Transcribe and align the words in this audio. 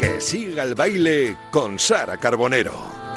Que 0.00 0.20
siga 0.20 0.62
el 0.64 0.74
baile 0.74 1.36
con 1.50 1.78
Sara 1.78 2.16
Carbonero. 2.16 3.07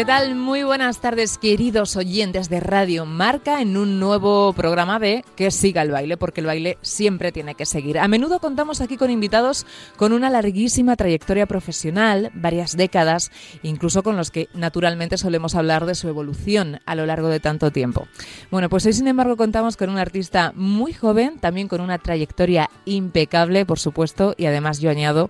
¿Qué 0.00 0.06
tal? 0.06 0.34
Muy 0.34 0.62
buenas 0.62 1.02
tardes, 1.02 1.36
queridos 1.36 1.94
oyentes 1.94 2.48
de 2.48 2.58
Radio 2.58 3.04
Marca, 3.04 3.60
en 3.60 3.76
un 3.76 4.00
nuevo 4.00 4.54
programa 4.54 4.98
de 4.98 5.26
Que 5.36 5.50
siga 5.50 5.82
el 5.82 5.90
baile, 5.90 6.16
porque 6.16 6.40
el 6.40 6.46
baile 6.46 6.78
siempre 6.80 7.32
tiene 7.32 7.54
que 7.54 7.66
seguir. 7.66 7.98
A 7.98 8.08
menudo 8.08 8.40
contamos 8.40 8.80
aquí 8.80 8.96
con 8.96 9.10
invitados 9.10 9.66
con 9.98 10.14
una 10.14 10.30
larguísima 10.30 10.96
trayectoria 10.96 11.44
profesional, 11.44 12.30
varias 12.32 12.78
décadas, 12.78 13.30
incluso 13.62 14.02
con 14.02 14.16
los 14.16 14.30
que 14.30 14.48
naturalmente 14.54 15.18
solemos 15.18 15.54
hablar 15.54 15.84
de 15.84 15.94
su 15.94 16.08
evolución 16.08 16.80
a 16.86 16.94
lo 16.94 17.04
largo 17.04 17.28
de 17.28 17.40
tanto 17.40 17.70
tiempo. 17.70 18.08
Bueno, 18.50 18.70
pues 18.70 18.86
hoy 18.86 18.94
sin 18.94 19.06
embargo 19.06 19.36
contamos 19.36 19.76
con 19.76 19.90
un 19.90 19.98
artista 19.98 20.54
muy 20.56 20.94
joven, 20.94 21.38
también 21.40 21.68
con 21.68 21.82
una 21.82 21.98
trayectoria 21.98 22.70
impecable, 22.86 23.66
por 23.66 23.78
supuesto, 23.78 24.34
y 24.38 24.46
además 24.46 24.80
yo 24.80 24.88
añado 24.88 25.28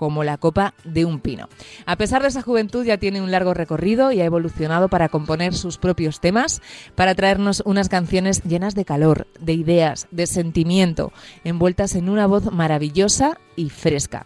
como 0.00 0.24
la 0.24 0.38
copa 0.38 0.72
de 0.82 1.04
un 1.04 1.20
pino. 1.20 1.50
A 1.84 1.96
pesar 1.96 2.22
de 2.22 2.28
esa 2.28 2.40
juventud 2.40 2.86
ya 2.86 2.96
tiene 2.96 3.20
un 3.20 3.30
largo 3.30 3.52
recorrido 3.52 4.12
y 4.12 4.22
ha 4.22 4.24
evolucionado 4.24 4.88
para 4.88 5.10
componer 5.10 5.52
sus 5.52 5.76
propios 5.76 6.20
temas, 6.20 6.62
para 6.94 7.14
traernos 7.14 7.62
unas 7.66 7.90
canciones 7.90 8.42
llenas 8.44 8.74
de 8.74 8.86
calor, 8.86 9.26
de 9.38 9.52
ideas, 9.52 10.08
de 10.10 10.26
sentimiento, 10.26 11.12
envueltas 11.44 11.96
en 11.96 12.08
una 12.08 12.26
voz 12.26 12.50
maravillosa 12.50 13.38
y 13.56 13.68
fresca 13.68 14.24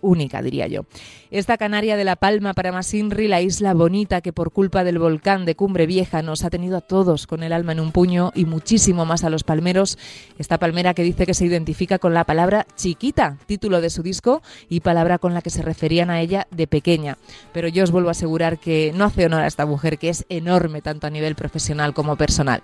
única, 0.00 0.42
diría 0.42 0.66
yo. 0.66 0.82
Esta 1.30 1.56
Canaria 1.56 1.96
de 1.96 2.04
la 2.04 2.16
Palma 2.16 2.54
para 2.54 2.72
Masinri, 2.72 3.28
la 3.28 3.40
isla 3.40 3.74
bonita 3.74 4.20
que 4.20 4.32
por 4.32 4.52
culpa 4.52 4.84
del 4.84 4.98
volcán 4.98 5.44
de 5.44 5.56
Cumbre 5.56 5.86
Vieja 5.86 6.22
nos 6.22 6.44
ha 6.44 6.50
tenido 6.50 6.76
a 6.76 6.80
todos 6.80 7.26
con 7.26 7.42
el 7.42 7.52
alma 7.52 7.72
en 7.72 7.80
un 7.80 7.92
puño 7.92 8.32
y 8.34 8.44
muchísimo 8.44 9.04
más 9.04 9.24
a 9.24 9.30
los 9.30 9.42
palmeros. 9.42 9.98
Esta 10.38 10.58
palmera 10.58 10.94
que 10.94 11.02
dice 11.02 11.26
que 11.26 11.34
se 11.34 11.46
identifica 11.46 11.98
con 11.98 12.14
la 12.14 12.24
palabra 12.24 12.66
chiquita, 12.76 13.38
título 13.46 13.80
de 13.80 13.90
su 13.90 14.02
disco 14.02 14.42
y 14.68 14.80
palabra 14.80 15.18
con 15.18 15.34
la 15.34 15.42
que 15.42 15.50
se 15.50 15.62
referían 15.62 16.10
a 16.10 16.20
ella 16.20 16.46
de 16.50 16.66
pequeña. 16.66 17.18
Pero 17.52 17.68
yo 17.68 17.84
os 17.84 17.90
vuelvo 17.90 18.08
a 18.08 18.12
asegurar 18.12 18.58
que 18.58 18.92
no 18.94 19.04
hace 19.04 19.26
honor 19.26 19.42
a 19.42 19.46
esta 19.46 19.66
mujer 19.66 19.98
que 19.98 20.08
es 20.08 20.24
enorme 20.28 20.82
tanto 20.82 21.06
a 21.06 21.10
nivel 21.10 21.34
profesional 21.34 21.92
como 21.92 22.16
personal. 22.16 22.62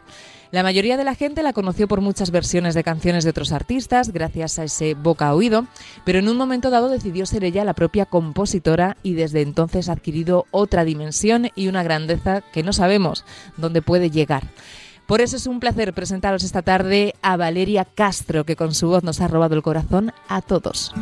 La 0.53 0.63
mayoría 0.63 0.99
de 0.99 1.05
la 1.05 1.15
gente 1.15 1.43
la 1.43 1.55
conoció 1.55 1.89
por 1.89 2.03
muchas 2.03 2.31
versiones 2.31 2.75
de 2.75 2.85
canciones 2.85 3.25
de 3.25 3.31
otros 3.31 3.53
artistas, 3.53 4.13
gracias 4.13 4.59
a 4.59 4.65
ese 4.65 4.93
boca 4.93 5.29
a 5.29 5.35
oído, 5.35 5.67
pero 6.05 6.19
en 6.19 6.29
un 6.29 6.37
momento 6.37 6.69
dado 6.69 6.91
decidió 6.91 7.25
ser 7.25 7.43
ella 7.43 7.65
la 7.65 7.73
propia 7.73 8.05
compositora 8.05 8.99
y 9.03 9.15
desde 9.15 9.41
entonces 9.41 9.89
ha 9.89 9.93
adquirido 9.93 10.45
otra 10.51 10.85
dimensión 10.85 11.49
y 11.55 11.69
una 11.69 11.83
grandeza 11.83 12.43
que 12.53 12.63
no 12.63 12.75
sabemos 12.75 13.25
dónde 13.57 13.81
puede 13.81 14.11
llegar. 14.11 14.43
Por 15.07 15.23
eso 15.23 15.37
es 15.37 15.47
un 15.47 15.59
placer 15.59 15.95
presentaros 15.95 16.45
esta 16.45 16.61
tarde 16.61 17.15
a 17.23 17.39
Valeria 17.39 17.87
Castro, 17.87 18.45
que 18.45 18.55
con 18.55 18.75
su 18.75 18.89
voz 18.89 19.03
nos 19.03 19.23
ha 19.23 19.29
robado 19.29 19.55
el 19.55 19.63
corazón 19.63 20.13
a 20.29 20.43
todos. 20.43 20.93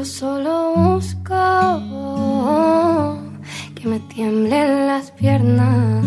Yo 0.00 0.06
solo 0.06 0.72
busco 0.76 1.34
que 3.74 3.86
me 3.86 4.00
tiemblen 4.14 4.86
las 4.86 5.10
piernas, 5.10 6.02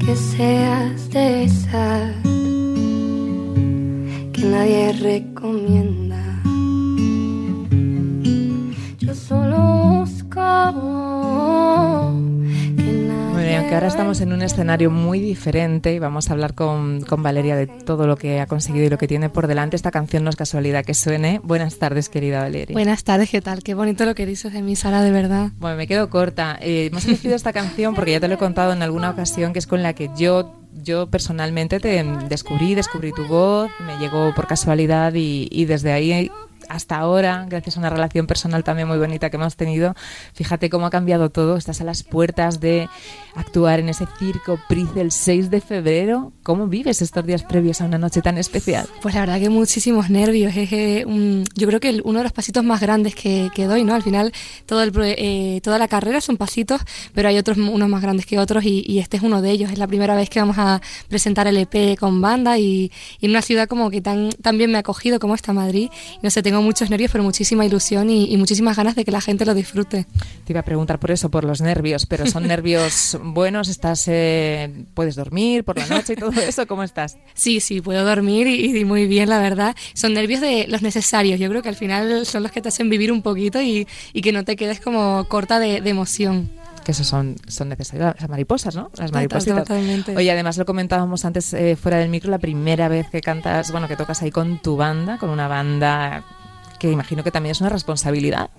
que 0.00 0.16
seas 0.16 1.08
de 1.10 1.44
esas 1.44 2.16
que 4.32 4.42
nadie 4.42 4.92
recomienda. 4.94 5.93
Aunque 13.64 13.76
ahora 13.76 13.86
estamos 13.86 14.20
en 14.20 14.34
un 14.34 14.42
escenario 14.42 14.90
muy 14.90 15.20
diferente 15.20 15.94
y 15.94 15.98
vamos 15.98 16.28
a 16.28 16.34
hablar 16.34 16.52
con, 16.52 17.00
con 17.00 17.22
Valeria 17.22 17.56
de 17.56 17.66
todo 17.66 18.06
lo 18.06 18.16
que 18.16 18.38
ha 18.38 18.46
conseguido 18.46 18.84
y 18.84 18.90
lo 18.90 18.98
que 18.98 19.08
tiene 19.08 19.30
por 19.30 19.46
delante, 19.46 19.74
esta 19.74 19.90
canción 19.90 20.22
no 20.22 20.28
es 20.28 20.36
casualidad 20.36 20.84
que 20.84 20.92
suene. 20.92 21.40
Buenas 21.42 21.78
tardes, 21.78 22.10
querida 22.10 22.42
Valeria. 22.42 22.74
Buenas 22.74 23.04
tardes, 23.04 23.30
¿qué 23.30 23.40
tal? 23.40 23.62
Qué 23.62 23.72
bonito 23.72 24.04
lo 24.04 24.14
que 24.14 24.26
dices 24.26 24.52
de 24.52 24.60
mí, 24.60 24.76
Sara, 24.76 25.00
de 25.00 25.10
verdad. 25.10 25.50
Bueno, 25.56 25.78
me 25.78 25.86
quedo 25.86 26.10
corta. 26.10 26.58
Eh, 26.60 26.90
hemos 26.92 27.06
elegido 27.06 27.34
esta 27.34 27.54
canción 27.54 27.94
porque 27.94 28.10
ya 28.10 28.20
te 28.20 28.28
lo 28.28 28.34
he 28.34 28.38
contado 28.38 28.74
en 28.74 28.82
alguna 28.82 29.08
ocasión, 29.08 29.54
que 29.54 29.60
es 29.60 29.66
con 29.66 29.82
la 29.82 29.94
que 29.94 30.10
yo, 30.14 30.60
yo 30.82 31.08
personalmente 31.08 31.80
te 31.80 32.04
descubrí, 32.28 32.74
descubrí 32.74 33.12
tu 33.12 33.26
voz, 33.26 33.70
me 33.86 33.96
llegó 33.96 34.34
por 34.34 34.46
casualidad 34.46 35.14
y, 35.14 35.48
y 35.50 35.64
desde 35.64 35.92
ahí 35.92 36.30
hasta 36.68 36.96
ahora, 36.96 37.46
gracias 37.48 37.76
a 37.76 37.80
una 37.80 37.90
relación 37.90 38.26
personal 38.26 38.64
también 38.64 38.88
muy 38.88 38.98
bonita 38.98 39.30
que 39.30 39.36
hemos 39.36 39.56
tenido, 39.56 39.94
fíjate 40.34 40.70
cómo 40.70 40.86
ha 40.86 40.90
cambiado 40.90 41.30
todo. 41.30 41.56
Estás 41.56 41.80
a 41.80 41.84
las 41.84 42.02
puertas 42.02 42.60
de 42.60 42.88
actuar 43.34 43.80
en 43.80 43.88
ese 43.88 44.06
circo 44.18 44.58
Price 44.68 45.00
el 45.00 45.10
6 45.10 45.50
de 45.50 45.60
febrero. 45.60 46.32
¿Cómo 46.42 46.66
vives 46.68 47.02
estos 47.02 47.24
días 47.26 47.42
previos 47.42 47.80
a 47.80 47.84
una 47.84 47.98
noche 47.98 48.22
tan 48.22 48.38
especial? 48.38 48.86
Pues 49.02 49.14
la 49.14 49.20
verdad 49.22 49.40
que 49.40 49.48
muchísimos 49.50 50.10
nervios. 50.10 50.54
Es, 50.56 50.72
eh, 50.72 51.04
un- 51.06 51.44
yo 51.54 51.66
creo 51.66 51.80
que 51.80 52.00
uno 52.04 52.18
de 52.18 52.24
los 52.24 52.32
pasitos 52.32 52.62
más 52.64 52.80
grandes 52.80 53.14
que, 53.14 53.50
que 53.54 53.64
doy, 53.66 53.82
¿no? 53.84 53.94
Al 53.94 54.02
final, 54.02 54.32
todo 54.66 54.82
el, 54.82 54.92
eh, 54.96 55.60
toda 55.62 55.78
la 55.78 55.88
carrera 55.88 56.20
son 56.20 56.36
pasitos, 56.36 56.80
pero 57.14 57.28
hay 57.28 57.38
otros, 57.38 57.56
unos 57.58 57.88
más 57.88 58.02
grandes 58.02 58.26
que 58.26 58.38
otros 58.38 58.64
y, 58.64 58.84
y 58.86 58.98
este 59.00 59.16
es 59.16 59.22
uno 59.22 59.42
de 59.42 59.50
ellos. 59.50 59.70
Es 59.72 59.78
la 59.78 59.86
primera 59.86 60.14
vez 60.14 60.30
que 60.30 60.40
vamos 60.40 60.56
a 60.58 60.80
presentar 61.08 61.46
el 61.46 61.56
EP 61.56 61.96
con 61.98 62.20
banda 62.20 62.58
y, 62.58 62.92
y 63.20 63.26
en 63.26 63.30
una 63.32 63.42
ciudad 63.42 63.68
como 63.68 63.90
que 63.90 64.00
tan, 64.00 64.30
tan 64.30 64.58
bien 64.58 64.70
me 64.70 64.76
ha 64.76 64.80
acogido 64.80 65.18
como 65.18 65.34
esta 65.34 65.52
Madrid. 65.52 65.90
No 66.22 66.30
sé, 66.30 66.42
tengo 66.42 66.53
muchos 66.62 66.90
nervios, 66.90 67.10
pero 67.12 67.24
muchísima 67.24 67.64
ilusión 67.64 68.10
y, 68.10 68.32
y 68.32 68.36
muchísimas 68.36 68.76
ganas 68.76 68.94
de 68.94 69.04
que 69.04 69.10
la 69.10 69.20
gente 69.20 69.44
lo 69.44 69.54
disfrute. 69.54 70.06
Te 70.44 70.52
iba 70.52 70.60
a 70.60 70.64
preguntar 70.64 70.98
por 70.98 71.10
eso, 71.10 71.30
por 71.30 71.44
los 71.44 71.60
nervios, 71.60 72.06
pero 72.06 72.26
son 72.26 72.46
nervios 72.48 73.18
buenos, 73.22 73.68
estás, 73.68 74.04
eh, 74.08 74.70
puedes 74.94 75.14
dormir 75.16 75.64
por 75.64 75.78
la 75.78 75.86
noche 75.86 76.14
y 76.14 76.16
todo 76.16 76.32
eso, 76.32 76.66
¿cómo 76.66 76.82
estás? 76.82 77.16
Sí, 77.34 77.60
sí, 77.60 77.80
puedo 77.80 78.04
dormir 78.04 78.46
y, 78.46 78.78
y 78.78 78.84
muy 78.84 79.06
bien, 79.06 79.28
la 79.28 79.38
verdad. 79.38 79.74
Son 79.94 80.12
nervios 80.14 80.40
de 80.40 80.66
los 80.68 80.82
necesarios. 80.82 81.40
Yo 81.40 81.48
creo 81.48 81.62
que 81.62 81.68
al 81.68 81.76
final 81.76 82.26
son 82.26 82.42
los 82.42 82.52
que 82.52 82.60
te 82.60 82.68
hacen 82.68 82.90
vivir 82.90 83.12
un 83.12 83.22
poquito 83.22 83.60
y, 83.60 83.86
y 84.12 84.20
que 84.20 84.32
no 84.32 84.44
te 84.44 84.56
quedes 84.56 84.80
como 84.80 85.26
corta 85.28 85.58
de, 85.58 85.80
de 85.80 85.90
emoción. 85.90 86.50
Que 86.84 86.92
esos 86.92 87.06
son, 87.06 87.36
son 87.46 87.70
necesarias, 87.70 88.14
las 88.20 88.28
mariposas, 88.28 88.76
¿no? 88.76 88.90
Las 88.98 89.10
maripositas. 89.10 89.60
Totalmente. 89.60 90.14
Oye, 90.14 90.30
además 90.30 90.58
lo 90.58 90.66
comentábamos 90.66 91.24
antes 91.24 91.54
eh, 91.54 91.76
fuera 91.76 91.96
del 91.96 92.10
micro, 92.10 92.30
la 92.30 92.38
primera 92.38 92.88
vez 92.88 93.08
que 93.08 93.22
cantas, 93.22 93.72
bueno, 93.72 93.88
que 93.88 93.96
tocas 93.96 94.20
ahí 94.20 94.30
con 94.30 94.60
tu 94.60 94.76
banda, 94.76 95.16
con 95.16 95.30
una 95.30 95.48
banda 95.48 96.24
que 96.84 96.92
imagino 96.92 97.24
que 97.24 97.30
también 97.30 97.52
es 97.52 97.60
una 97.62 97.70
responsabilidad. 97.70 98.50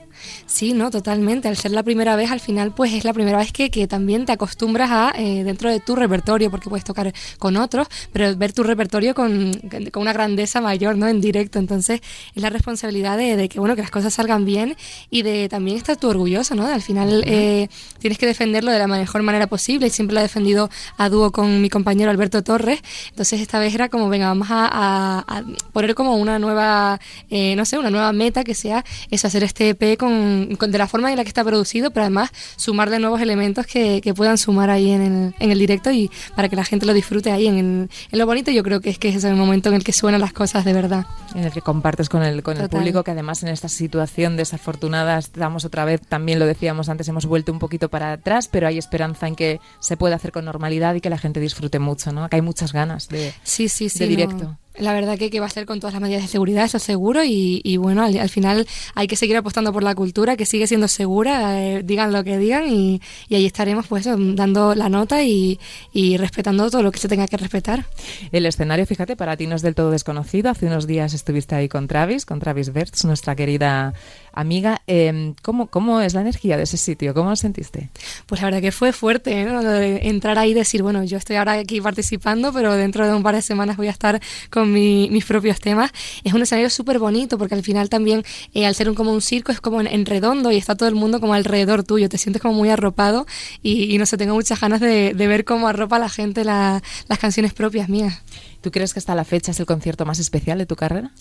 Sí, 0.45 0.73
no, 0.73 0.91
totalmente. 0.91 1.47
Al 1.47 1.57
ser 1.57 1.71
la 1.71 1.83
primera 1.83 2.15
vez, 2.15 2.31
al 2.31 2.39
final, 2.39 2.73
pues 2.73 2.93
es 2.93 3.03
la 3.03 3.13
primera 3.13 3.37
vez 3.37 3.51
que, 3.51 3.69
que 3.69 3.87
también 3.87 4.25
te 4.25 4.31
acostumbras 4.31 4.89
a, 4.91 5.13
eh, 5.17 5.43
dentro 5.43 5.69
de 5.69 5.79
tu 5.79 5.95
repertorio, 5.95 6.49
porque 6.51 6.69
puedes 6.69 6.83
tocar 6.83 7.13
con 7.39 7.57
otros, 7.57 7.87
pero 8.13 8.35
ver 8.35 8.53
tu 8.53 8.63
repertorio 8.63 9.13
con, 9.15 9.51
con 9.91 10.01
una 10.01 10.13
grandeza 10.13 10.61
mayor, 10.61 10.97
¿no? 10.97 11.07
En 11.07 11.21
directo. 11.21 11.59
Entonces, 11.59 12.01
es 12.35 12.41
la 12.41 12.49
responsabilidad 12.49 13.17
de, 13.17 13.35
de 13.35 13.49
que, 13.49 13.59
bueno, 13.59 13.75
que 13.75 13.81
las 13.81 13.91
cosas 13.91 14.13
salgan 14.13 14.45
bien 14.45 14.75
y 15.09 15.21
de 15.23 15.49
también 15.49 15.77
estar 15.77 15.97
tú 15.97 16.09
orgulloso, 16.09 16.55
¿no? 16.55 16.65
Al 16.67 16.81
final, 16.81 17.23
eh, 17.25 17.67
tienes 17.99 18.17
que 18.17 18.25
defenderlo 18.25 18.71
de 18.71 18.79
la 18.79 18.87
mejor 18.87 19.23
manera 19.23 19.47
posible 19.47 19.87
y 19.87 19.89
siempre 19.89 20.13
lo 20.13 20.19
he 20.19 20.23
defendido 20.23 20.69
a 20.97 21.09
dúo 21.09 21.31
con 21.31 21.61
mi 21.61 21.69
compañero 21.69 22.11
Alberto 22.11 22.43
Torres. 22.43 22.79
Entonces, 23.09 23.41
esta 23.41 23.59
vez 23.59 23.73
era 23.75 23.89
como, 23.89 24.09
venga, 24.09 24.27
vamos 24.27 24.47
a, 24.51 24.65
a- 24.71 25.19
a 25.27 25.43
poner 25.73 25.95
como 25.95 26.15
una 26.15 26.39
nueva, 26.39 26.99
eh, 27.29 27.55
no 27.55 27.65
sé, 27.65 27.77
una 27.77 27.89
nueva 27.89 28.11
meta 28.13 28.43
que 28.43 28.53
sea 28.55 28.83
eso, 29.11 29.27
hacer 29.27 29.43
este 29.43 29.69
EP 29.69 29.97
con, 29.97 30.14
con- 30.57 30.71
de 30.71 30.77
la 30.77 30.87
forma 30.87 31.09
en 31.11 31.17
la 31.17 31.23
que 31.23 31.27
está 31.29 31.43
producido, 31.43 31.91
pero 31.91 32.03
además 32.03 32.31
sumarle 32.55 32.99
nuevos 32.99 33.21
elementos 33.21 33.65
que, 33.65 34.01
que 34.01 34.13
puedan 34.13 34.37
sumar 34.37 34.69
ahí 34.69 34.91
en 34.91 35.01
el, 35.01 35.35
en 35.39 35.51
el 35.51 35.59
directo 35.59 35.91
y 35.91 36.09
para 36.35 36.49
que 36.49 36.55
la 36.55 36.63
gente 36.65 36.85
lo 36.85 36.93
disfrute 36.93 37.31
ahí 37.31 37.47
en, 37.47 37.57
el- 37.57 37.89
en 38.11 38.19
lo 38.19 38.25
bonito. 38.25 38.51
Yo 38.51 38.63
creo 38.63 38.81
que 38.81 38.89
es 38.89 38.99
que 38.99 39.09
es 39.09 39.23
el 39.23 39.35
momento 39.35 39.69
en 39.69 39.75
el 39.75 39.83
que 39.83 39.93
suenan 39.93 40.21
las 40.21 40.33
cosas 40.33 40.65
de 40.65 40.73
verdad. 40.73 41.05
en 41.33 41.43
el 41.45 41.51
que 41.51 41.61
compartes 41.61 42.09
con 42.09 42.23
el, 42.23 42.43
con 42.43 42.57
el 42.57 42.69
público, 42.69 43.03
que 43.03 43.11
además 43.11 43.43
en 43.43 43.49
esta 43.49 43.69
situación 43.69 44.37
desafortunada 44.37 45.17
estamos 45.17 45.65
otra 45.65 45.85
vez, 45.85 46.01
también 46.01 46.39
lo 46.39 46.45
decíamos 46.45 46.89
antes, 46.89 47.07
hemos 47.07 47.25
vuelto 47.25 47.51
un 47.51 47.59
poquito 47.59 47.89
para 47.89 48.13
atrás, 48.13 48.47
pero 48.51 48.67
hay 48.67 48.77
esperanza 48.77 49.27
en 49.27 49.35
que 49.35 49.59
se 49.79 49.97
pueda 49.97 50.15
hacer 50.15 50.31
con 50.31 50.45
normalidad 50.45 50.95
y 50.95 51.01
que 51.01 51.09
la 51.09 51.17
gente 51.17 51.39
disfrute 51.39 51.79
mucho, 51.79 52.11
¿no? 52.11 52.29
Que 52.29 52.37
hay 52.37 52.41
muchas 52.41 52.73
ganas 52.73 53.07
de, 53.09 53.33
Sí, 53.43 53.69
sí, 53.69 53.89
sí. 53.89 53.99
de 53.99 54.27
no. 54.27 54.57
La 54.77 54.93
verdad 54.93 55.17
que, 55.17 55.29
que 55.29 55.39
va 55.39 55.45
a 55.45 55.49
ser 55.49 55.65
con 55.65 55.79
todas 55.79 55.93
las 55.93 56.01
medidas 56.01 56.21
de 56.23 56.27
seguridad, 56.27 56.65
eso 56.65 56.79
seguro, 56.79 57.21
y, 57.23 57.77
bueno, 57.77 58.03
al, 58.03 58.17
al 58.17 58.29
final 58.29 58.67
hay 58.93 59.07
que 59.07 59.15
seguir 59.15 59.37
apostando 59.37 59.71
por 59.71 59.83
la 59.83 59.95
cultura, 59.95 60.35
que 60.35 60.45
sigue 60.45 60.67
siendo 60.67 60.87
segura, 60.87 61.61
eh, 61.61 61.81
digan 61.83 62.11
lo 62.11 62.23
que 62.23 62.37
digan, 62.37 62.67
y, 62.67 63.01
ahí 63.31 63.45
estaremos 63.45 63.87
pues 63.87 64.05
eso, 64.05 64.15
dando 64.17 64.75
la 64.75 64.89
nota 64.89 65.23
y, 65.23 65.59
y 65.93 66.17
respetando 66.17 66.69
todo 66.69 66.83
lo 66.83 66.91
que 66.91 66.99
se 66.99 67.07
tenga 67.07 67.27
que 67.27 67.37
respetar. 67.37 67.85
El 68.31 68.45
escenario, 68.45 68.85
fíjate, 68.85 69.15
para 69.15 69.37
ti 69.37 69.47
no 69.47 69.55
es 69.55 69.61
del 69.61 69.75
todo 69.75 69.91
desconocido. 69.91 70.49
Hace 70.49 70.67
unos 70.67 70.87
días 70.87 71.13
estuviste 71.13 71.55
ahí 71.55 71.67
con 71.69 71.87
Travis, 71.87 72.25
con 72.25 72.39
Travis 72.39 72.71
Bertz, 72.71 73.05
nuestra 73.05 73.35
querida 73.35 73.93
Amiga, 74.37 74.81
eh, 74.85 75.33
¿cómo, 75.41 75.67
¿cómo 75.67 76.01
es 76.01 76.13
la 76.13 76.19
energía 76.21 76.57
de 76.57 76.63
ese 76.63 76.75
sitio? 76.75 77.13
¿Cómo 77.13 77.29
lo 77.29 77.35
sentiste? 77.37 77.89
Pues 78.25 78.41
la 78.41 78.47
verdad 78.47 78.61
que 78.61 78.73
fue 78.73 78.91
fuerte, 78.91 79.45
¿no? 79.45 79.61
Entrar 79.71 80.37
ahí 80.37 80.51
y 80.51 80.53
decir, 80.53 80.83
bueno, 80.83 81.03
yo 81.05 81.17
estoy 81.17 81.37
ahora 81.37 81.53
aquí 81.53 81.79
participando, 81.79 82.51
pero 82.51 82.73
dentro 82.73 83.07
de 83.07 83.13
un 83.13 83.23
par 83.23 83.33
de 83.35 83.41
semanas 83.41 83.77
voy 83.77 83.87
a 83.87 83.91
estar 83.91 84.21
con 84.49 84.73
mi- 84.73 85.09
mis 85.09 85.23
propios 85.23 85.59
temas. 85.61 85.91
Es 86.25 86.33
un 86.33 86.41
escenario 86.41 86.69
súper 86.69 86.99
bonito 86.99 87.37
porque 87.37 87.55
al 87.55 87.63
final 87.63 87.87
también, 87.89 88.23
eh, 88.53 88.65
al 88.65 88.75
ser 88.75 88.89
un, 88.89 88.95
como 88.95 89.13
un 89.13 89.21
circo, 89.21 89.53
es 89.53 89.61
como 89.61 89.79
en, 89.81 90.05
redondo 90.05 90.51
y 90.51 90.57
está 90.57 90.75
todo 90.75 90.89
el 90.89 90.95
mundo 90.95 91.21
como 91.21 91.33
alrededor 91.33 91.83
tuyo. 91.83 92.09
Te 92.09 92.17
sientes 92.17 92.41
como 92.41 92.55
muy 92.55 92.69
arropado 92.69 93.25
y, 93.63 93.95
y 93.95 93.97
no 93.97 94.05
sé, 94.05 94.17
tengo 94.17 94.33
muchas 94.35 94.59
ganas 94.59 94.81
de, 94.81 95.13
ver 95.13 95.45
cómo 95.45 95.67
arropa 95.69 95.97
la 95.97 96.09
gente 96.09 96.43
la- 96.43 96.83
las 97.07 97.19
canciones 97.19 97.53
propias 97.53 97.87
mías. 97.87 98.21
¿Tú 98.65 98.71
crees 98.71 98.93
que 98.93 98.99
hasta 98.99 99.13
la 99.13 99.25
fecha 99.25 99.51
es 99.51 99.59
el 99.59 99.67
concierto 99.67 100.07
más 100.07 100.17
especial 100.17 100.57
de 100.57 100.65
tu 100.65 100.75
carrera? 100.75 101.11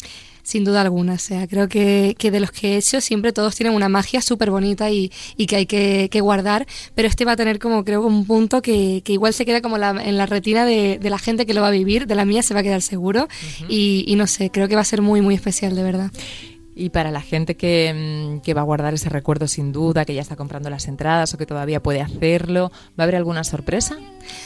Sin 0.43 0.65
duda 0.65 0.81
alguna, 0.81 1.13
o 1.13 1.19
sea, 1.19 1.47
creo 1.47 1.69
que, 1.69 2.15
que 2.19 2.31
de 2.31 2.41
los 2.41 2.51
que 2.51 2.73
he 2.73 2.77
hecho 2.79 3.03
siempre 3.03 3.35
todos 3.35 3.55
tienen 3.55 3.75
una 3.75 3.91
magia 3.91 4.23
súper 4.23 4.51
bonita 4.51 4.91
y, 4.91 5.13
y 5.37 5.45
que 5.45 5.57
hay 5.57 5.67
que, 5.67 6.09
que 6.11 6.23
guardar, 6.23 6.67
pero 6.95 7.07
este 7.07 7.27
va 7.27 7.33
a 7.33 7.37
tener 7.37 7.59
como 7.59 7.85
creo 7.85 8.01
un 8.07 8.25
punto 8.27 8.63
que, 8.63 9.03
que 9.05 9.13
igual 9.13 9.35
se 9.35 9.45
queda 9.45 9.61
como 9.61 9.77
la- 9.77 9.91
en 10.03 10.17
la 10.17 10.25
retina 10.25 10.65
de, 10.65 10.99
de 10.99 11.11
la 11.11 11.19
gente 11.19 11.45
que 11.45 11.53
lo 11.53 11.61
va 11.61 11.67
a 11.69 11.71
vivir, 11.71 12.07
de 12.07 12.15
la 12.15 12.25
mía 12.25 12.43
se 12.43 12.55
va 12.55 12.61
a 12.61 12.63
quedar 12.63 12.81
seguro 12.81 13.29
y, 13.69 14.05
y 14.09 14.17
no 14.17 14.27
sé, 14.27 14.49
creo 14.51 14.67
que 14.69 14.75
va 14.75 14.81
a 14.81 14.85
ser 14.87 15.03
muy 15.03 15.21
muy 15.21 15.35
especial 15.35 15.77
de 15.77 15.83
verdad. 15.83 16.11
Y 16.77 16.89
para 16.91 17.13
la 17.13 17.21
gente 17.21 17.55
que, 17.57 18.35
mm, 18.39 18.41
que 18.41 18.53
va 18.53 18.63
a 18.63 18.65
guardar 18.65 18.95
ese 18.95 19.09
recuerdo 19.09 19.47
sin 19.47 19.71
duda, 19.71 20.05
que 20.05 20.13
ya 20.13 20.21
está 20.23 20.35
comprando 20.35 20.71
las 20.71 20.89
entradas 20.89 21.33
o 21.33 21.39
que 21.39 21.47
todavía 21.47 21.81
puede 21.81 22.01
hacerlo, 22.01 22.73
¿va 22.99 23.03
a 23.03 23.03
haber 23.05 23.15
alguna 23.15 23.45
sorpresa 23.45 23.97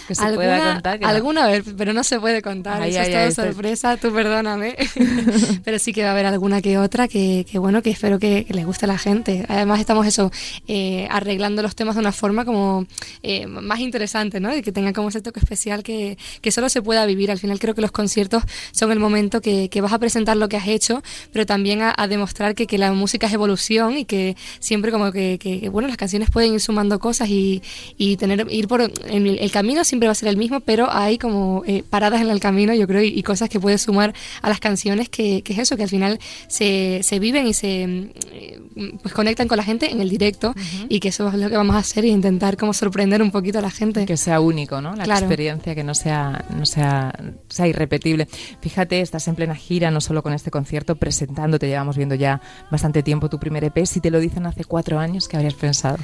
que 0.07 0.15
se 0.15 0.23
pueda 0.35 0.55
alguna, 0.57 0.73
contar? 0.75 0.99
Que 0.99 1.05
no? 1.05 1.11
alguna 1.11 1.47
vez, 1.47 1.65
pero 1.77 1.93
no 1.93 2.05
se 2.05 2.19
puede 2.21 2.43
contar, 2.43 2.83
Ay, 2.83 2.91
eso 2.91 3.01
ay, 3.01 3.07
es 3.07 3.11
todo 3.13 3.23
ay, 3.23 3.29
estoy- 3.29 3.45
sorpresa, 3.53 3.97
tú 3.97 4.13
perdóname. 4.13 4.77
pero 5.65 5.79
sí 5.79 5.93
que 5.93 6.03
va 6.03 6.09
a 6.09 6.13
haber 6.13 6.27
alguna 6.27 6.61
que 6.63 6.79
otra 6.79 7.09
que, 7.09 7.47
que 7.51 7.59
bueno, 7.59 7.83
que 7.83 7.91
espero 7.91 8.19
que, 8.19 8.45
que 8.45 8.55
les 8.55 8.67
guste 8.67 8.85
a 8.87 8.89
la 8.89 8.99
gente. 8.99 9.45
Además 9.49 9.81
estamos 9.81 10.07
eso, 10.07 10.31
eh, 10.67 11.07
arreglando 11.11 11.63
los 11.63 11.75
temas 11.75 11.95
de 11.95 12.01
una 12.01 12.13
forma 12.13 12.45
como 12.45 12.87
eh, 13.23 13.47
más 13.47 13.81
interesante, 13.81 14.41
¿no? 14.41 14.55
Y 14.57 14.63
que 14.63 14.73
tenga 14.73 14.93
como 14.93 15.09
ese 15.09 15.21
toque 15.21 15.41
especial 15.41 15.83
que, 15.83 16.19
que 16.41 16.51
solo 16.51 16.69
se 16.69 16.83
pueda 16.83 17.05
vivir. 17.07 17.31
Al 17.31 17.39
final 17.39 17.59
creo 17.59 17.75
que 17.75 17.81
los 17.81 17.93
conciertos 17.93 18.43
son 18.73 18.93
el 18.93 18.99
momento 18.99 19.41
que, 19.41 19.69
que 19.69 19.81
vas 19.81 19.93
a 19.93 19.99
presentar 19.99 20.37
lo 20.37 20.49
que 20.49 20.57
has 20.57 20.69
hecho, 20.69 21.03
pero 21.33 21.47
también 21.47 21.83
a, 21.83 21.95
a 21.97 22.09
demostrar 22.09 22.55
que, 22.55 22.67
que 22.67 22.79
la 22.79 22.93
música 22.93 23.27
es 23.27 23.33
evolución 23.33 23.97
y 23.99 24.05
que 24.05 24.37
siempre 24.61 24.91
como 24.93 25.13
que, 25.13 25.39
que- 25.41 25.69
bueno, 25.69 25.89
las 25.89 25.97
canciones 25.97 26.31
pueden 26.31 26.55
ir 26.55 26.61
sumando 26.61 26.99
cosas 26.99 27.29
y, 27.29 27.63
y 27.97 28.17
tener 28.17 28.47
ir 28.51 28.69
por 28.69 28.81
el, 28.83 29.39
el 29.39 29.51
camino 29.51 29.68
siempre 29.85 30.07
va 30.09 30.13
a 30.13 30.15
ser 30.15 30.29
el 30.29 30.37
mismo, 30.37 30.61
pero 30.61 30.89
hay 30.91 31.19
como 31.19 31.63
eh, 31.67 31.83
paradas 31.89 32.21
en 32.21 32.29
el 32.31 32.41
camino, 32.41 32.75
yo 32.75 32.87
creo, 32.87 33.03
y, 33.03 33.09
y 33.09 33.23
cosas 33.23 33.49
que 33.49 33.59
puedes 33.61 33.83
sumar 33.83 34.15
a 34.43 34.49
las 34.49 34.61
canciones 34.61 35.09
que, 35.09 35.43
que 35.43 35.53
es 35.53 35.59
eso, 35.61 35.77
que 35.77 35.85
al 35.85 35.89
final 35.89 36.19
se, 36.49 37.01
se 37.03 37.19
viven 37.19 37.47
y 37.47 37.55
se 37.55 37.87
mm, 37.87 38.11
eh, 38.33 38.61
pues 39.03 39.15
conectan 39.15 39.49
con 39.49 39.57
la 39.57 39.65
gente 39.65 39.91
en 39.91 40.01
el 40.01 40.09
directo 40.09 40.55
y 40.89 41.01
que 41.01 41.09
eso 41.09 41.29
es 41.29 41.35
lo 41.35 41.49
que 41.51 41.57
vamos 41.57 41.77
a 41.77 41.81
hacer 41.81 42.05
e 42.05 42.09
intentar 42.09 42.57
como 42.57 42.73
sorprender 42.73 43.23
un 43.23 43.31
poquito 43.31 43.59
a 43.59 43.63
la 43.63 43.71
gente. 43.71 44.07
Que 44.07 44.17
sea 44.17 44.41
único, 44.41 44.81
¿no? 44.81 44.95
La 44.97 45.05
Claro. 45.05 45.21
experiencia, 45.27 45.75
que 45.75 45.85
no 45.85 45.95
sea, 45.95 46.45
no 46.57 46.67
sea, 46.67 47.13
sea 47.49 47.67
irrepetible. 47.67 48.29
Fíjate, 48.61 49.01
estás 49.01 49.27
en 49.29 49.35
plena 49.35 49.55
gira, 49.55 49.91
no 49.91 50.01
solo 50.01 50.23
con 50.23 50.33
este 50.33 50.51
concierto, 50.51 50.97
presentándote, 50.97 51.67
llevamos 51.69 51.97
viendo 51.97 52.15
ya 52.15 52.41
bastante 52.71 53.03
tiempo 53.03 53.29
tu 53.29 53.39
primer 53.39 53.65
EP. 53.65 53.85
Si 53.87 54.01
te 54.01 54.11
lo 54.11 54.21
dicen 54.21 54.47
hace 54.47 54.65
cuatro 54.65 54.99
años, 54.99 55.29
¿qué 55.29 55.37
habrías 55.37 55.55
pensado? 55.55 55.99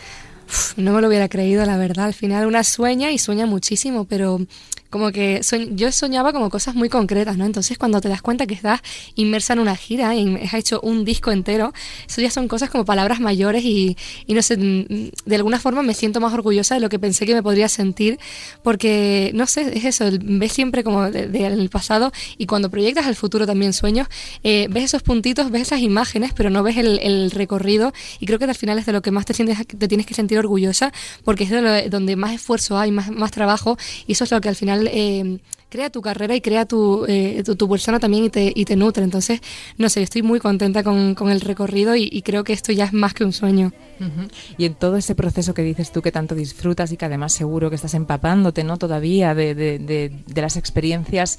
No 0.77 0.93
me 0.93 1.01
lo 1.01 1.09
hubiera 1.09 1.29
creído, 1.29 1.65
la 1.65 1.77
verdad. 1.77 2.07
Al 2.07 2.15
final 2.15 2.47
una 2.47 2.65
sueña 2.65 3.11
y 3.11 3.19
sueña 3.19 3.47
muchísimo, 3.47 4.05
pero 4.05 4.41
como 4.95 5.11
que 5.11 5.41
yo 5.73 5.91
soñaba 5.91 6.33
como 6.33 6.49
cosas 6.51 6.77
muy 6.77 6.89
concretas, 6.89 7.37
¿no? 7.37 7.45
Entonces 7.45 7.79
cuando 7.79 8.01
te 8.01 8.09
das 8.09 8.23
cuenta 8.23 8.47
que 8.47 8.55
estás 8.55 8.81
inmersa 9.17 9.55
en 9.55 9.59
una 9.59 9.75
gira 9.75 10.15
y 10.15 10.37
has 10.37 10.55
hecho 10.55 10.81
un 10.83 11.05
disco 11.05 11.33
entero, 11.33 11.73
eso 12.09 12.21
ya 12.21 12.31
son 12.31 12.47
cosas 12.47 12.71
como 12.71 12.85
palabras 12.85 13.19
mayores 13.19 13.65
y, 13.65 13.97
y 14.29 14.35
no 14.35 14.41
sé, 14.43 14.57
mm, 14.57 15.11
de 15.27 15.35
alguna 15.35 15.59
forma 15.59 15.83
me 15.83 15.95
siento 15.95 16.21
más 16.21 16.33
orgullosa 16.33 16.77
de 16.77 16.81
lo 16.81 16.89
que 16.89 17.01
pensé 17.01 17.27
que 17.27 17.35
me 17.35 17.43
podría 17.43 17.69
sentir, 17.69 18.21
porque 18.63 19.33
no 19.35 19.47
sé, 19.49 19.77
es 19.77 19.85
eso, 19.85 20.05
ves 20.23 20.53
siempre 20.53 20.85
como 20.85 21.11
de- 21.11 21.27
de- 21.27 21.51
del 21.51 21.71
pasado 21.71 22.13
y 22.39 22.47
cuando 22.47 22.71
proyectas 22.71 23.07
al 23.07 23.17
futuro 23.17 23.47
también 23.47 23.73
sueños, 23.73 24.07
eh, 24.45 24.69
ves 24.71 24.85
esos 24.85 25.03
puntitos, 25.03 25.51
ves 25.51 25.63
esas 25.63 25.81
imágenes, 25.81 26.33
pero 26.35 26.51
no 26.51 26.63
ves 26.63 26.77
el, 26.77 27.01
el 27.01 27.33
recorrido 27.33 27.93
y 28.21 28.27
creo 28.27 28.39
que 28.39 28.45
al 28.45 28.55
final 28.55 28.79
es 28.79 28.87
de 28.87 28.93
lo 28.93 29.03
que 29.03 29.11
más 29.11 29.25
te, 29.27 29.35
sientes, 29.35 29.59
te 29.67 29.89
tienes 29.89 30.07
que 30.07 30.15
sentir 30.15 30.39
orgullosa 30.39 30.93
porque 31.25 31.43
es 31.43 31.51
de 31.51 31.63
lo- 31.63 31.89
donde 31.91 32.15
más 32.15 32.33
esfuerzo 32.33 32.79
hay, 32.79 32.93
más, 32.93 33.11
más 33.11 33.33
trabajo 33.33 33.77
y 34.07 34.13
eso 34.13 34.23
es 34.23 34.31
lo 34.31 34.41
que 34.41 34.49
al 34.49 34.57
final 34.57 34.84
eh, 34.93 35.39
crea 35.69 35.91
tu 35.91 36.01
carrera 36.03 36.37
y 36.37 36.41
crea 36.41 36.67
tu, 36.67 37.05
eh, 37.09 37.43
tu, 37.45 37.57
tu 37.57 37.69
persona 37.69 37.99
también 37.99 38.25
y 38.25 38.31
te, 38.31 38.53
y 38.55 38.65
te 38.65 38.77
nutre. 38.77 39.03
Entonces, 39.03 39.41
no 39.77 39.89
sé, 39.89 40.03
estoy 40.03 40.23
muy 40.23 40.39
contenta 40.39 40.85
con, 40.85 41.15
con 41.17 41.31
el 41.31 41.41
recorrido 41.41 41.97
y, 41.97 42.09
y 42.13 42.23
creo 42.23 42.45
que 42.45 42.53
esto 42.53 42.71
ya 42.73 42.85
es 42.85 42.93
más 42.93 43.13
que 43.15 43.25
un 43.25 43.33
sueño. 43.33 43.73
Ujú. 44.01 44.29
Y 44.57 44.67
en 44.67 44.75
todo 44.75 44.97
ese 44.97 45.15
proceso 45.17 45.53
que 45.55 45.63
dices 45.63 45.91
tú 45.91 46.01
que 46.01 46.13
tanto 46.13 46.35
disfrutas 46.37 46.93
y 46.93 46.97
que 46.97 47.05
además 47.07 47.33
seguro 47.33 47.71
que 47.71 47.77
estás 47.77 47.95
empapándote, 47.95 48.63
¿no? 48.63 48.77
Todavía 48.77 49.35
de, 49.35 49.55
de- 49.57 49.79
de- 49.81 50.13
de 50.27 50.41
las 50.43 50.57
experiencias. 50.57 51.39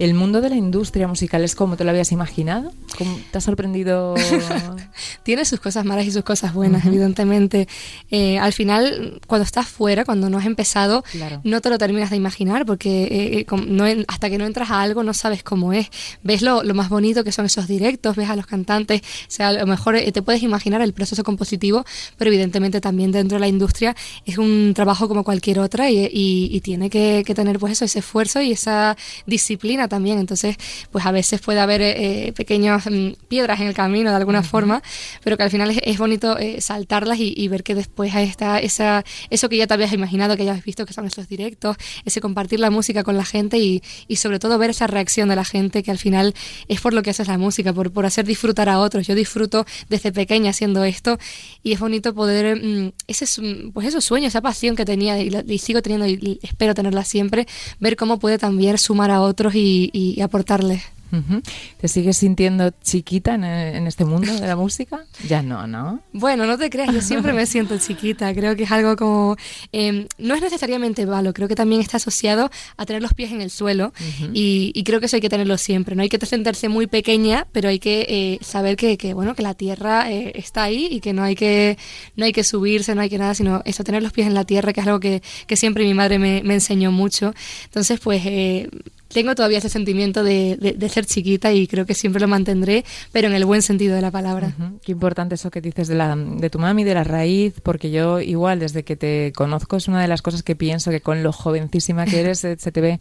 ¿El 0.00 0.14
mundo 0.14 0.40
de 0.40 0.48
la 0.50 0.56
industria 0.56 1.06
musical 1.06 1.44
es 1.44 1.54
como 1.54 1.76
te 1.76 1.84
lo 1.84 1.90
habías 1.90 2.10
imaginado? 2.10 2.72
¿Cómo 2.98 3.20
¿Te 3.30 3.38
ha 3.38 3.40
sorprendido? 3.40 4.14
tiene 5.22 5.44
sus 5.44 5.60
cosas 5.60 5.84
malas 5.84 6.06
y 6.06 6.10
sus 6.10 6.24
cosas 6.24 6.54
buenas, 6.54 6.86
evidentemente. 6.86 7.68
Eh, 8.10 8.38
al 8.38 8.52
final, 8.54 9.20
cuando 9.26 9.44
estás 9.44 9.68
fuera, 9.68 10.04
cuando 10.06 10.30
no 10.30 10.38
has 10.38 10.46
empezado, 10.46 11.04
Claro. 11.12 11.40
no 11.44 11.60
te 11.60 11.68
lo 11.70 11.76
terminas 11.76 12.08
de 12.10 12.16
imaginar, 12.16 12.64
porque 12.64 13.04
eh, 13.04 13.38
eh, 13.40 13.46
no 13.66 13.84
hasta 14.08 14.30
que 14.30 14.38
no 14.38 14.46
entras 14.46 14.70
a 14.70 14.80
algo 14.80 15.02
no 15.02 15.12
sabes 15.12 15.42
cómo 15.42 15.72
es. 15.74 15.88
Ves 16.22 16.40
lo, 16.42 16.62
lo 16.62 16.72
más 16.74 16.88
bonito 16.88 17.22
que 17.22 17.30
son 17.32 17.44
esos 17.44 17.68
directos, 17.68 18.16
ves 18.16 18.30
a 18.30 18.36
los 18.36 18.46
cantantes, 18.46 19.02
o 19.02 19.30
sea, 19.30 19.48
a 19.48 19.52
lo 19.52 19.66
mejor 19.66 19.96
eh, 19.96 20.10
te 20.12 20.22
puedes 20.22 20.42
imaginar 20.42 20.80
el 20.80 20.94
proceso 20.94 21.22
compositivo, 21.24 21.84
pero 22.16 22.30
evidentemente 22.30 22.80
también 22.80 23.12
dentro 23.12 23.36
de 23.36 23.40
la 23.40 23.48
industria 23.48 23.94
es 24.24 24.38
un 24.38 24.72
trabajo 24.74 25.08
como 25.08 25.24
cualquier 25.24 25.58
otra 25.60 25.90
y, 25.90 25.98
y- 26.06 26.48
y 26.52 26.60
tiene 26.62 26.88
que, 26.88 27.22
que 27.26 27.34
tener 27.34 27.58
pues 27.58 27.72
eso, 27.72 27.84
ese 27.84 27.98
esfuerzo 27.98 28.40
y 28.40 28.52
esa 28.52 28.96
disciplina 29.26 29.88
también. 29.90 30.18
Entonces, 30.18 30.56
pues 30.90 31.04
a 31.04 31.12
veces 31.12 31.42
puede 31.42 31.60
haber 31.60 31.82
eh, 31.82 32.32
pequeñas 32.34 32.86
mm, 32.90 33.10
piedras 33.28 33.60
en 33.60 33.66
el 33.66 33.74
camino 33.74 34.08
de 34.08 34.16
alguna 34.16 34.42
forma, 34.42 34.82
pero 35.22 35.36
que 35.36 35.42
al 35.42 35.50
final 35.50 35.70
es, 35.70 35.80
es 35.84 35.98
bonito 35.98 36.38
eh, 36.38 36.62
saltarlas 36.62 37.18
y, 37.18 37.34
y 37.36 37.48
ver 37.48 37.62
que 37.62 37.74
después 37.74 38.14
está 38.14 38.58
esa, 38.60 39.04
eso 39.28 39.48
que 39.50 39.58
ya 39.58 39.66
te 39.66 39.74
habías 39.74 39.92
imaginado, 39.92 40.36
que 40.38 40.46
ya 40.46 40.52
has 40.52 40.64
visto 40.64 40.86
que 40.86 40.94
son 40.94 41.04
esos 41.06 41.28
directos, 41.28 41.76
ese 42.06 42.22
compartir 42.22 42.58
la 42.60 42.70
música 42.70 43.04
con 43.04 43.16
la 43.18 43.24
gente 43.26 43.58
y, 43.58 43.82
y 44.08 44.16
sobre 44.16 44.38
todo 44.38 44.56
ver 44.56 44.70
esa 44.70 44.86
reacción 44.86 45.28
de 45.28 45.36
la 45.36 45.44
gente 45.44 45.82
que 45.82 45.90
al 45.90 45.98
final 45.98 46.32
es 46.68 46.80
por 46.80 46.94
lo 46.94 47.02
que 47.02 47.10
haces 47.10 47.28
la 47.28 47.36
música, 47.36 47.72
por, 47.74 47.92
por 47.92 48.06
hacer 48.06 48.24
disfrutar 48.24 48.68
a 48.70 48.78
otros. 48.78 49.06
Yo 49.06 49.14
disfruto 49.14 49.66
desde 49.90 50.12
pequeña 50.12 50.50
haciendo 50.50 50.84
esto 50.84 51.18
y 51.62 51.72
es 51.72 51.80
bonito 51.80 52.14
poder, 52.14 52.56
mm, 52.56 52.92
ese 53.08 53.24
es, 53.24 53.40
pues 53.74 53.86
esos 53.88 54.04
sueños, 54.04 54.28
esa 54.28 54.40
pasión 54.40 54.76
que 54.76 54.84
tenía 54.84 55.18
y, 55.20 55.30
la- 55.30 55.44
y 55.46 55.58
sigo 55.58 55.82
teniendo 55.82 56.06
y, 56.06 56.14
y 56.14 56.38
espero 56.46 56.74
tenerla 56.74 57.04
siempre, 57.04 57.46
ver 57.80 57.96
cómo 57.96 58.18
puede 58.18 58.38
también 58.38 58.78
sumar 58.78 59.10
a 59.10 59.20
otros 59.20 59.54
y, 59.54 59.79
y-. 59.84 60.20
Ujú. 61.12 61.42
¿Te 61.80 61.88
sigues 61.88 62.18
sintiendo 62.18 62.70
chiquita 62.84 63.34
en, 63.34 63.42
en 63.42 63.86
este 63.88 64.04
mundo 64.04 64.32
de 64.32 64.46
la 64.46 64.54
música? 64.64 65.04
Ya 65.28 65.42
no, 65.42 65.66
¿no? 65.66 66.00
Bueno, 66.12 66.46
no 66.46 66.56
te 66.56 66.70
creas, 66.70 66.94
yo 66.94 67.00
siempre 67.00 67.32
me 67.32 67.46
siento 67.54 67.76
chiquita, 67.78 68.32
creo 68.32 68.54
que 68.54 68.62
es 68.62 68.70
algo 68.70 68.94
como... 68.94 69.36
eh, 69.72 70.06
no 70.18 70.34
es 70.36 70.40
necesariamente 70.40 71.04
malo, 71.06 71.32
creo 71.32 71.48
que 71.48 71.56
también 71.56 71.80
está 71.80 71.96
asociado 71.96 72.48
a 72.76 72.86
tener 72.86 73.02
los 73.02 73.12
pies 73.12 73.32
en 73.32 73.40
el 73.40 73.50
suelo 73.50 73.92
y, 74.32 74.70
y 74.72 74.84
creo 74.84 75.00
que 75.00 75.06
eso 75.06 75.16
hay 75.16 75.20
que 75.20 75.28
tenerlo 75.28 75.58
siempre, 75.58 75.96
no 75.96 76.02
hay 76.02 76.08
que 76.08 76.24
sentirse 76.24 76.68
muy 76.68 76.86
pequeña, 76.86 77.46
pero 77.50 77.68
hay 77.70 77.80
que 77.80 78.06
eh, 78.08 78.38
saber 78.40 78.76
que, 78.76 78.96
que, 78.96 79.12
bueno, 79.12 79.34
que 79.34 79.42
la 79.42 79.54
tierra 79.54 80.12
eh, 80.12 80.30
está 80.36 80.62
ahí 80.62 80.86
y 80.92 81.00
que 81.00 81.12
no 81.12 81.24
hay 81.24 81.34
que, 81.34 81.76
no 82.14 82.24
hay 82.24 82.32
que 82.32 82.44
subirse, 82.44 82.94
no 82.94 83.00
hay 83.00 83.10
que 83.10 83.18
nada, 83.18 83.34
sino 83.34 83.62
eso, 83.64 83.82
tener 83.82 84.02
los 84.02 84.12
pies 84.12 84.28
en 84.28 84.34
la 84.34 84.44
tierra, 84.44 84.72
que 84.72 84.80
es 84.80 84.86
algo 84.86 85.00
que, 85.00 85.22
que 85.48 85.56
siempre 85.56 85.84
mi 85.84 85.94
madre 85.94 86.20
me, 86.20 86.42
me 86.44 86.54
enseñó 86.54 86.92
mucho. 86.92 87.34
Entonces, 87.64 87.98
pues... 87.98 88.22
Tengo 89.12 89.34
todavía 89.34 89.58
ese 89.58 89.68
sentimiento 89.68 90.22
de, 90.22 90.56
de- 90.60 90.72
de 90.74 90.88
ser 90.88 91.04
chiquita 91.04 91.52
y 91.52 91.66
creo 91.66 91.84
que 91.84 91.94
siempre 91.94 92.20
lo 92.20 92.28
mantendré, 92.28 92.84
pero 93.12 93.26
en 93.28 93.34
el 93.34 93.44
buen 93.44 93.60
sentido 93.62 93.94
de 93.96 94.02
la 94.02 94.10
palabra. 94.10 94.52
Qué 94.84 94.92
importante 94.92 95.34
eso 95.34 95.50
que 95.50 95.60
dices 95.60 95.88
de, 95.88 95.96
la, 95.96 96.14
de 96.16 96.48
tu 96.50 96.58
mami, 96.58 96.84
de 96.84 96.94
la 96.94 97.02
raíz, 97.04 97.54
porque 97.62 97.90
yo 97.90 98.20
igual 98.20 98.60
desde 98.60 98.84
que 98.84 98.96
te 98.96 99.32
conozco 99.34 99.76
es 99.76 99.88
una 99.88 100.00
de 100.00 100.08
las 100.08 100.22
cosas 100.22 100.42
que 100.42 100.54
pienso 100.56 100.90
que 100.90 101.00
con 101.00 101.22
lo 101.22 101.32
jovencísima 101.32 102.04
que 102.06 102.20
eres 102.20 102.44
eh, 102.44 102.56
se 102.58 102.70
te 102.72 102.80
ve 102.80 103.00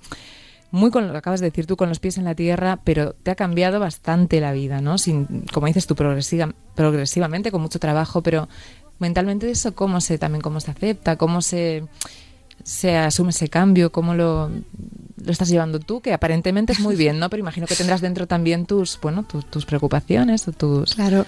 muy 0.72 0.92
con 0.92 1.06
lo 1.08 1.12
que 1.14 1.18
acabas 1.18 1.40
de 1.40 1.48
decir 1.50 1.66
tú, 1.66 1.76
con 1.78 1.90
los 1.90 2.00
pies 2.00 2.18
en 2.20 2.26
la 2.26 2.36
tierra, 2.36 2.80
pero 2.84 3.14
te 3.14 3.32
ha 3.32 3.36
cambiado 3.36 3.80
bastante 3.80 4.40
la 4.40 4.52
vida, 4.52 4.82
¿no? 4.82 4.98
Sin, 5.00 5.46
como 5.52 5.66
dices 5.68 5.88
tú, 5.88 5.96
progresiva, 5.96 6.54
progresivamente, 6.76 7.50
con 7.52 7.62
mucho 7.62 7.80
trabajo, 7.80 8.22
pero 8.22 8.48
mentalmente 9.00 9.50
eso, 9.50 9.74
cómo 9.74 10.00
se, 10.02 10.18
también 10.18 10.42
cómo 10.42 10.60
se 10.60 10.70
acepta, 10.72 11.16
cómo 11.16 11.42
se, 11.42 11.86
se 12.64 12.98
asume 12.98 13.32
ese 13.32 13.50
cambio, 13.50 13.92
cómo 13.92 14.14
lo, 14.14 14.50
lo 14.50 15.32
estás 15.32 15.50
llevando 15.50 15.80
tú, 15.80 16.02
que 16.02 16.14
aparentemente 16.14 16.74
es 16.74 16.80
muy 16.80 16.96
bien, 16.96 17.20
¿no? 17.20 17.30
Pero 17.30 17.42
imagino 17.42 17.68
que 17.68 17.76
tendrás 17.76 18.02
dentro 18.02 18.28
también 18.28 18.66
tus, 18.66 19.00
bueno, 19.02 19.24
tus, 19.24 19.46
tus 19.46 19.66
preocupaciones 19.66 20.48
o 20.48 20.52
tus... 20.52 20.96
Claro. 20.96 21.26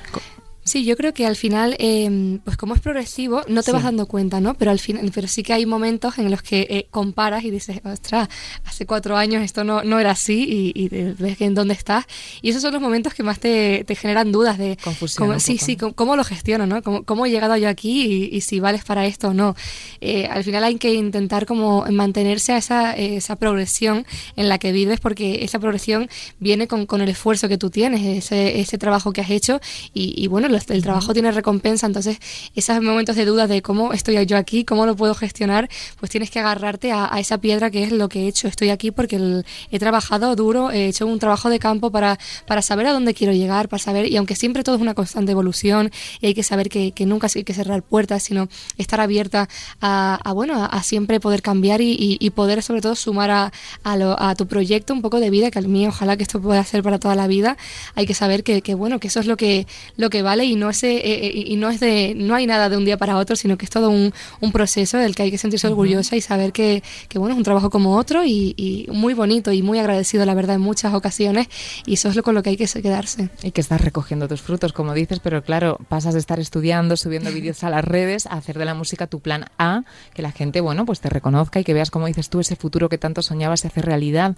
Sí, 0.63 0.85
yo 0.85 0.95
creo 0.95 1.11
que 1.13 1.25
al 1.25 1.35
final, 1.35 1.75
eh, 1.79 2.39
pues 2.45 2.55
como 2.55 2.75
es 2.75 2.81
progresivo, 2.81 3.41
no 3.47 3.61
te 3.63 3.71
Sí. 3.71 3.71
vas 3.71 3.83
dando 3.83 4.05
cuenta, 4.05 4.39
¿no? 4.39 4.53
Pero 4.53 4.69
al 4.69 4.77
final, 4.79 5.09
pero 5.13 5.27
sí 5.27 5.41
que 5.41 5.53
hay 5.53 5.65
momentos 5.65 6.19
en 6.19 6.29
los 6.29 6.43
que 6.43 6.67
eh, 6.69 6.87
comparas 6.91 7.43
y 7.43 7.49
dices, 7.49 7.81
ostras, 7.83 8.29
hace 8.65 8.85
cuatro 8.85 9.17
años 9.17 9.43
esto 9.43 9.63
no, 9.63 9.83
no 9.83 9.99
era 9.99 10.11
así 10.11 10.71
y, 10.75 10.83
y 10.83 10.87
ves 10.89 11.41
en 11.41 11.55
dónde 11.55 11.73
estás. 11.73 12.05
Y 12.43 12.51
esos 12.51 12.61
son 12.61 12.73
los 12.73 12.81
momentos 12.81 13.13
que 13.15 13.23
más 13.23 13.39
te, 13.39 13.83
te 13.85 13.95
generan 13.95 14.31
dudas 14.31 14.59
de 14.59 14.77
Confusión 14.83 15.27
cómo, 15.29 15.39
sí, 15.39 15.57
sí, 15.57 15.77
cómo, 15.77 15.93
cómo 15.93 16.15
lo 16.15 16.23
gestiono, 16.23 16.67
¿no? 16.67 16.83
¿Cómo, 16.83 17.03
cómo 17.05 17.25
he 17.25 17.31
llegado 17.31 17.57
yo 17.57 17.67
aquí 17.67 18.05
y, 18.31 18.35
y 18.35 18.41
si 18.41 18.59
vales 18.59 18.83
para 18.85 19.07
esto 19.07 19.29
o 19.29 19.33
no. 19.33 19.55
Eh, 19.99 20.27
al 20.27 20.43
final 20.43 20.63
hay 20.63 20.75
que 20.75 20.93
intentar 20.93 21.47
como 21.47 21.85
mantenerse 21.89 22.53
a 22.53 22.57
esa, 22.57 22.93
esa 22.95 23.35
progresión 23.35 24.05
en 24.35 24.47
la 24.47 24.59
que 24.59 24.71
vives 24.71 24.99
porque 24.99 25.43
esa 25.43 25.57
progresión 25.59 26.07
viene 26.39 26.67
con, 26.67 26.85
con 26.85 27.01
el 27.01 27.09
esfuerzo 27.09 27.49
que 27.49 27.57
tú 27.57 27.71
tienes, 27.71 28.01
ese, 28.05 28.59
ese 28.59 28.77
trabajo 28.77 29.11
que 29.11 29.21
has 29.21 29.29
hecho 29.31 29.59
y, 29.93 30.13
y 30.21 30.27
bueno, 30.27 30.50
el 30.55 30.81
trabajo 30.83 31.13
tiene 31.13 31.31
recompensa, 31.31 31.87
entonces 31.87 32.17
esos 32.55 32.81
momentos 32.81 33.15
de 33.15 33.25
duda 33.25 33.47
de 33.47 33.61
cómo 33.61 33.93
estoy 33.93 34.23
yo 34.25 34.37
aquí, 34.37 34.63
cómo 34.65 34.85
lo 34.85 34.95
puedo 34.95 35.13
gestionar, 35.15 35.69
pues 35.99 36.11
tienes 36.11 36.29
que 36.29 36.39
agarrarte 36.39 36.91
a, 36.91 37.13
a 37.13 37.19
esa 37.19 37.37
piedra 37.39 37.69
que 37.71 37.83
es 37.83 37.91
lo 37.91 38.09
que 38.09 38.23
he 38.23 38.27
hecho. 38.27 38.47
Estoy 38.47 38.69
aquí 38.69 38.91
porque 38.91 39.15
el- 39.15 39.45
he 39.71 39.79
trabajado 39.79 40.35
duro, 40.35 40.71
he 40.71 40.87
hecho 40.87 41.05
un 41.07 41.19
trabajo 41.19 41.49
de 41.49 41.59
campo 41.59 41.91
para, 41.91 42.19
para 42.47 42.61
saber 42.61 42.87
a 42.87 42.93
dónde 42.93 43.13
quiero 43.13 43.33
llegar, 43.33 43.69
para 43.69 43.81
saber, 43.81 44.07
y 44.07 44.17
aunque 44.17 44.35
siempre 44.35 44.63
todo 44.63 44.75
es 44.75 44.81
una 44.81 44.93
constante 44.93 45.31
evolución 45.31 45.91
y 46.19 46.27
hay 46.27 46.33
que 46.33 46.43
saber 46.43 46.69
que, 46.69 46.91
que 46.91 47.05
nunca 47.05 47.27
hay 47.33 47.43
que 47.43 47.53
cerrar 47.53 47.83
puertas, 47.83 48.23
sino 48.23 48.47
estar 48.77 48.99
abierta 49.01 49.47
a, 49.79 50.19
a, 50.23 50.33
bueno, 50.33 50.61
a, 50.61 50.65
a 50.65 50.83
siempre 50.83 51.19
poder 51.19 51.41
cambiar 51.41 51.81
y, 51.81 51.91
y- 51.91 52.17
y 52.19 52.29
poder 52.31 52.61
sobre 52.63 52.81
todo 52.81 52.95
sumar 52.95 53.31
a, 53.31 53.51
a, 53.83 53.97
lo- 53.97 54.19
a 54.21 54.35
tu 54.35 54.47
proyecto 54.47 54.93
un 54.93 55.01
poco 55.01 55.19
de 55.19 55.29
vida, 55.29 55.51
que 55.51 55.59
al 55.59 55.67
mío 55.67 55.89
ojalá 55.89 56.17
que 56.17 56.23
esto 56.23 56.41
pueda 56.41 56.63
ser 56.63 56.83
para 56.83 56.99
toda 56.99 57.15
la 57.15 57.27
vida, 57.27 57.57
hay 57.95 58.05
que 58.05 58.13
saber 58.13 58.43
que, 58.43 58.61
que, 58.61 58.73
bueno, 58.75 58.99
que 58.99 59.07
eso 59.07 59.19
es 59.19 59.25
lo 59.27 59.37
que, 59.37 59.67
lo 59.97 60.09
que 60.09 60.21
vale 60.21 60.40
y 60.43 60.55
no 60.55 60.69
es, 60.69 60.83
eh, 60.83 60.97
eh, 61.03 61.43
y 61.47 61.55
no 61.55 61.69
es 61.69 61.79
de, 61.79 62.13
no 62.15 62.35
hay 62.35 62.47
nada 62.47 62.69
de 62.69 62.77
un 62.77 62.85
día 62.85 62.97
para 62.97 63.17
otro, 63.17 63.35
sino 63.35 63.57
que 63.57 63.65
es 63.65 63.71
todo 63.71 63.89
un, 63.89 64.13
un 64.39 64.51
proceso 64.51 64.97
del 64.97 65.15
que 65.15 65.23
hay 65.23 65.31
que 65.31 65.37
sentirse 65.37 65.67
orgullosa 65.67 66.15
y 66.15 66.21
saber 66.21 66.51
que, 66.51 66.83
que, 67.09 67.19
bueno, 67.19 67.33
es 67.33 67.37
un 67.37 67.43
trabajo 67.43 67.69
como 67.69 67.97
otro 67.97 68.23
y, 68.23 68.53
y 68.57 68.87
muy 68.91 69.13
bonito 69.13 69.51
y 69.51 69.61
muy 69.61 69.79
agradecido, 69.79 70.25
la 70.25 70.33
verdad, 70.33 70.55
en 70.55 70.61
muchas 70.61 70.93
ocasiones 70.93 71.47
y 71.85 71.93
eso 71.93 72.09
es 72.09 72.15
lo 72.15 72.23
con 72.23 72.35
lo 72.35 72.43
que 72.43 72.51
hay 72.51 72.57
que 72.57 72.67
se- 72.67 72.81
quedarse. 72.81 73.29
Y 73.43 73.51
que 73.51 73.61
estás 73.61 73.81
recogiendo 73.81 74.27
tus 74.27 74.41
frutos, 74.41 74.73
como 74.73 74.93
dices, 74.93 75.19
pero 75.19 75.43
claro, 75.43 75.77
pasas 75.89 76.13
de 76.13 76.19
estar 76.19 76.39
estudiando, 76.39 76.97
subiendo 76.97 77.31
vídeos 77.33 77.63
a 77.63 77.69
las 77.69 77.83
redes, 77.85 78.25
a 78.27 78.31
hacer 78.33 78.57
de 78.57 78.65
la 78.65 78.73
música 78.73 79.07
tu 79.07 79.19
plan 79.19 79.45
A, 79.57 79.83
que 80.13 80.21
la 80.21 80.31
gente, 80.31 80.61
bueno, 80.61 80.85
pues 80.85 80.99
te 81.01 81.09
reconozca 81.09 81.59
y 81.59 81.63
que 81.63 81.73
veas, 81.73 81.91
como 81.91 82.07
dices 82.07 82.29
tú, 82.29 82.39
ese 82.39 82.55
futuro 82.55 82.89
que 82.89 82.97
tanto 82.97 83.21
soñabas 83.21 83.61
se 83.61 83.67
hace 83.67 83.81
realidad. 83.81 84.35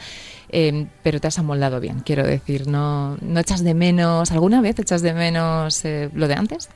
Eh, 0.50 0.88
pero 1.03 1.19
te 1.19 1.27
has 1.27 1.39
amoldado 1.39 1.79
bien, 1.79 2.01
quiero 2.05 2.24
decir, 2.25 2.67
no, 2.67 3.17
no 3.22 3.39
echas 3.39 3.63
de 3.63 3.74
menos, 3.74 4.31
¿alguna 4.31 4.62
vez 4.62 4.77
echas 4.79 5.01
de 5.01 5.13
menos 5.13 5.83
eh, 5.86 5.92
lo 6.13 6.27
de 6.27 6.35
antes? 6.35 6.69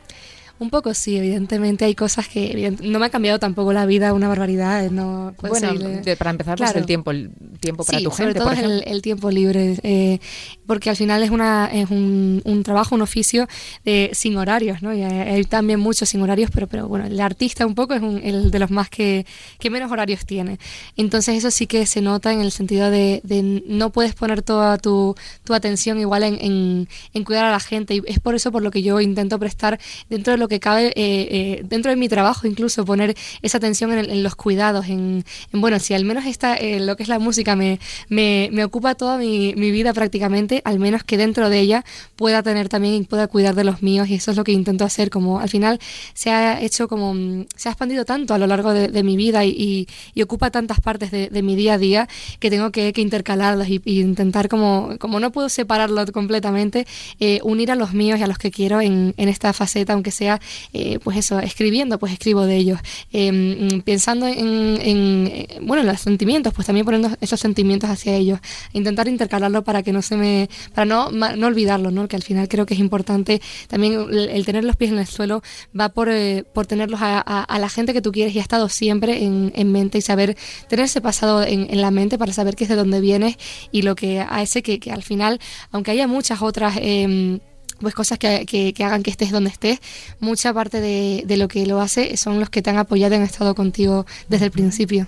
Un 0.59 0.71
poco 0.71 0.95
sí, 0.95 1.15
evidentemente 1.15 1.85
hay 1.85 1.93
cosas 1.93 2.27
que 2.27 2.75
no 2.81 2.97
me 2.97 3.05
ha 3.05 3.09
cambiado 3.11 3.37
tampoco 3.37 3.73
la 3.73 3.85
vida 3.85 4.11
una 4.13 4.27
barbaridad, 4.27 4.83
eh, 4.83 4.89
no 4.89 5.35
bueno, 5.39 5.71
de- 6.03 6.17
para 6.17 6.31
empezar, 6.31 6.57
pues 6.57 6.69
Claro. 6.71 6.79
el 6.79 6.87
tiempo, 6.87 7.11
el 7.11 7.29
tiempo 7.59 7.83
para 7.83 7.99
sí, 7.99 8.03
tu 8.03 8.09
sobre 8.09 8.25
gente, 8.33 8.39
todo 8.39 8.49
por 8.49 8.57
es 8.57 8.63
el, 8.63 8.83
el 8.87 9.01
tiempo 9.03 9.29
libre, 9.29 9.77
eh, 9.83 10.19
porque 10.67 10.89
al 10.89 10.95
final 10.95 11.23
es 11.23 11.29
una 11.31 11.69
es 11.71 11.89
un, 11.89 12.41
un 12.45 12.63
trabajo, 12.63 12.95
un 12.95 13.01
oficio 13.01 13.47
de, 13.85 14.11
sin 14.13 14.37
horarios, 14.37 14.81
¿no? 14.81 14.93
Y 14.93 15.01
hay, 15.03 15.19
hay 15.29 15.43
también 15.45 15.79
muchos 15.79 16.09
sin 16.09 16.21
horarios, 16.21 16.51
pero 16.53 16.67
pero 16.67 16.87
bueno, 16.87 17.05
el 17.05 17.19
artista 17.19 17.65
un 17.65 17.75
poco 17.75 17.93
es 17.93 18.01
un- 18.01 18.21
el 18.23 18.51
de 18.51 18.59
los 18.59 18.69
más 18.71 18.89
que, 18.89 19.25
que 19.59 19.69
menos 19.69 19.91
horarios 19.91 20.25
tiene. 20.25 20.59
Entonces 20.95 21.37
eso 21.37 21.51
sí 21.51 21.67
que 21.67 21.85
se 21.85 22.01
nota 22.01 22.33
en 22.33 22.41
el 22.41 22.51
sentido 22.51 22.89
de, 22.91 23.21
de 23.23 23.63
no 23.67 23.91
puedes 23.91 24.13
poner 24.15 24.41
toda 24.41 24.77
tu, 24.77 25.15
tu 25.43 25.53
atención 25.53 25.99
igual 25.99 26.23
en, 26.23 26.37
en, 26.41 26.87
en 27.13 27.23
cuidar 27.23 27.45
a 27.45 27.51
la 27.51 27.59
gente 27.59 27.95
y 27.95 28.01
es 28.05 28.19
por 28.19 28.35
eso 28.35 28.51
por 28.51 28.61
lo 28.61 28.71
que 28.71 28.81
yo 28.83 28.99
intento 29.01 29.39
prestar 29.39 29.79
dentro 30.09 30.31
de 30.33 30.37
lo 30.37 30.47
que 30.47 30.59
cabe, 30.59 30.87
eh, 30.87 30.93
eh, 30.95 31.61
dentro 31.65 31.89
de 31.91 31.95
mi 31.97 32.09
trabajo 32.09 32.47
incluso 32.47 32.85
poner 32.85 33.15
esa 33.41 33.57
atención 33.57 33.91
en, 33.93 33.99
el- 33.99 34.09
en 34.09 34.23
los 34.23 34.35
cuidados, 34.35 34.87
en, 34.87 35.23
en, 35.53 35.61
bueno, 35.61 35.79
si 35.79 35.93
al 35.93 36.05
menos 36.05 36.25
esta, 36.25 36.55
eh, 36.55 36.79
lo 36.79 36.95
que 36.95 37.03
es 37.03 37.09
la 37.09 37.19
música 37.19 37.55
me, 37.55 37.79
me, 38.09 38.49
me 38.51 38.63
ocupa 38.63 38.95
toda 38.95 39.17
mi, 39.17 39.53
mi 39.55 39.71
vida 39.71 39.93
prácticamente, 39.93 40.56
al 40.65 40.79
menos 40.79 41.03
que 41.03 41.17
dentro 41.17 41.49
de 41.49 41.59
ella 41.59 41.85
pueda 42.15 42.43
tener 42.43 42.69
también 42.69 42.95
y 42.95 43.03
pueda 43.03 43.27
cuidar 43.27 43.55
de 43.55 43.63
los 43.63 43.81
míos 43.83 44.09
y 44.09 44.15
eso 44.15 44.31
es 44.31 44.37
lo 44.37 44.43
que 44.43 44.51
intento 44.51 44.85
hacer, 44.85 45.09
como 45.09 45.39
al 45.39 45.49
final 45.49 45.79
se 46.13 46.31
ha 46.31 46.61
hecho 46.61 46.87
como, 46.87 47.13
mm, 47.13 47.45
se 47.55 47.69
ha 47.69 47.71
expandido 47.71 48.05
tanto 48.05 48.33
a 48.33 48.37
lo 48.37 48.47
largo 48.47 48.73
de, 48.73 49.03
mi 49.03 49.15
vida 49.15 49.45
y, 49.45 49.87
ocupa 50.21 50.49
tantas 50.51 50.81
partes 50.81 51.11
de, 51.11 51.41
mi 51.43 51.55
día 51.55 51.75
a 51.75 51.77
día 51.77 52.09
que 52.39 52.49
tengo 52.49 52.71
que, 52.71 52.91
que 52.91 53.01
intercalarlas 53.01 53.69
y, 53.69 53.81
intentar 53.85 54.49
como, 54.49 54.97
como 54.99 55.19
no 55.19 55.31
puedo 55.31 55.49
separarlo 55.49 56.05
completamente, 56.11 56.85
eh, 57.19 57.39
unir 57.43 57.71
a 57.71 57.75
los 57.75 57.93
míos 57.93 58.19
y 58.19 58.23
a 58.23 58.27
los 58.27 58.37
que 58.37 58.51
quiero 58.51 58.81
en, 58.81 59.13
esta 59.17 59.53
faceta, 59.53 59.93
aunque 59.93 60.11
sea, 60.11 60.39
eh, 60.73 60.99
pues 61.03 61.17
eso, 61.17 61.39
escribiendo, 61.39 61.99
pues 61.99 62.13
escribo 62.13 62.45
de 62.45 62.55
ellos, 62.55 62.79
mm, 63.11 63.79
pensando 63.81 64.27
en, 64.27 64.79
en, 64.81 65.27
eh, 65.27 65.59
bueno, 65.61 65.81
en 65.81 65.87
los 65.87 66.01
sentimientos, 66.01 66.53
pues 66.53 66.67
también 66.67 66.85
poniendo 66.85 67.09
esos 67.21 67.39
sentimientos 67.39 67.89
hacia 67.89 68.15
ellos, 68.15 68.39
intentar 68.73 69.07
intercalarlo 69.07 69.63
para 69.63 69.83
que 69.83 69.91
no 69.91 70.01
se 70.01 70.17
me, 70.17 70.46
para 70.73 70.85
no, 70.85 71.11
no 71.11 71.47
olvidarlo, 71.47 71.91
¿no? 71.91 72.07
Que 72.07 72.15
al 72.15 72.23
final 72.23 72.47
creo 72.47 72.65
que 72.65 72.73
es 72.73 72.79
importante 72.79 73.41
también 73.67 73.93
el, 73.93 74.29
el 74.29 74.45
tener 74.45 74.63
los 74.63 74.75
pies 74.75 74.91
en 74.91 74.99
el 74.99 75.07
suelo 75.07 75.41
va 75.77 75.89
por, 75.89 76.09
eh, 76.09 76.43
por 76.53 76.65
tenerlos 76.67 77.01
a, 77.01 77.17
a- 77.19 77.43
a 77.43 77.59
la 77.59 77.69
gente 77.69 77.93
que 77.93 78.01
tú 78.01 78.11
quieres 78.11 78.35
y 78.35 78.39
ha 78.39 78.41
estado 78.41 78.69
siempre 78.69 79.23
en, 79.23 79.51
en 79.55 79.71
mente 79.71 79.97
y 79.97 80.01
saber 80.01 80.37
tener 80.69 80.85
ese 80.85 81.01
pasado 81.01 81.43
en, 81.43 81.67
en 81.69 81.81
la 81.81 81.91
mente 81.91 82.17
para 82.17 82.33
saber 82.33 82.55
qué 82.55 82.63
es 82.65 82.69
de 82.69 82.75
dónde 82.75 83.01
vienes 83.01 83.37
y 83.71 83.81
lo 83.83 83.95
que 83.95 84.19
a 84.21 84.41
ese 84.41 84.61
que, 84.63 84.79
que 84.79 84.91
al 84.91 85.03
final, 85.03 85.39
aunque 85.71 85.91
haya 85.91 86.07
muchas 86.07 86.41
otras 86.41 86.75
em, 86.81 87.39
pues 87.79 87.93
cosas 87.93 88.17
que, 88.17 88.45
que- 88.45 88.73
que 88.73 88.83
hagan 88.83 89.03
que 89.03 89.11
estés 89.11 89.31
donde 89.31 89.49
estés, 89.51 89.79
mucha 90.19 90.53
parte 90.53 90.81
de, 90.81 91.23
de 91.27 91.37
lo 91.37 91.47
que 91.47 91.65
lo 91.67 91.79
hace 91.79 92.17
son 92.17 92.39
los 92.39 92.49
que 92.49 92.61
te 92.61 92.69
han 92.71 92.77
apoyado 92.77 93.13
y 93.13 93.17
han 93.17 93.23
estado 93.23 93.53
contigo 93.55 94.05
desde 94.29 94.45
el 94.45 94.51
principio. 94.51 95.07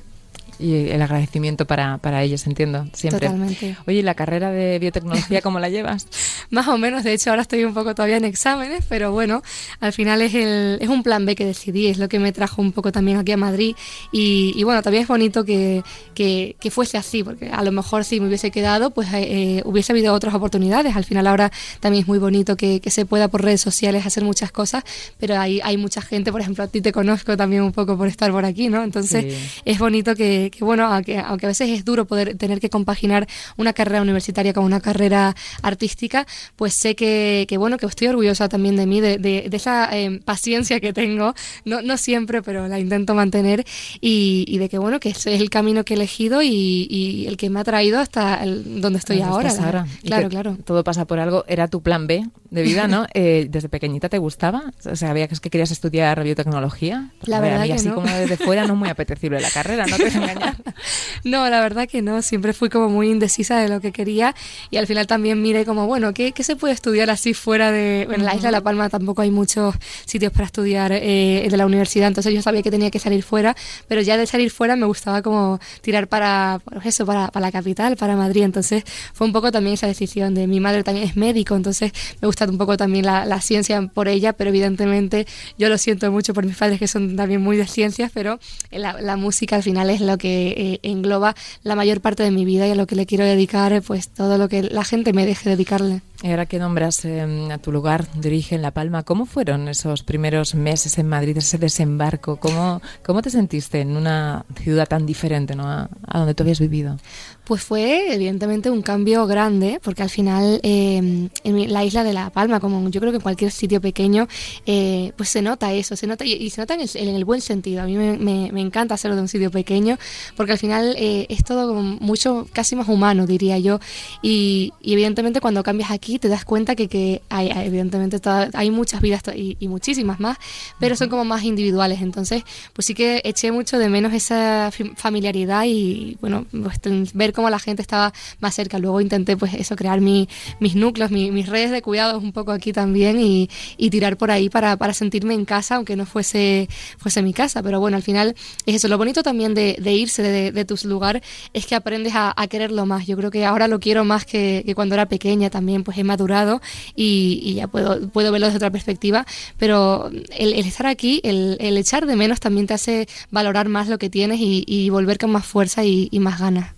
Y 0.60 0.90
el 0.90 1.02
agradecimiento 1.02 1.66
para, 1.66 2.00
para 2.00 2.22
ellos, 2.22 2.46
entiendo, 2.46 2.86
siempre. 2.94 3.28
Totalmente. 3.28 3.78
Oye, 3.88 4.00
¿y 4.00 4.02
la 4.02 4.14
carrera 4.14 4.52
de 4.52 4.78
biotecnología 4.80 5.42
cómo 5.44 5.60
la 5.60 5.70
llevas? 5.70 6.08
Más 6.50 6.68
o 6.68 6.78
menos, 6.78 7.04
de 7.06 7.14
hecho 7.14 7.30
ahora 7.30 7.44
estoy 7.44 7.64
un 7.64 7.74
poco 7.74 7.96
todavía 7.96 8.18
en 8.18 8.26
exámenes, 8.26 8.84
pero 8.90 9.12
bueno, 9.14 9.42
al 9.80 9.94
final 9.94 10.22
es, 10.22 10.34
el, 10.36 10.78
es 10.82 10.90
un 10.90 11.02
plan 11.04 11.26
B 11.26 11.36
que 11.36 11.46
decidí, 11.46 11.88
es 11.88 11.98
lo 11.98 12.10
que 12.10 12.20
me 12.20 12.32
trajo 12.34 12.62
un 12.62 12.72
poco 12.74 12.92
también 12.92 13.18
aquí 13.18 13.32
a 13.32 13.38
Madrid 13.38 13.76
y, 14.12 14.52
y 14.56 14.64
bueno, 14.64 14.82
también 14.82 15.04
es 15.04 15.08
bonito 15.08 15.46
que, 15.46 15.82
que, 16.14 16.56
que 16.60 16.72
fuese 16.72 16.98
así, 16.98 17.24
porque 17.24 17.50
a 17.50 17.64
lo 17.64 17.72
mejor 17.72 18.04
si 18.04 18.20
me 18.20 18.28
hubiese 18.28 18.52
quedado, 18.52 18.92
pues 18.92 19.08
eh, 19.14 19.58
eh, 19.58 19.62
hubiese 19.66 19.94
habido 19.94 20.14
otras 20.14 20.34
oportunidades, 20.34 20.96
al 20.96 21.06
final 21.06 21.26
ahora 21.28 21.52
también 21.80 22.02
es 22.04 22.08
muy 22.08 22.20
bonito 22.20 22.58
que, 22.58 22.82
que 22.82 22.90
se 22.92 23.06
pueda 23.06 23.28
por 23.30 23.44
redes 23.44 23.62
sociales 23.62 24.06
hacer 24.06 24.24
muchas 24.26 24.52
cosas, 24.52 24.84
pero 25.20 25.38
hay, 25.40 25.62
hay 25.64 25.78
mucha 25.78 26.02
gente, 26.02 26.32
por 26.32 26.42
ejemplo, 26.42 26.64
a 26.64 26.68
ti 26.68 26.82
te 26.82 26.92
conozco 26.92 27.38
también 27.38 27.64
un 27.64 27.72
poco 27.72 27.98
por 27.98 28.08
estar 28.08 28.32
por 28.32 28.44
aquí, 28.44 28.68
¿no? 28.68 28.84
Entonces 28.84 29.20
Sí. 29.34 29.62
es 29.66 29.80
bonito 29.80 30.16
que, 30.16 30.49
que, 30.50 30.64
bueno, 30.64 30.86
aunque, 30.86 31.18
aunque 31.20 31.46
a 31.46 31.50
veces 31.50 31.70
es 31.70 31.86
duro 31.86 32.06
poder 32.06 32.38
tener 32.38 32.60
que 32.60 32.70
compaginar 32.70 33.28
una 33.58 33.74
carrera 33.74 34.02
universitaria 34.02 34.54
con 34.54 34.64
una 34.64 34.80
carrera 34.82 35.36
artística, 35.62 36.26
pues 36.56 36.74
sé 36.74 36.96
que, 36.96 37.46
que 37.48 37.58
bueno, 37.58 37.78
que 37.78 37.86
estoy 37.86 38.08
orgullosa 38.08 38.50
también 38.50 38.76
de 38.76 38.86
mí, 38.86 39.02
de, 39.02 39.18
de- 39.18 39.48
de 39.50 39.58
esa 39.58 39.90
eh, 39.98 40.20
paciencia 40.24 40.80
que 40.80 40.94
tengo, 40.94 41.34
no, 41.66 41.82
no 41.82 41.98
siempre, 41.98 42.42
pero 42.42 42.68
la 42.68 42.80
intento 42.80 43.14
mantener 43.16 43.66
y, 44.02 44.46
y 44.48 44.58
de 44.58 44.70
que 44.70 44.78
bueno, 44.78 45.00
que 45.00 45.10
ese 45.10 45.34
es 45.36 45.42
el 45.42 45.50
camino 45.50 45.84
que 45.84 45.94
he 45.94 45.98
elegido 45.98 46.42
y, 46.42 46.88
y 46.90 47.28
el 47.28 47.38
que 47.38 47.50
me 47.50 47.60
ha 47.60 47.64
traído 47.64 48.00
hasta 48.00 48.44
el- 48.44 48.82
donde 48.82 49.00
estoy 49.00 49.18
¿Dónde 49.20 49.32
ahora. 49.34 49.86
Claro, 50.04 50.30
claro. 50.30 50.58
Todo 50.66 50.84
pasa 50.84 51.06
por 51.06 51.20
algo. 51.20 51.44
Era 51.48 51.68
tu 51.68 51.82
plan 51.82 52.08
B 52.08 52.26
de 52.52 52.62
vida, 52.62 52.88
¿no? 52.88 53.06
Eh, 53.16 53.48
¿Desde 53.50 53.70
pequeñita 53.70 54.08
te 54.08 54.18
gustaba? 54.18 54.64
O 54.80 54.82
sea, 54.82 54.96
¿Sabías 54.96 55.40
que 55.40 55.50
querías 55.50 55.72
estudiar 55.72 56.24
biotecnología? 56.24 57.10
La 57.26 57.40
verdad 57.42 57.66
que 57.66 57.74
así 57.74 57.88
no. 57.88 57.96
como 57.96 58.08
desde 58.08 58.38
fuera 58.38 58.66
no 58.66 58.74
es 58.74 58.80
muy 58.80 58.90
apetecible 58.90 59.42
la 59.42 59.50
carrera, 59.50 59.86
no 59.88 59.98
te. 59.98 60.10
No, 61.24 61.50
la 61.50 61.62
verdad 61.62 61.88
que 61.88 62.02
no, 62.02 62.22
siempre 62.22 62.54
fui 62.54 62.70
como 62.70 62.90
muy 62.90 63.10
indecisa 63.10 63.60
de 63.60 63.68
lo 63.68 63.82
que 63.82 63.92
quería 63.92 64.36
y 64.70 64.78
al 64.78 64.88
final 64.88 65.08
también 65.08 65.42
miré 65.42 65.66
como, 65.66 65.86
bueno, 65.88 66.14
¿qué, 66.14 66.32
qué 66.32 66.44
se 66.44 66.56
puede 66.56 66.74
estudiar 66.74 67.10
así 67.10 67.34
fuera 67.34 67.72
de... 67.72 68.04
En 68.04 68.24
la 68.24 68.36
isla 68.36 68.48
de 68.48 68.52
La 68.54 68.62
Palma 68.62 68.90
tampoco 68.90 69.22
hay 69.22 69.32
muchos 69.32 69.76
sitios 70.06 70.32
para 70.32 70.46
estudiar 70.46 70.92
eh, 70.94 71.48
de 71.50 71.58
la 71.58 71.66
universidad, 71.66 72.08
entonces 72.08 72.34
yo 72.34 72.42
sabía 72.42 72.62
que 72.62 72.72
tenía 72.72 72.90
que 72.92 73.00
salir 73.00 73.24
fuera, 73.24 73.56
pero 73.88 74.02
ya 74.02 74.18
de 74.18 74.26
salir 74.28 74.52
fuera 74.52 74.76
me 74.76 74.86
gustaba 74.86 75.22
como 75.22 75.60
tirar 75.82 76.08
para, 76.08 76.62
pues 76.64 76.86
eso, 76.86 77.06
para, 77.06 77.30
para 77.30 77.48
la 77.48 77.52
capital, 77.52 77.98
para 77.98 78.16
Madrid, 78.16 78.44
entonces 78.44 78.84
fue 79.14 79.28
un 79.28 79.34
poco 79.34 79.52
también 79.52 79.74
esa 79.74 79.88
decisión 79.88 80.34
de 80.34 80.48
mi 80.48 80.60
madre 80.60 80.84
también 80.84 81.08
es 81.08 81.16
médico, 81.16 81.56
entonces 81.56 81.92
me 82.22 82.28
gusta 82.28 82.46
un 82.46 82.58
poco 82.58 82.78
también 82.78 83.06
la, 83.06 83.26
la 83.26 83.42
ciencia 83.42 83.82
por 83.94 84.08
ella, 84.08 84.34
pero 84.34 84.50
evidentemente 84.50 85.28
yo 85.58 85.70
lo 85.70 85.78
siento 85.78 86.12
mucho 86.12 86.34
por 86.34 86.46
mis 86.46 86.56
padres 86.56 86.80
que 86.80 86.88
son 86.88 87.16
también 87.16 87.42
muy 87.42 87.58
de 87.58 87.68
ciencias, 87.68 88.12
pero 88.14 88.40
la, 88.72 88.94
la 89.02 89.18
música 89.18 89.58
al 89.58 89.64
final 89.64 89.90
es 89.90 90.02
lo 90.02 90.18
que 90.18 90.29
eh, 90.30 90.80
engloba 90.84 91.36
la 91.64 91.76
mayor 91.76 92.02
parte 92.02 92.24
de 92.24 92.32
mi 92.32 92.46
vida 92.46 92.68
y 92.68 92.72
a 92.72 92.76
lo 92.76 92.88
que 92.88 92.96
le 92.96 93.06
quiero 93.06 93.26
dedicar, 93.26 93.82
pues 93.82 94.10
todo 94.10 94.38
lo 94.38 94.50
que 94.50 94.64
la 94.64 94.84
gente 94.84 95.14
me 95.14 95.26
deje 95.26 95.50
dedicarle. 95.50 96.02
Y 96.22 96.32
ahora 96.32 96.46
que 96.46 96.60
nombras 96.60 97.06
eh, 97.06 97.50
a 97.50 97.58
tu 97.60 97.72
lugar 97.72 98.06
de 98.12 98.28
origen, 98.28 98.62
La 98.62 98.72
Palma, 98.72 99.04
¿cómo 99.04 99.26
fueron 99.26 99.70
esos 99.70 100.04
primeros 100.04 100.54
meses 100.54 100.98
en 100.98 101.08
Madrid, 101.08 101.38
ese 101.38 101.58
desembarco? 101.58 102.36
¿Cómo, 102.36 102.82
cómo 103.06 103.22
te 103.22 103.30
sentiste 103.30 103.80
en 103.80 103.96
una 103.96 104.46
ciudad 104.62 104.86
tan 104.86 105.06
diferente 105.06 105.56
¿no? 105.56 105.64
a, 105.64 105.90
a 106.06 106.20
donde 106.20 106.34
tú 106.34 106.44
habías 106.44 106.60
vivido? 106.60 106.98
Pues 107.46 107.64
fue 107.64 108.14
evidentemente 108.14 108.70
un 108.70 108.84
cambio 108.84 109.26
grande, 109.26 109.80
porque 109.84 110.04
al 110.04 110.12
final 110.12 110.60
eh, 110.62 111.30
en 111.44 111.74
la 111.74 111.84
isla 111.84 112.04
de 112.04 112.14
La 112.14 112.30
Palma, 112.30 112.60
como 112.60 112.88
yo 112.90 113.00
creo 113.02 113.12
que 113.12 113.16
en 113.18 113.24
cualquier 113.24 113.50
sitio 113.50 113.82
pequeño, 113.82 114.28
eh, 114.68 115.14
pues 115.18 115.30
se 115.30 115.42
nota 115.42 115.74
eso, 115.74 115.96
se 115.96 116.06
nota 116.06 116.26
y, 116.26 116.34
y 116.34 116.52
se 116.52 116.62
nota 116.62 116.76
en 116.76 116.82
el, 116.82 116.90
en 116.94 117.16
el, 117.16 117.26
buen 117.26 117.42
sentido. 117.42 117.82
A 117.82 117.86
mí 117.86 117.98
me, 117.98 118.18
me, 118.18 118.52
me, 118.52 118.62
encanta 118.62 118.94
hacerlo 118.94 119.16
de 119.16 119.24
un 119.24 119.28
sitio 119.28 119.50
pequeño, 119.50 119.98
porque 120.36 120.52
al 120.52 120.60
final 120.60 120.96
eh, 120.98 121.26
es 121.30 121.44
todo 121.44 121.70
como 121.70 121.82
mucho, 121.82 122.48
casi 122.54 122.76
más 122.76 122.88
humano, 122.88 123.26
diría 123.26 123.58
yo. 123.58 123.80
Y, 124.22 124.72
y, 124.80 124.94
evidentemente 124.94 125.42
cuando 125.42 125.64
cambias 125.64 125.90
aquí 125.90 126.09
te 126.18 126.30
das 126.30 126.46
cuenta 126.46 126.76
que, 126.76 126.88
que 126.88 127.22
hay, 127.30 127.52
evidentemente 127.54 128.20
toda, 128.20 128.50
hay 128.54 128.72
muchas 128.72 129.02
vidas 129.02 129.22
y, 129.36 129.58
y, 129.60 129.68
muchísimas 129.68 130.20
más, 130.20 130.38
pero 130.80 130.96
son 130.96 131.10
como 131.10 131.26
más 131.26 131.44
individuales. 131.44 132.02
Entonces, 132.02 132.44
pues 132.74 132.86
sí 132.86 132.96
que 132.96 133.22
eché 133.24 133.52
mucho 133.52 133.78
de 133.78 133.90
menos 133.90 134.14
esa 134.14 134.72
familiaridad 134.96 135.66
y, 135.68 136.18
bueno, 136.22 136.46
pues, 136.52 136.80
ver 137.14 137.34
cómo 137.34 137.50
la 137.50 137.60
gente 137.60 137.82
estaba 137.82 138.14
más 138.40 138.56
cerca. 138.56 138.80
Luego 138.80 139.02
intenté, 139.02 139.38
pues 139.38 139.54
eso, 139.54 139.76
crear 139.76 140.02
mi, 140.02 140.28
mis 140.60 140.76
núcleos, 140.76 141.12
mi, 141.12 141.32
mis 141.32 141.48
redes 141.48 141.72
de 141.72 141.82
cuidados 141.82 142.24
un 142.24 142.32
poco 142.32 142.52
aquí 142.52 142.74
también 142.74 143.20
y, 143.20 143.50
y 143.78 143.90
tirar 143.90 144.18
por 144.18 144.32
ahí 144.32 144.50
para, 144.50 144.78
para, 144.78 144.94
sentirme 144.94 145.34
en 145.34 145.46
casa, 145.46 145.76
aunque 145.76 145.96
no 145.96 146.06
fuese, 146.06 146.68
fuese 146.98 147.22
mi 147.22 147.34
casa. 147.34 147.62
Pero 147.62 147.80
bueno, 147.80 147.98
al 147.98 148.04
final 148.04 148.36
es 148.66 148.76
eso. 148.76 148.88
Lo 148.88 148.98
bonito 148.98 149.24
también 149.24 149.54
de, 149.54 149.78
de 149.80 149.94
irse 149.94 150.22
de, 150.24 150.52
de, 150.52 150.66
tus 150.66 150.86
lugares 150.86 151.22
es 151.54 151.66
que 151.66 151.76
aprendes 151.76 152.16
a, 152.16 152.34
a, 152.36 152.48
quererlo 152.48 152.86
más. 152.86 153.06
Yo 153.06 153.18
creo 153.18 153.32
que 153.32 153.46
ahora 153.46 153.68
lo 153.68 153.80
quiero 153.80 154.06
más 154.06 154.26
que, 154.26 154.64
que 154.66 154.76
cuando 154.76 154.96
era 154.96 155.08
pequeña 155.08 155.50
también, 155.50 155.84
pues 155.84 155.98
he 156.00 156.04
madurado 156.04 156.62
y, 156.96 157.54
ya 157.56 157.68
puedo, 157.68 158.10
puedo 158.10 158.32
verlo 158.32 158.48
desde 158.48 158.58
otra 158.58 158.72
perspectiva. 158.72 159.26
Pero 159.58 160.10
el, 160.38 160.54
estar 160.54 160.88
aquí, 160.88 161.22
el, 161.24 161.58
echar 161.78 162.06
de 162.06 162.16
menos 162.16 162.40
también 162.40 162.68
te 162.68 162.74
hace 162.74 163.08
valorar 163.32 163.70
más 163.70 163.88
lo 163.88 163.98
que 163.98 164.10
tienes 164.10 164.40
y, 164.42 164.90
volver 164.90 165.18
con 165.18 165.32
más 165.32 165.46
fuerza 165.46 165.84
y, 165.84 166.10
y 166.12 166.20
más 166.20 166.40
ganas. 166.40 166.74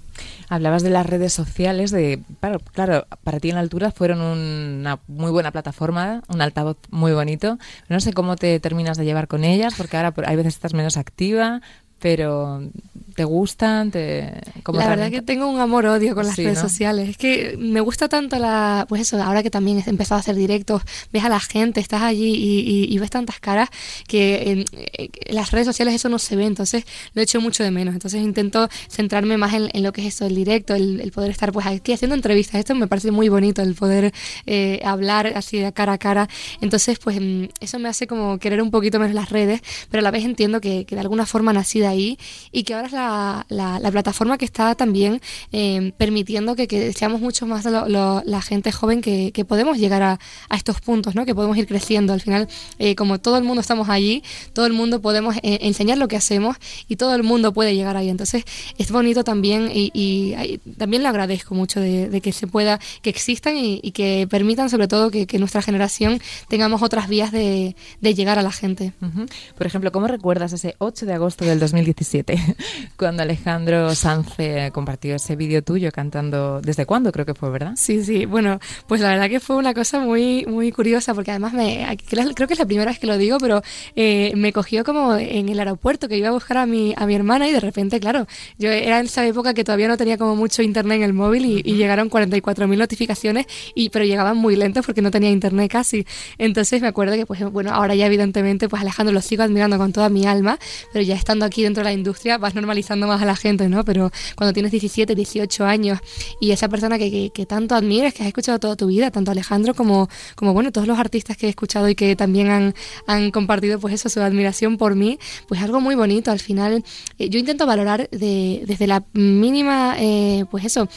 Hablabas 0.50 0.84
de 0.84 0.90
las 0.90 1.06
redes 1.06 1.32
sociales, 1.32 1.92
de 1.92 2.20
claro, 2.42 2.60
claro, 2.74 3.08
para 3.24 3.40
ti 3.40 3.50
en 3.50 3.56
la 3.56 3.62
altura 3.62 3.90
fueron 3.90 4.20
una 4.20 5.00
muy 5.08 5.32
buena 5.32 5.50
plataforma, 5.52 6.24
un 6.28 6.42
altavoz 6.42 6.76
muy 6.90 7.14
bonito. 7.14 7.58
No 7.88 8.02
sé 8.02 8.12
cómo 8.12 8.36
te 8.36 8.60
terminas 8.60 8.98
de 8.98 9.06
llevar 9.06 9.30
con 9.30 9.46
ellas, 9.46 9.74
porque 9.78 9.96
ahora 9.96 10.14
hay 10.26 10.36
veces 10.36 10.56
estás 10.56 10.74
menos 10.74 10.98
activa, 10.98 11.62
pero 12.00 12.70
¿te 13.16 13.24
gustan? 13.24 13.92
Te, 13.92 14.42
la 14.74 14.88
verdad 14.88 15.10
que 15.10 15.22
tengo 15.22 15.48
un 15.48 15.60
amor-odio 15.60 16.16
con 16.16 16.26
las 16.26 16.36
sí, 16.36 16.44
redes 16.44 16.58
¿no? 16.58 16.70
sociales. 16.70 17.10
Es 17.10 17.18
que 17.18 17.56
me 17.60 17.82
gusta 17.82 18.08
tanto 18.08 18.38
la... 18.38 18.86
Pues 18.88 19.02
eso, 19.02 19.22
ahora 19.22 19.44
que 19.44 19.50
también 19.50 19.84
he 19.86 19.90
empezado 19.90 20.18
a 20.18 20.20
hacer 20.20 20.36
directos, 20.36 20.82
ves 21.12 21.24
a 21.24 21.30
la 21.30 21.40
gente, 21.40 21.80
estás 21.80 22.02
allí 22.02 22.34
y, 22.34 22.60
y, 22.60 22.94
y 22.94 22.98
ves 23.00 23.10
tantas 23.10 23.40
caras 23.40 23.70
que 24.08 24.52
en, 24.52 24.66
en, 24.74 25.36
las 25.36 25.52
redes 25.52 25.68
sociales 25.68 25.96
eso 25.96 26.10
no 26.10 26.20
se 26.20 26.36
ve, 26.36 26.46
entonces 26.46 26.86
lo 27.14 27.22
echo 27.22 27.42
mucho 27.42 27.64
de 27.64 27.72
menos. 27.72 27.94
Entonces 27.94 28.22
intento 28.22 28.70
centrarme 28.90 29.38
más 29.38 29.54
en, 29.54 29.70
en 29.74 29.84
lo 29.84 29.92
que 29.94 30.02
es 30.02 30.16
eso, 30.16 30.26
el 30.26 30.36
directo, 30.36 30.76
el, 30.76 31.02
el, 31.02 31.12
poder 31.12 31.32
estar 31.32 31.52
pues 31.52 31.66
aquí 31.66 31.94
haciendo 31.94 32.16
entrevistas. 32.16 32.56
Esto 32.56 32.76
me 32.76 32.88
parece 32.88 33.12
muy 33.12 33.30
bonito, 33.30 33.62
el 33.62 33.76
poder 33.76 34.14
eh, 34.46 34.82
hablar 34.84 35.34
así 35.36 35.60
de 35.60 35.72
cara 35.74 35.94
a 35.94 35.98
cara. 35.98 36.30
Entonces 36.62 37.00
pues 37.00 37.20
mm, 37.20 37.46
eso 37.60 37.80
me 37.80 37.90
hace 37.90 38.08
como 38.08 38.38
querer 38.40 38.62
un 38.62 38.72
poquito 38.72 39.00
menos 39.00 39.16
las 39.16 39.30
redes, 39.30 39.62
pero 39.90 40.00
a 40.00 40.04
la 40.04 40.12
vez 40.12 40.24
entiendo 40.24 40.62
que, 40.62 40.86
que 40.86 40.96
de 40.96 41.02
alguna 41.02 41.26
forma 41.26 41.54
nací 41.54 41.80
de 41.80 41.88
ahí 41.88 42.18
y 42.52 42.64
que 42.64 42.74
ahora 42.74 42.88
es 42.88 42.94
la, 42.94 43.01
la, 43.02 43.80
la 43.80 43.92
plataforma 43.92 44.38
que 44.38 44.46
está 44.46 44.76
también 44.76 45.22
eh, 45.52 45.92
permitiendo 45.98 46.56
que, 46.56 46.68
que, 46.68 46.94
seamos 46.94 47.22
mucho 47.22 47.46
más 47.46 47.66
lo, 47.66 47.88
lo, 47.90 48.22
la 48.26 48.42
gente 48.42 48.72
joven 48.72 49.02
que, 49.02 49.32
que 49.32 49.44
podemos 49.46 49.78
llegar 49.78 50.02
a, 50.02 50.20
a, 50.50 50.56
estos 50.56 50.80
puntos, 50.82 51.16
¿no? 51.16 51.26
que 51.26 51.36
podemos 51.36 51.58
ir 51.58 51.68
creciendo. 51.68 52.14
Al 52.14 52.22
final, 52.22 52.48
eh, 52.80 52.96
como 52.96 53.20
todo 53.20 53.38
el 53.38 53.44
mundo 53.44 53.62
estamos 53.62 53.90
allí, 53.90 54.24
todo 54.54 54.66
el 54.66 54.74
mundo 54.74 55.02
podemos 55.02 55.36
eh, 55.38 55.60
enseñar 55.62 55.98
lo 55.98 56.08
que 56.08 56.16
hacemos 56.16 56.56
y 56.88 56.96
todo 56.96 57.16
el 57.16 57.24
mundo 57.24 57.54
puede 57.54 57.76
llegar 57.76 57.98
ahí. 57.98 58.10
Entonces 58.10 58.44
es 58.78 58.92
bonito 58.92 59.24
también 59.24 59.70
y, 59.74 59.92
y, 59.94 60.36
y 60.36 60.58
también 60.78 61.04
lo 61.04 61.10
agradezco 61.10 61.56
mucho 61.56 61.80
de, 61.80 62.10
de, 62.10 62.22
que 62.22 62.32
se 62.32 62.48
pueda, 62.48 62.80
que 63.02 63.10
existan 63.10 63.58
y, 63.58 63.80
y 63.84 63.92
que 63.92 64.28
permitan 64.30 64.70
sobre 64.70 64.88
todo 64.88 65.12
que, 65.12 65.28
que, 65.28 65.40
nuestra 65.42 65.62
generación 65.62 66.22
tengamos 66.48 66.84
otras 66.84 67.08
vías 67.10 67.32
de, 67.32 67.76
de 68.00 68.14
llegar 68.14 68.38
a 68.38 68.44
la 68.44 68.52
gente. 68.52 68.94
Uh 69.02 69.06
-huh. 69.06 69.30
Por 69.58 69.66
ejemplo, 69.66 69.92
¿cómo 69.92 70.08
recuerdas 70.08 70.54
ese 70.54 70.76
8 70.78 71.06
de 71.08 71.14
agosto 71.14 71.44
del 71.46 71.60
2000 71.60 71.82
2017, 71.82 72.56
cuando 72.98 73.24
Alejandro 73.24 73.94
Sanz 73.96 74.36
compartió 74.72 75.16
ese 75.16 75.36
vídeo 75.36 75.62
tuyo 75.62 75.92
cantando. 75.92 76.62
¿Desde 76.62 76.86
cuándo 76.86 77.12
creo 77.12 77.26
que 77.26 77.34
fue, 77.34 77.50
verdad? 77.50 77.74
Sí, 77.76 78.04
sí. 78.04 78.26
Bueno, 78.26 78.60
pues 78.88 79.02
la 79.02 79.10
verdad 79.10 79.30
que 79.30 79.40
fue 79.40 79.56
una 79.56 79.74
cosa 79.74 80.00
muy, 80.00 80.46
muy 80.46 80.72
curiosa, 80.72 81.14
porque 81.14 81.32
además 81.32 81.54
me, 81.54 81.98
creo 82.08 82.48
que 82.48 82.54
es 82.54 82.60
la 82.60 82.66
primera 82.66 82.92
vez 82.92 83.00
que 83.00 83.08
lo 83.08 83.18
digo, 83.18 83.38
pero 83.40 83.62
eh, 83.96 84.32
me 84.36 84.54
cogió 84.54 84.84
como 84.84 85.16
en 85.16 85.50
el 85.50 85.60
aeropuerto 85.60 86.08
que 86.08 86.18
iba 86.18 86.30
a 86.30 86.32
buscar 86.32 86.58
a 86.58 86.66
mi, 86.66 86.94
a 86.96 87.06
mi 87.06 87.16
hermana 87.16 87.48
y 87.48 87.54
de 87.54 87.60
repente, 87.60 88.00
claro, 88.00 88.28
yo 88.58 88.70
era 88.70 89.00
en 89.00 89.06
esa 89.06 89.26
época 89.26 89.54
que 89.54 89.64
todavía 89.64 89.88
no 89.88 89.98
tenía 89.98 90.18
como 90.18 90.36
mucho 90.36 90.62
internet 90.62 90.98
en 90.98 91.04
el 91.04 91.14
móvil 91.14 91.46
y, 91.46 91.56
uh 91.56 91.58
-huh. 91.58 91.62
y 91.66 91.74
llegaron 91.76 92.10
44.000 92.10 92.78
notificaciones, 92.78 93.46
y, 93.76 93.90
pero 93.90 94.06
llegaban 94.06 94.38
muy 94.38 94.56
lentos 94.56 94.86
porque 94.86 95.02
no 95.02 95.12
tenía 95.12 95.30
internet 95.30 95.72
casi. 95.72 96.06
Entonces 96.38 96.82
me 96.82 96.88
acuerdo 96.88 97.16
que, 97.16 97.26
pues 97.26 97.42
bueno, 97.52 97.72
ahora 97.72 97.96
ya 97.96 98.06
evidentemente, 98.06 98.70
pues 98.70 98.82
Alejandro 98.82 99.14
lo 99.14 99.22
sigo 99.22 99.44
admirando 99.44 99.78
con 99.78 99.94
toda 99.94 100.10
mi 100.10 100.26
alma, 100.26 100.60
pero 100.94 101.04
ya 101.04 101.16
estando 101.16 101.46
aquí 101.46 101.64
dentro 101.64 101.82
de 101.84 101.90
la 101.90 101.94
industria 101.94 102.38
vas 102.38 102.56
normalizando 102.56 102.91
más 103.00 103.22
a 103.22 103.26
la 103.26 103.36
gente, 103.36 103.68
¿no? 103.70 103.84
Pero 103.86 104.12
cuando 104.36 104.54
tienes 104.54 104.72
17, 104.72 105.16
18 105.16 105.66
años 105.66 106.00
y 106.40 106.52
esa 106.52 106.70
persona 106.70 106.98
que, 106.98 107.32
que, 107.34 107.46
tanto 107.46 107.76
admiras, 107.76 108.14
que 108.14 108.24
has 108.24 108.28
escuchado 108.28 108.60
toda 108.60 108.76
tu 108.76 108.88
vida, 108.88 109.12
tanto 109.12 109.32
Alejandro 109.32 109.74
como, 109.74 110.10
como 110.36 110.54
bueno, 110.54 110.72
todos 110.72 110.88
los 110.88 111.00
artistas 111.00 111.38
que 111.38 111.48
he 111.48 111.50
escuchado 111.50 111.90
y 111.90 111.96
que 111.96 112.16
también 112.16 112.50
han, 112.50 112.76
han 113.08 113.32
compartido 113.32 113.80
pues 113.80 113.94
eso, 113.94 114.10
su 114.10 114.22
admiración 114.22 114.78
por 114.78 114.96
mí, 114.96 115.20
pues 115.48 115.62
algo 115.62 115.82
muy 115.82 115.96
bonito. 115.96 116.32
Al 116.32 116.40
final, 116.40 116.84
eh, 117.18 117.30
yo 117.30 117.40
intento 117.40 117.66
valorar 117.66 118.10
de, 118.10 118.64
desde 118.66 118.88
la 118.88 119.04
mínima, 119.14 119.96
eh, 120.00 120.46
pues 120.50 120.66
eso, 120.66 120.88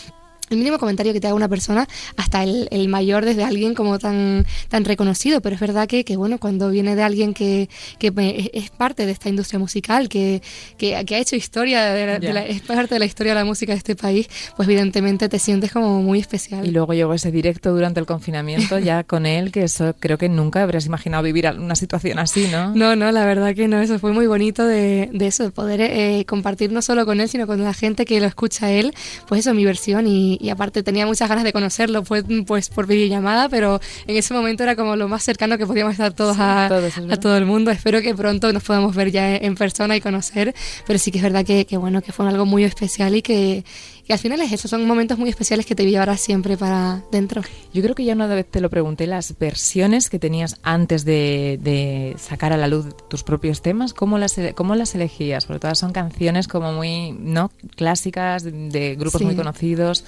el 0.50 0.59
mínimo 0.59 0.78
comentario 0.78 1.12
que 1.12 1.20
te 1.20 1.26
haga 1.26 1.35
una 1.35 1.48
persona 1.48 1.88
hasta 2.16 2.42
el, 2.42 2.68
el, 2.70 2.88
mayor 2.88 3.24
desde 3.24 3.44
alguien 3.44 3.74
como 3.74 3.98
tan, 3.98 4.46
tan 4.68 4.85
reconocido, 4.85 5.40
pero 5.40 5.54
es 5.54 5.61
verdad 5.61 5.87
que, 5.88 6.04
que 6.04 6.16
bueno, 6.16 6.38
cuando 6.38 6.70
viene 6.70 6.96
de 6.96 7.02
alguien 7.02 7.35
que, 7.35 7.68
que 7.98 8.12
es 8.52 8.70
parte 8.70 9.07
de 9.07 9.12
esta 9.12 9.28
industria 9.28 9.59
musical, 9.59 10.09
que, 10.09 10.42
que, 10.76 11.02
que 11.07 11.14
ha 11.14 11.18
hecho 11.18 11.37
historia, 11.37 11.92
de 11.92 12.07
la, 12.07 12.18
de 12.18 12.33
la, 12.33 12.46
es 12.46 12.61
parte 12.61 12.94
de 12.94 12.98
la 12.98 13.07
historia 13.07 13.33
de 13.33 13.40
la 13.40 13.44
música 13.44 13.72
de 13.72 13.78
este 13.78 13.96
país, 13.96 14.28
pues 14.57 14.68
evidentemente 14.68 15.28
te 15.28 15.38
sientes 15.38 15.72
como 15.72 16.02
muy 16.02 16.20
especial. 16.20 16.66
Y 16.66 16.70
luego 16.70 16.92
llegó 16.94 17.14
ese 17.14 17.30
directo 17.30 17.72
durante 17.72 18.00
el 18.00 18.07
confinamiento 18.07 18.78
ya 18.78 19.04
con 19.04 19.26
él, 19.26 19.50
que 19.50 19.64
eso 19.64 19.94
creo 19.98 20.18
que 20.18 20.28
nunca 20.28 20.62
habrías 20.62 20.87
imaginado 20.87 21.22
vivir 21.22 21.46
una 21.59 21.76
situación 21.76 22.18
así, 22.18 22.48
¿no? 22.50 22.74
No, 22.74 22.96
no, 22.96 23.12
la 23.12 23.24
verdad 23.24 23.54
que 23.54 23.68
no, 23.68 23.80
eso 23.80 23.98
fue 23.98 24.12
muy 24.12 24.26
bonito 24.26 24.66
de, 24.66 25.11
de 25.12 25.26
eso, 25.26 25.44
de 25.44 25.50
poder 25.50 25.80
eh, 25.80 26.24
compartir 26.26 26.72
no 26.72 26.83
solo 26.83 27.07
con 27.07 27.20
él, 27.20 27.28
sino 27.28 27.46
con 27.46 27.62
la 27.62 27.74
gente 27.74 28.04
que 28.04 28.20
lo 28.20 28.26
escucha 28.26 28.70
él, 28.70 28.94
pues 29.28 29.40
eso, 29.40 29.54
mi 29.54 29.64
versión 29.64 30.07
y, 30.07 30.34
y, 30.40 30.51
aparte 30.51 30.83
tenía 30.83 31.07
muchas 31.07 31.29
ganas 31.29 31.44
de 31.44 31.53
conocerlo, 31.53 32.05
fue 32.05 32.23
pues 32.47 32.68
por 32.68 32.87
videollamada, 32.87 33.49
pero 33.49 33.81
en 34.07 34.16
ese 34.16 34.35
momento 34.35 34.62
era 34.62 34.77
como 34.77 34.97
lo 34.97 35.09
más 35.09 35.23
cercano 35.23 35.59
que 35.59 35.66
podíamos 35.66 35.92
estar 35.92 36.12
todos, 36.12 36.37
sí, 36.37 36.42
a, 36.42 36.68
todos 36.68 36.92
a, 37.11 37.16
todo 37.16 37.37
el 37.37 37.47
mundo. 37.47 37.70
Espero 37.70 38.01
que 38.03 38.14
pronto 38.14 38.53
nos 38.53 38.62
podamos 38.62 38.94
ver 38.94 39.11
ya 39.11 39.37
en 39.37 39.55
persona 39.55 39.97
y 39.97 40.01
conocer, 40.01 40.55
pero 40.87 40.99
sí 40.99 41.11
que 41.11 41.18
es 41.18 41.25
verdad 41.25 41.44
que, 41.44 41.66
que 41.66 41.77
bueno, 41.77 42.03
que 42.03 42.12
fue 42.12 42.29
algo 42.29 42.47
muy 42.47 42.64
especial 42.64 43.14
y 43.14 43.23
que, 43.23 43.64
y 44.06 44.12
al 44.12 44.18
final 44.18 44.40
es 44.40 44.52
eso, 44.52 44.68
son 44.68 44.86
momentos 44.86 45.18
muy 45.18 45.30
especiales 45.30 45.66
que 45.66 45.74
te 45.74 45.88
llevarás 45.88 46.20
siempre 46.20 46.56
para 46.56 47.02
dentro. 47.10 47.42
Yo 47.72 47.82
creo 47.82 47.94
que 47.94 48.04
ya 48.04 48.14
una 48.14 48.26
vez 48.26 48.46
te 48.50 48.60
lo 48.60 48.70
pregunté, 48.70 49.06
las 49.06 49.38
versiones 49.38 50.10
que 50.10 50.18
tenías 50.18 50.58
antes 50.62 51.04
de, 51.04 51.58
de 51.62 52.14
sacar 52.18 52.52
a 52.52 52.56
la 52.56 52.68
luz 52.68 52.94
tus 53.08 53.22
propios 53.22 53.62
temas, 53.62 53.94
¿cómo 53.94 54.18
las, 54.18 54.36
cómo 54.54 54.74
las 54.74 54.94
elegías? 54.94 55.46
Porque 55.46 55.60
todas 55.60 55.78
son 55.78 55.92
canciones 55.92 56.48
como 56.48 56.72
muy 56.72 57.12
no 57.12 57.50
clásicas, 57.76 58.42
de, 58.42 58.52
de 58.52 58.96
grupos 58.96 59.20
sí. 59.20 59.24
muy 59.24 59.36
conocidos. 59.36 60.04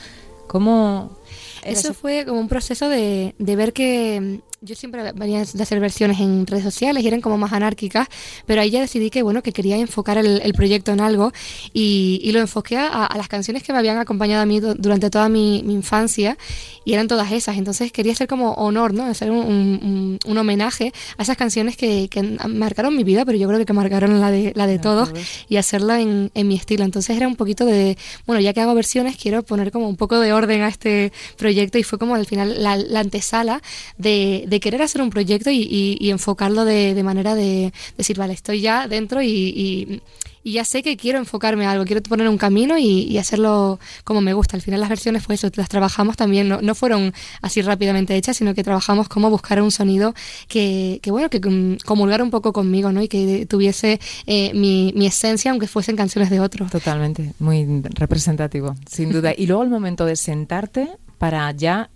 ¿Cómo...? 0.47 1.19
Eso 1.65 1.95
fue 1.95 2.25
como 2.25 2.41
un 2.41 2.49
proceso 2.49 2.89
de, 2.89 3.35
de 3.39 3.57
ver 3.57 3.73
que 3.73 4.41
yo 4.63 4.75
siempre 4.75 5.13
venía 5.13 5.45
de 5.45 5.63
hacer 5.63 5.81
versiones 5.81 6.19
en 6.21 6.47
redes 6.47 6.65
sociales 6.65 7.03
y 7.03 7.07
eran 7.07 7.21
como 7.21 7.37
más 7.39 7.53
anárquicas, 7.53 8.09
pero 8.47 8.61
ahí 8.61 8.71
ya 8.71 8.81
decidí 8.81 9.11
que 9.11 9.23
bueno 9.23 9.43
que 9.43 9.53
quería 9.53 9.77
enfocar 9.77 10.19
el, 10.19 10.41
el 10.43 10.53
proyecto 10.55 10.93
en 10.93 11.01
algo 11.01 11.33
y, 11.73 12.21
y 12.23 12.33
lo 12.33 12.41
enfoqué 12.41 12.77
a, 12.77 13.05
a, 13.05 13.17
las 13.17 13.29
canciones 13.29 13.63
que 13.63 13.73
me 13.73 13.79
habían 13.79 13.99
acompañado 13.99 14.43
a 14.43 14.47
mí 14.47 14.61
durante 14.61 15.11
toda 15.11 15.29
mi, 15.29 15.63
mi, 15.63 15.75
infancia 15.75 16.39
y 16.85 16.95
eran 16.95 17.07
todas 17.07 17.33
esas. 17.33 17.59
Entonces 17.59 17.93
quería 17.93 18.13
hacer 18.13 18.29
como 18.29 18.53
honor, 18.55 18.95
¿no? 18.95 19.05
Hacer 19.05 19.31
un, 19.31 19.39
un, 19.39 20.19
un 20.25 20.39
homenaje 20.39 20.93
a 21.19 21.23
esas 21.23 21.37
canciones 21.37 21.77
que, 21.77 22.09
que, 22.09 22.23
marcaron 22.49 22.97
mi 22.97 23.05
vida, 23.05 23.25
pero 23.25 23.37
yo 23.39 23.47
creo 23.49 23.59
que, 23.59 23.67
que 23.67 23.73
marcaron 23.73 24.21
la 24.21 24.31
de, 24.31 24.53
la 24.55 24.67
de 24.67 24.79
todos 24.79 25.13
y 25.49 25.57
hacerla 25.57 26.01
en, 26.01 26.31
en, 26.35 26.49
mi 26.49 26.57
estilo. 26.57 26.85
Entonces 26.85 27.17
era 27.17 27.29
un 27.29 27.37
poquito 27.37 27.67
de, 27.67 27.99
bueno, 28.27 28.41
ya 28.41 28.53
que 28.53 28.61
hago 28.61 28.75
versiones, 28.75 29.17
quiero 29.17 29.43
poner 29.43 29.71
como 29.71 29.89
un 29.89 29.97
poco 29.97 30.19
de 30.19 30.33
orden 30.33 30.63
a 30.63 30.69
este 30.69 31.13
proyecto 31.37 31.79
y 31.79 31.83
fue 31.83 31.99
como 31.99 32.15
al 32.15 32.27
final 32.27 32.63
la, 32.63 32.77
la 32.77 33.01
antesala 33.01 33.63
de 33.99 34.45
de 34.47 34.61
querer 34.61 34.83
hacer 34.83 35.03
un 35.03 35.11
proyecto 35.11 35.51
y, 35.51 35.63
y, 35.63 35.97
y 36.01 36.11
enfocarlo 36.11 36.65
de, 36.65 36.95
de, 36.95 37.03
manera 37.03 37.35
de 37.35 37.73
decir, 37.97 38.17
vale, 38.19 38.33
estoy 38.35 38.61
ya 38.61 38.89
dentro 38.89 39.23
y, 39.23 39.29
y 39.29 40.03
y 40.47 40.53
ya 40.53 40.65
sé 40.65 40.85
que 40.85 40.97
quiero 40.97 41.19
enfocarme 41.19 41.67
a 41.67 41.73
algo, 41.73 41.85
quiero 41.85 42.01
poner 42.05 42.29
un 42.29 42.39
camino 42.39 42.79
y, 42.79 43.03
y 43.03 43.19
hacerlo 43.19 43.81
como 44.05 44.21
me 44.21 44.33
gusta. 44.33 44.57
Al 44.57 44.63
final 44.63 44.79
las 44.79 44.89
versiones, 44.89 45.25
pues 45.27 45.43
eso, 45.43 45.53
las 45.57 45.69
trabajamos 45.69 46.17
también, 46.17 46.49
no, 46.49 46.63
no 46.63 46.77
fueron 46.77 47.13
así 47.43 47.63
rápidamente 47.63 48.15
hechas, 48.15 48.37
sino 48.37 48.55
que 48.55 48.63
trabajamos 48.63 49.09
como 49.09 49.29
buscar 49.29 49.61
un 49.61 49.73
sonido 49.73 50.15
que, 50.47 51.01
que 51.03 51.11
bueno, 51.11 51.31
que 51.31 51.41
comulgara 51.85 52.23
un 52.23 52.31
poco 52.31 52.53
conmigo, 52.53 52.93
¿no? 52.93 53.03
Y 53.03 53.09
que 53.09 53.45
tuviese 53.47 53.99
eh, 54.27 54.53
mi, 54.55 54.93
mi 54.95 55.07
esencia, 55.07 55.51
aunque 55.51 55.67
fuesen 55.67 55.97
canciones 55.97 56.31
de 56.31 56.39
otros. 56.39 56.71
Totalmente, 56.71 57.33
muy 57.41 57.83
representativo, 57.83 58.77
sin 58.89 59.11
duda. 59.11 59.33
Y 59.37 59.49
luego 59.49 59.65
el 59.65 59.69
momento 59.69 60.05
de 60.05 60.15
sentarte 60.15 60.91
para 61.19 61.51
ya 61.53 61.91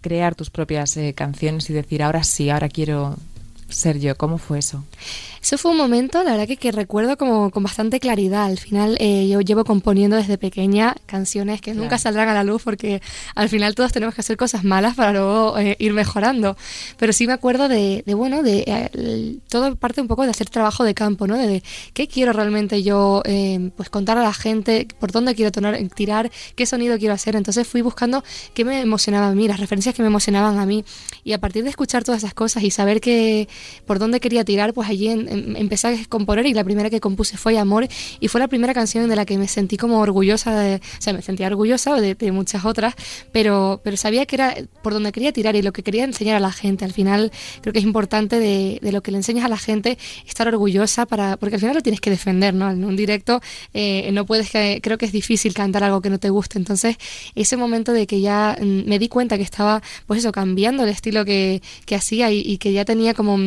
crear 0.00 0.34
tus 0.34 0.50
propias 0.50 0.96
eh, 0.96 1.14
canciones 1.14 1.68
y 1.70 1.72
decir, 1.72 2.02
ahora 2.02 2.24
sí, 2.24 2.50
ahora 2.50 2.68
quiero 2.68 3.16
ser 3.68 3.98
yo. 3.98 4.16
¿Cómo 4.16 4.38
fue 4.38 4.58
eso? 4.58 4.84
Eso 5.42 5.56
fue 5.56 5.70
un 5.70 5.78
momento, 5.78 6.22
la 6.22 6.32
verdad 6.32 6.46
que, 6.46 6.58
que 6.58 6.70
recuerdo 6.70 7.16
como 7.16 7.50
con 7.50 7.62
bastante 7.62 7.98
claridad. 7.98 8.44
Al 8.44 8.58
final 8.58 8.96
eh, 9.00 9.26
yo 9.26 9.40
llevo 9.40 9.64
componiendo 9.64 10.16
desde 10.16 10.36
pequeña 10.36 10.94
canciones 11.06 11.62
que 11.62 11.70
Claro. 11.70 11.82
nunca 11.84 11.96
saldrán 11.98 12.28
a 12.28 12.34
la 12.34 12.44
luz 12.44 12.62
porque 12.62 13.00
al 13.34 13.48
final 13.48 13.74
todos 13.74 13.90
tenemos 13.90 14.14
que 14.14 14.20
hacer 14.20 14.36
cosas 14.36 14.64
malas 14.64 14.96
para 14.96 15.12
luego 15.12 15.56
eh, 15.58 15.76
ir 15.78 15.94
mejorando. 15.94 16.58
Pero 16.98 17.14
sí 17.14 17.26
me 17.26 17.32
acuerdo 17.32 17.68
de, 17.68 18.02
de, 18.04 18.14
bueno, 18.14 18.42
de 18.42 18.64
eh, 18.66 19.38
todo 19.48 19.76
parte 19.76 20.02
un 20.02 20.08
poco 20.08 20.24
de 20.24 20.30
hacer 20.30 20.50
trabajo 20.50 20.84
de 20.84 20.92
campo, 20.92 21.26
¿no? 21.26 21.38
De, 21.38 21.46
de 21.46 21.62
qué 21.94 22.06
quiero 22.06 22.34
realmente 22.34 22.82
yo 22.82 23.22
eh, 23.24 23.70
pues 23.76 23.88
contar 23.88 24.18
a 24.18 24.22
la 24.22 24.34
gente, 24.34 24.86
por 24.98 25.10
dónde 25.10 25.34
quiero 25.34 25.50
tonar- 25.52 25.78
tirar, 25.94 26.30
qué 26.54 26.66
sonido 26.66 26.98
quiero 26.98 27.14
hacer. 27.14 27.34
Entonces 27.34 27.66
fui 27.66 27.80
buscando 27.80 28.22
qué 28.52 28.66
me 28.66 28.82
emocionaba 28.82 29.28
a 29.28 29.34
mí, 29.34 29.48
las 29.48 29.58
referencias 29.58 29.94
que 29.94 30.02
me 30.02 30.08
emocionaban 30.08 30.58
a 30.58 30.66
mí. 30.66 30.84
Y 31.24 31.32
a 31.32 31.38
partir 31.38 31.64
de 31.64 31.70
escuchar 31.70 32.04
todas 32.04 32.18
esas 32.22 32.34
cosas 32.34 32.62
y 32.62 32.70
saber 32.70 33.00
que 33.00 33.48
por 33.86 33.98
dónde 33.98 34.20
quería 34.20 34.44
tirar, 34.44 34.74
pues 34.74 34.90
allí 34.90 35.08
en- 35.08 35.29
em- 35.30 35.56
empecé 35.56 35.88
a 35.88 35.96
componer 36.08 36.46
y 36.46 36.54
la 36.54 36.64
primera 36.64 36.90
que 36.90 37.00
compuse 37.00 37.36
fue 37.36 37.58
Amor 37.58 37.88
y 38.20 38.28
fue 38.28 38.40
la 38.40 38.48
primera 38.48 38.74
canción 38.74 39.08
de 39.08 39.16
la 39.16 39.24
que 39.24 39.38
me 39.38 39.48
sentí 39.48 39.76
como 39.76 40.00
orgullosa, 40.00 40.58
de, 40.58 40.76
o 40.76 41.02
sea, 41.02 41.12
me 41.12 41.22
sentía 41.22 41.46
orgullosa 41.46 41.94
de, 42.00 42.14
de 42.14 42.32
muchas 42.32 42.64
otras, 42.64 42.94
pero, 43.32 43.80
pero 43.82 43.96
sabía 43.96 44.26
que 44.26 44.36
era 44.36 44.54
por 44.82 44.92
donde 44.92 45.12
quería 45.12 45.32
tirar 45.32 45.56
y 45.56 45.62
lo 45.62 45.72
que 45.72 45.82
quería 45.82 46.04
enseñar 46.04 46.36
a 46.36 46.40
la 46.40 46.52
gente. 46.52 46.84
Al 46.84 46.92
final 46.92 47.30
creo 47.60 47.72
que 47.72 47.78
es 47.78 47.84
importante 47.84 48.38
de, 48.38 48.78
de 48.82 48.92
lo 48.92 49.02
que 49.02 49.10
le 49.10 49.18
enseñas 49.18 49.44
a 49.44 49.48
la 49.48 49.58
gente 49.58 49.98
estar 50.26 50.48
orgullosa 50.48 51.06
para, 51.06 51.36
porque 51.36 51.56
al 51.56 51.60
final 51.60 51.74
lo 51.74 51.82
tienes 51.82 52.00
que 52.00 52.10
defender, 52.10 52.54
¿no? 52.54 52.70
En 52.70 52.84
un 52.84 52.96
directo 52.96 53.40
eh, 53.74 54.10
no 54.12 54.26
puedes, 54.26 54.50
que, 54.50 54.80
creo 54.82 54.98
que 54.98 55.06
es 55.06 55.12
difícil 55.12 55.54
cantar 55.54 55.84
algo 55.84 56.00
que 56.00 56.10
no 56.10 56.18
te 56.18 56.30
guste. 56.30 56.58
Entonces 56.58 56.96
ese 57.34 57.56
momento 57.56 57.92
de 57.92 58.06
que 58.06 58.20
ya 58.20 58.56
mm, 58.60 58.88
me 58.88 58.98
di 58.98 59.08
cuenta 59.08 59.36
que 59.36 59.42
estaba, 59.42 59.82
pues 60.06 60.20
eso, 60.20 60.32
cambiando 60.32 60.84
el 60.84 60.90
estilo 60.90 61.24
que, 61.24 61.62
que 61.86 61.94
hacía 61.94 62.30
y, 62.30 62.40
y 62.40 62.58
que 62.58 62.72
ya 62.72 62.84
tenía 62.84 63.14
como... 63.14 63.38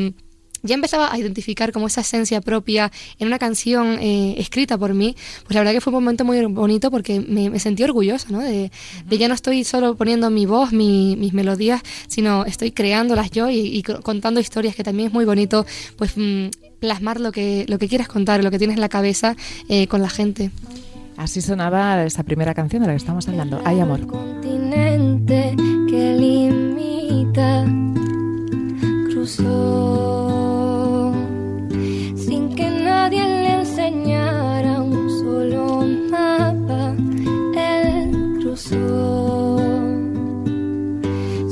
ya 0.63 0.75
empezaba 0.75 1.13
a 1.13 1.17
identificar 1.19 1.71
como 1.71 1.87
esa 1.87 2.01
esencia 2.01 2.41
propia 2.41 2.91
en 3.19 3.27
una 3.27 3.37
canción 3.37 3.97
eh, 4.01 4.35
escrita 4.37 4.77
por 4.77 4.93
mí, 4.93 5.15
pues 5.43 5.53
la 5.55 5.59
verdad 5.61 5.73
que 5.73 5.81
fue 5.81 5.91
un 5.93 6.03
momento 6.03 6.23
muy 6.25 6.43
bonito 6.45 6.89
porque 6.89 7.19
me, 7.19 7.49
me 7.49 7.59
sentí 7.59 7.83
orgullosa, 7.83 8.27
¿no? 8.29 8.39
De, 8.39 8.71
de 9.05 9.17
ya 9.17 9.27
no 9.27 9.33
estoy 9.33 9.63
solo 9.65 9.95
poniendo 9.95 10.29
mi 10.29 10.45
voz, 10.45 10.71
mi- 10.71 11.15
mis 11.17 11.33
melodías, 11.33 11.81
sino 12.07 12.45
estoy 12.45 12.71
creándolas 12.71 13.29
yo 13.31 13.49
y, 13.49 13.59
y 13.59 13.83
co- 13.83 14.01
contando 14.01 14.39
historias, 14.39 14.75
que 14.75 14.83
también 14.83 15.07
es 15.09 15.13
muy 15.13 15.25
bonito, 15.25 15.65
pues 15.97 16.13
mm, 16.15 16.47
plasmar 16.79 17.19
lo 17.19 17.31
que, 17.31 17.65
lo 17.67 17.77
que 17.77 17.87
quieras 17.87 18.07
contar, 18.07 18.43
lo 18.43 18.49
que 18.51 18.57
tienes 18.57 18.75
en 18.77 18.81
la 18.81 18.89
cabeza 18.89 19.35
eh, 19.69 19.87
con 19.87 20.01
la 20.01 20.09
gente. 20.09 20.49
Así 21.17 21.41
sonaba 21.41 22.03
esa 22.05 22.23
primera 22.23 22.53
canción 22.53 22.81
de 22.81 22.87
la 22.87 22.93
que 22.93 22.97
estamos 22.97 23.27
hablando. 23.27 23.61
Hay 23.65 23.79
amor. 23.79 24.07
continente 24.07 25.55
que 25.89 26.15
limita 26.17 27.65
cruzó 29.09 30.32
cruzó 38.63 39.57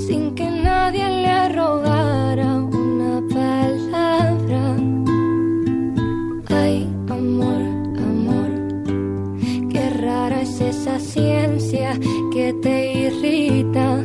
sin 0.08 0.34
que 0.36 0.50
nadie 0.50 1.08
le 1.10 1.50
rogara 1.50 2.58
una 2.58 3.22
palabra 3.34 4.76
ay 6.50 6.88
amor 7.10 7.62
amor 7.98 8.50
Qué 9.70 9.90
rara 9.90 10.42
es 10.42 10.62
esa 10.62 11.00
ciencia 11.00 11.98
que 12.34 12.54
te 12.62 13.08
irrita. 13.08 14.04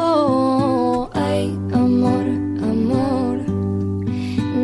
Oh, 0.00 1.08
ay, 1.12 1.58
amor, 1.72 2.24
amor. 2.62 3.38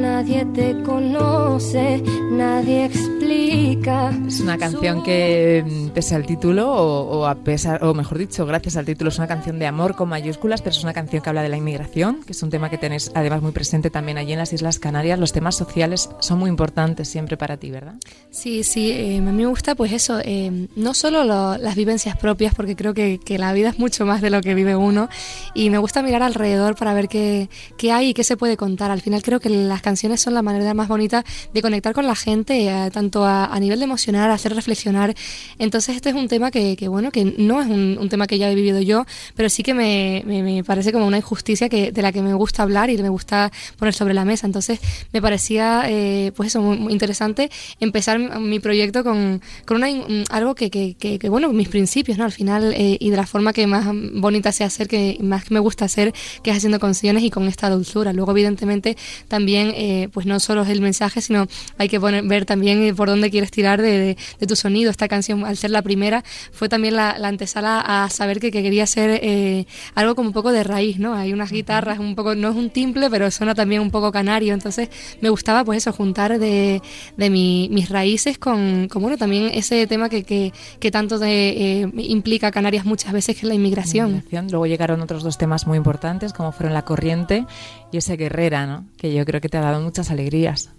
Nadie 0.01 0.45
te 0.47 0.83
conoce, 0.83 2.03
nadie 2.33 2.87
explica. 2.87 4.11
Es 4.27 4.41
una 4.41 4.57
canción 4.59 5.03
que, 5.03 5.65
pese 5.91 6.15
al 6.15 6.27
título, 6.27 6.71
o, 6.73 7.19
o 7.21 7.27
a 7.27 7.35
pesar, 7.35 7.85
o 7.85 7.95
mejor 7.95 8.19
dicho, 8.19 8.47
gracias 8.47 8.77
al 8.77 8.85
título, 8.87 9.09
es 9.11 9.19
una 9.19 9.27
canción 9.27 9.59
de 9.59 9.67
amor 9.67 9.95
con 9.97 10.09
mayúsculas, 10.09 10.63
pero 10.63 10.75
es 10.77 10.83
una 10.83 10.93
canción 10.93 11.23
que 11.23 11.29
habla 11.29 11.43
de 11.43 11.49
la 11.49 11.57
inmigración, 11.57 12.23
que 12.25 12.33
es 12.33 12.43
un 12.43 12.51
tema 12.51 12.71
que 12.71 12.79
tenés 12.79 13.11
además 13.15 13.43
muy 13.43 13.53
presente 13.53 13.91
también 13.91 14.19
allí 14.19 14.33
en 14.33 14.39
las 14.39 14.53
Islas 14.53 14.79
Canarias. 14.79 15.19
Los 15.19 15.33
temas 15.33 15.57
sociales 15.57 16.11
son 16.21 16.39
muy 16.39 16.49
importantes 16.51 17.09
siempre 17.09 17.37
para 17.37 17.57
ti, 17.57 17.71
¿verdad? 17.71 17.95
Sí, 18.31 18.63
sí, 18.65 18.91
eh, 18.91 19.19
a 19.19 19.21
mí 19.21 19.33
me 19.33 19.47
gusta 19.47 19.75
pues 19.75 19.93
eso, 19.93 20.21
eh, 20.25 20.69
no 20.77 20.95
solo 20.95 21.25
lo- 21.25 21.57
las 21.59 21.75
vivencias 21.77 22.17
propias, 22.17 22.55
porque 22.55 22.77
creo 22.77 22.95
que, 22.95 23.19
que 23.19 23.39
la 23.39 23.53
vida 23.53 23.71
es 23.71 23.79
mucho 23.79 24.07
más 24.07 24.21
de 24.23 24.31
lo 24.31 24.41
que 24.41 24.55
vive 24.55 24.77
uno, 24.77 25.09
y 25.55 25.71
me 25.71 25.79
gusta 25.79 26.03
mirar 26.03 26.23
alrededor 26.23 26.77
para 26.77 26.95
ver 26.95 27.09
qué, 27.09 27.49
qué 27.77 27.93
hay 27.93 28.09
y 28.11 28.15
qué 28.15 28.25
se 28.25 28.37
puede 28.37 28.57
contar. 28.57 28.91
Al 28.91 29.01
final 29.01 29.23
creo 29.23 29.41
que 29.41 29.49
las 29.51 29.83
canciones 29.83 30.21
son 30.21 30.35
la 30.35 30.43
manera 30.43 30.73
más 30.75 30.89
bonita 30.89 31.25
de 31.53 31.63
conectar 31.63 31.95
con 31.95 32.07
la 32.07 32.15
gente, 32.15 32.69
eh, 32.69 32.91
tanto 32.93 33.25
a, 33.25 33.47
a 33.47 33.59
nivel 33.61 33.79
de 33.81 33.85
emocionar, 33.87 34.31
hacer 34.31 34.55
reflexionar. 34.55 35.15
Entonces 35.59 35.90
este 35.97 36.11
es 36.11 36.15
un 36.15 36.29
tema 36.29 36.51
que, 36.51 36.77
que, 36.77 36.89
bueno, 36.89 37.11
que 37.11 37.25
no 37.39 37.61
es 37.61 37.67
un, 37.69 37.99
un 38.01 38.09
tema 38.09 38.27
que 38.27 38.39
ya 38.39 38.51
he 38.51 38.55
vivido 38.55 38.81
yo, 38.81 39.05
pero 39.35 39.49
sí 39.49 39.63
que 39.63 39.75
me, 39.75 40.23
me- 40.27 40.43
me 40.43 40.65
parece 40.65 40.93
como 40.93 41.07
una 41.07 41.17
injusticia 41.19 41.69
que, 41.69 41.93
de 41.93 42.03
la 42.03 42.13
que 42.13 42.23
me 42.23 42.35
gusta 42.35 42.63
hablar 42.63 42.91
y 42.91 42.99
me 42.99 43.09
gusta 43.09 43.51
poner 43.79 43.95
sobre 43.95 44.15
la 44.15 44.25
mesa. 44.25 44.47
Entonces 44.47 44.81
me 45.13 45.21
parecía, 45.23 45.83
eh, 45.87 46.33
pues 46.37 46.49
eso, 46.49 46.61
muy, 46.63 46.77
muy 46.79 46.93
interesante 46.93 47.51
empezar 47.81 48.19
mi, 48.41 48.61
proyecto 48.61 49.03
con, 49.05 49.41
con 49.65 49.77
una, 49.79 49.91
in- 49.91 50.25
algo 50.31 50.55
que, 50.55 50.71
que, 50.71 50.95
que- 50.97 51.29
bueno, 51.29 51.53
mis 51.53 51.69
principios, 51.69 52.19
¿no? 52.19 52.25
Al 52.25 52.33
final, 52.33 52.73
eh, 52.75 52.97
y 53.01 53.11
de 53.11 53.17
la 53.17 53.27
forma 53.27 53.53
que 53.53 53.67
más 53.67 53.87
bonita 54.15 54.53
sé 54.53 54.65
hacer, 54.65 54.89
que 54.89 55.19
más 55.21 55.51
me 55.51 55.61
gusta 55.61 55.85
hacer, 55.87 56.13
que 56.43 56.51
es 56.51 56.57
haciendo 56.57 56.79
canciones 56.79 57.23
y 57.23 57.31
con 57.31 57.47
esta 57.49 57.71
dulzura. 57.71 58.13
Luego, 58.13 58.33
evidentemente, 58.33 58.97
también, 59.29 59.73
eh, 59.77 60.09
pues 60.13 60.27
no 60.27 60.41
solo 60.41 60.63
es 60.63 60.69
el 60.69 60.81
mensaje, 60.81 61.21
sino 61.21 61.47
hay 61.79 61.89
que 61.89 62.01
poner, 62.01 62.25
ver 62.25 62.45
también 62.47 62.83
eh, 62.83 62.95
por 62.95 63.09
dónde 63.09 63.31
quieres 63.31 63.51
tirar 63.51 63.81
de, 63.81 63.99
de- 63.99 64.17
de 64.39 64.47
tu 64.47 64.57
sonido. 64.57 64.91
Esta 64.91 65.09
canción, 65.09 65.45
al 65.45 65.57
ser 65.57 65.70
la 65.71 65.83
primera, 65.83 66.23
fue 66.53 66.69
también 66.69 66.95
la, 66.97 67.19
la 67.19 67.29
antesala 67.29 67.81
a 67.81 68.09
saber 68.11 68.41
que, 68.41 68.51
que 68.51 68.63
quería 68.63 68.87
ser 68.87 69.21
eh, 69.23 69.67
algo 69.95 70.15
como 70.15 70.29
un 70.29 70.33
poco 70.35 70.53
de 70.53 70.63
raíz, 70.65 70.99
¿no? 70.99 71.15
Hay 71.15 71.33
unas 71.33 71.51
guitarras, 71.53 71.99
un 71.99 72.15
poco, 72.15 72.35
no 72.35 72.51
es 72.51 72.57
un 72.57 72.71
timple, 72.71 73.09
pero 73.11 73.31
suena 73.31 73.55
también 73.55 73.81
un 73.83 73.91
poco 73.91 74.13
canario. 74.13 74.55
Entonces, 74.55 74.89
me 75.21 75.29
gustaba, 75.31 75.65
pues 75.65 75.79
eso, 75.79 75.93
juntar 75.93 76.39
de, 76.39 76.83
de 77.17 77.31
mi- 77.31 77.69
mis 77.71 77.89
raíces 77.89 78.39
con, 78.39 78.89
con, 78.89 79.03
bueno, 79.03 79.17
también 79.17 79.51
ese 79.55 79.87
tema 79.87 80.09
que, 80.09 80.25
que, 80.25 80.53
que 80.79 80.91
tanto 80.91 81.19
de, 81.19 81.83
eh, 81.83 81.91
implica 81.97 82.51
Canarias 82.51 82.85
muchas 82.85 83.13
veces, 83.13 83.37
que 83.37 83.43
es 83.43 83.49
la 83.49 83.55
inmigración. 83.55 84.11
Inmigración. 84.11 84.49
Luego 84.51 84.67
llegaron 84.67 85.01
otros 85.01 85.23
dos 85.23 85.39
temas 85.39 85.67
muy 85.67 85.77
importantes, 85.79 86.33
como 86.33 86.53
fueron 86.53 86.75
La 86.75 86.85
Corriente 86.85 87.47
y 87.93 87.97
ese 87.99 88.17
Guerrera, 88.17 88.67
¿no? 88.67 88.85
Que 88.97 89.13
yo 89.15 89.25
creo 89.25 89.41
que 89.41 89.49
te 89.49 89.59
ha 89.59 89.61
dado 89.61 89.81
muchas 89.81 90.11
alegrías. 90.11 90.71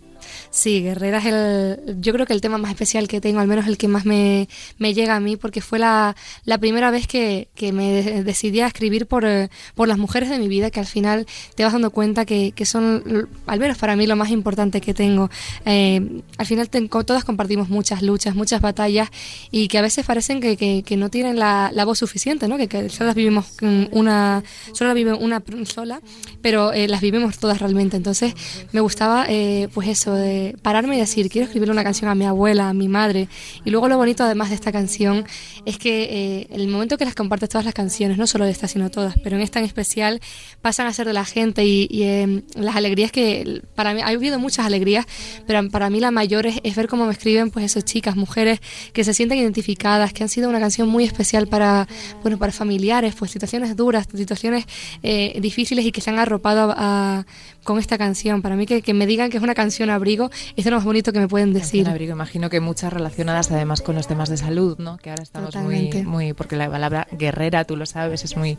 Sí, 0.54 0.82
Guerrera 0.82 1.20
es 1.20 1.26
el, 1.28 2.02
yo 2.02 2.12
creo 2.12 2.26
que 2.26 2.34
el 2.34 2.42
tema 2.42 2.58
más 2.58 2.72
especial 2.72 3.08
que 3.08 3.22
tengo, 3.22 3.40
al 3.40 3.48
menos 3.48 3.68
el 3.68 3.78
que 3.78 3.88
más 3.88 4.06
me, 4.06 4.50
me 4.78 4.94
llega 4.94 5.16
a 5.16 5.22
mí, 5.22 5.38
porque 5.38 5.62
fue 5.62 5.80
la, 5.80 6.18
la 6.44 6.58
primera 6.58 6.92
vez 6.92 7.08
que, 7.08 7.48
que 7.56 7.72
me 7.72 8.04
de- 8.04 8.24
decidí 8.26 8.60
a 8.60 8.68
escribir 8.68 9.08
por, 9.08 9.24
eh, 9.24 9.50
por 9.76 9.88
las 9.88 9.98
mujeres 9.98 10.30
de 10.30 10.38
mi 10.40 10.50
vida, 10.50 10.70
que 10.70 10.82
al 10.82 10.86
final 10.88 11.26
te 11.56 11.64
vas 11.64 11.72
dando 11.72 11.90
cuenta 11.92 12.26
que, 12.26 12.52
que 12.52 12.66
son, 12.66 13.30
al 13.46 13.60
menos 13.60 13.78
para 13.78 13.96
mí, 13.96 14.06
lo 14.08 14.18
más 14.18 14.30
importante 14.30 14.82
que 14.82 14.94
tengo. 14.94 15.30
Eh, 15.66 16.22
al 16.38 16.46
final 16.46 16.70
todas 16.70 17.24
compartimos 17.24 17.70
muchas 17.70 18.02
luchas, 18.02 18.36
muchas 18.36 18.60
batallas, 18.60 19.10
y 19.52 19.70
que 19.70 19.78
a 19.78 19.82
veces 19.82 20.06
parecen 20.06 20.42
que, 20.42 20.84
que, 20.84 20.98
no 20.98 21.10
tienen 21.10 21.40
la, 21.40 21.72
la 21.74 21.86
voz 21.86 22.00
suficiente, 22.00 22.50
¿no? 22.50 22.58
Que, 22.58 22.90
solo 22.90 23.06
las 23.08 23.16
vivimos 23.16 23.54
una, 23.62 24.44
solo 24.74 24.94
vive 24.94 25.14
una 25.14 25.42
sola, 25.64 26.02
pero 26.42 26.74
eh, 26.74 26.90
las 26.90 27.00
vivimos 27.00 27.40
todas 27.40 27.60
realmente. 27.60 27.96
Entonces 27.96 28.34
me 28.74 28.82
gustaba, 28.82 29.28
eh, 29.30 29.70
pues 29.74 29.88
eso, 29.88 30.14
de 30.14 30.41
pararme 30.62 30.96
y 30.96 31.00
decir, 31.00 31.30
quiero 31.30 31.46
escribir 31.46 31.70
una 31.72 31.84
canción 31.84 32.10
a 32.10 32.16
mi 32.16 32.26
abuela, 32.26 32.70
a 32.70 32.74
mi 32.74 32.88
madre. 32.88 33.28
Y 33.66 33.70
luego 33.70 33.88
lo 33.88 33.98
bonito 33.98 34.24
además 34.24 34.50
de 34.50 34.56
esta 34.56 34.72
canción 34.72 35.26
es 35.66 35.78
que 35.78 36.04
eh, 36.04 36.48
el 36.52 36.68
momento 36.68 36.98
que 36.98 37.06
las 37.06 37.16
compartes 37.16 37.50
todas 37.50 37.66
las 37.66 37.74
canciones, 37.74 38.18
no 38.18 38.28
solo 38.28 38.46
de 38.46 38.52
esta, 38.52 38.68
sino 38.68 38.90
todas, 38.90 39.16
pero 39.24 39.36
en 39.36 39.42
esta 39.42 39.60
en 39.60 39.66
especial, 39.66 40.20
pasan 40.62 40.88
a 40.88 40.94
ser 40.94 41.08
de 41.08 41.14
la 41.14 41.26
gente 41.26 41.66
y, 41.66 41.88
eh, 42.04 42.44
las 42.56 42.76
alegrías 42.76 43.12
que, 43.12 43.62
para 43.76 43.94
mí, 43.94 44.02
ha 44.02 44.08
habido 44.08 44.40
muchas 44.40 44.66
alegrías, 44.66 45.06
pero 45.48 45.68
para 45.70 45.90
mí 45.90 46.00
la 46.00 46.12
mayor 46.12 46.46
es, 46.48 46.76
ver 46.76 46.88
cómo 46.88 47.06
me 47.06 47.12
escriben 47.12 47.52
pues 47.52 47.66
esas 47.66 47.86
chicas, 47.86 48.16
mujeres 48.16 48.60
que 48.94 49.04
se 49.04 49.14
sienten 49.14 49.38
identificadas, 49.40 50.14
que 50.14 50.24
han 50.24 50.30
sido 50.30 50.50
una 50.50 50.60
canción 50.60 50.88
muy 50.90 51.04
especial 51.04 51.48
para, 51.48 51.88
bueno, 52.22 52.38
para 52.38 52.52
familiares, 52.52 53.16
pues 53.18 53.32
situaciones 53.32 53.76
duras, 53.76 54.08
situaciones 54.16 54.66
eh, 55.04 55.38
difíciles 55.42 55.86
y 55.86 55.92
que 55.92 56.02
se 56.02 56.10
han 56.10 56.20
arropado 56.20 56.74
a- 56.76 57.26
con 57.64 57.80
esta 57.80 57.98
canción. 57.98 58.42
Para 58.42 58.56
mí 58.56 58.66
que, 58.66 58.82
que 58.82 58.94
me 58.94 59.06
digan 59.06 59.30
que 59.30 59.38
es 59.38 59.44
una 59.44 59.56
canción 59.56 59.90
abrigo 59.90 60.30
es 60.56 60.66
lo 60.66 60.72
más 60.72 60.84
bonito 60.84 61.12
que 61.14 61.20
me 61.20 61.28
pueden 61.28 61.54
decir. 61.54 61.84
Canción 61.84 61.88
abrigo, 61.88 62.14
imagino 62.14 62.50
que 62.50 62.60
muchas 62.60 62.92
relacionadas 62.94 63.52
además 63.52 63.82
con 63.82 63.96
los 63.96 64.08
temas 64.08 64.30
de 64.30 64.38
salud, 64.38 64.78
¿no? 64.80 64.98
Que 64.98 65.10
ahora 65.10 65.24
estamos 65.24 65.56
muy, 65.56 65.92
muy, 66.04 66.34
porque 66.34 66.56
la 66.56 66.70
palabra 66.70 67.08
guerrera, 67.12 67.66
tú 67.66 67.76
lo 67.76 67.86
sabes, 67.86 68.24
es 68.24 68.38
muy, 68.38 68.58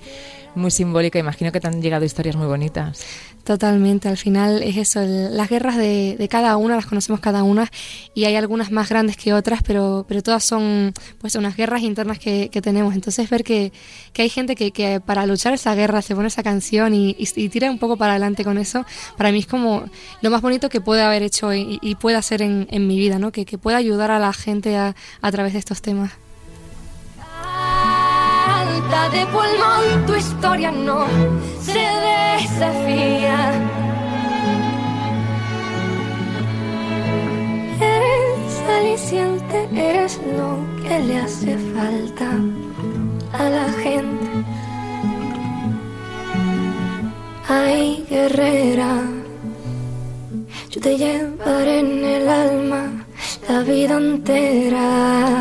muy 0.54 0.70
simbólica. 0.70 1.18
Imagino 1.18 1.52
que 1.52 1.60
te 1.60 1.68
han 1.68 1.82
llegado 1.82 2.04
historias 2.04 2.36
muy 2.36 2.46
bonitas. 2.46 3.04
Totalmente, 3.44 4.08
al 4.08 4.16
final 4.18 4.62
es 4.62 4.76
eso, 4.76 5.00
el- 5.00 5.36
las 5.36 5.48
guerras 5.50 5.76
de, 5.76 6.14
de 6.16 6.28
cada 6.28 6.56
una, 6.56 6.76
las 6.76 6.86
conocemos 6.86 7.18
cada 7.20 7.42
una 7.42 7.68
y 8.14 8.24
hay 8.24 8.36
algunas 8.36 8.70
más 8.70 8.88
grandes 8.88 9.16
que 9.16 9.34
otras, 9.34 9.62
pero, 9.64 10.04
pero 10.06 10.22
todas 10.22 10.44
son 10.44 10.92
pues 11.20 11.34
unas 11.34 11.56
guerras 11.56 11.82
internas 11.82 12.20
que, 12.20 12.48
tenemos. 12.62 12.94
Entonces 12.94 13.28
ver 13.28 13.42
que, 13.42 13.72
que 14.12 14.22
hay 14.22 14.28
gente 14.28 14.54
que, 14.54 14.70
que 14.70 15.00
para 15.00 15.26
luchar 15.26 15.54
esa 15.54 15.74
guerra 15.74 16.02
se 16.02 16.14
pone 16.14 16.28
esa 16.28 16.44
canción 16.44 16.94
y, 16.94 17.16
y- 17.18 17.48
tira 17.48 17.68
un 17.68 17.78
poco 17.80 17.96
para 17.96 18.12
adelante 18.12 18.44
con 18.44 18.58
eso, 18.58 18.86
para 19.16 19.32
mí 19.32 19.40
es 19.40 19.46
como 19.46 19.86
lo 20.20 20.30
más 20.30 20.40
bonito 20.40 20.68
que 20.68 20.80
puede 20.80 21.02
haber 21.02 21.22
hecho 21.24 21.52
y, 21.52 21.80
y 21.82 21.96
puede 21.96 22.16
hacer 22.18 22.42
en, 22.42 22.68
en 22.70 22.86
mi 22.86 22.96
vida, 22.96 23.18
¿no? 23.18 23.32
que, 23.32 23.44
que 23.44 23.58
pueda 23.58 23.76
ayudar 23.76 24.12
a 24.12 24.20
la 24.20 24.32
gente 24.32 24.76
a, 24.76 24.94
a 25.20 25.32
través 25.32 25.52
de 25.52 25.58
estos 25.58 25.82
temas. 25.82 26.12
Alta 28.92 29.08
de 29.16 29.24
pulmón, 29.26 30.04
tu 30.06 30.14
historia 30.14 30.70
no 30.70 31.06
se 31.62 31.80
desafía. 32.10 33.52
Eres 37.80 38.62
aliciente, 38.78 39.68
eres 39.74 40.20
lo 40.36 40.58
que 40.82 40.98
le 41.06 41.20
hace 41.20 41.56
falta 41.74 42.28
a 43.32 43.48
la 43.48 43.72
gente. 43.82 44.28
Ay, 47.48 48.04
guerrera, 48.10 49.00
yo 50.68 50.80
te 50.82 50.98
llevaré 50.98 51.78
en 51.78 52.04
el 52.04 52.28
alma 52.28 53.06
la 53.48 53.60
vida 53.60 53.96
entera. 53.96 55.32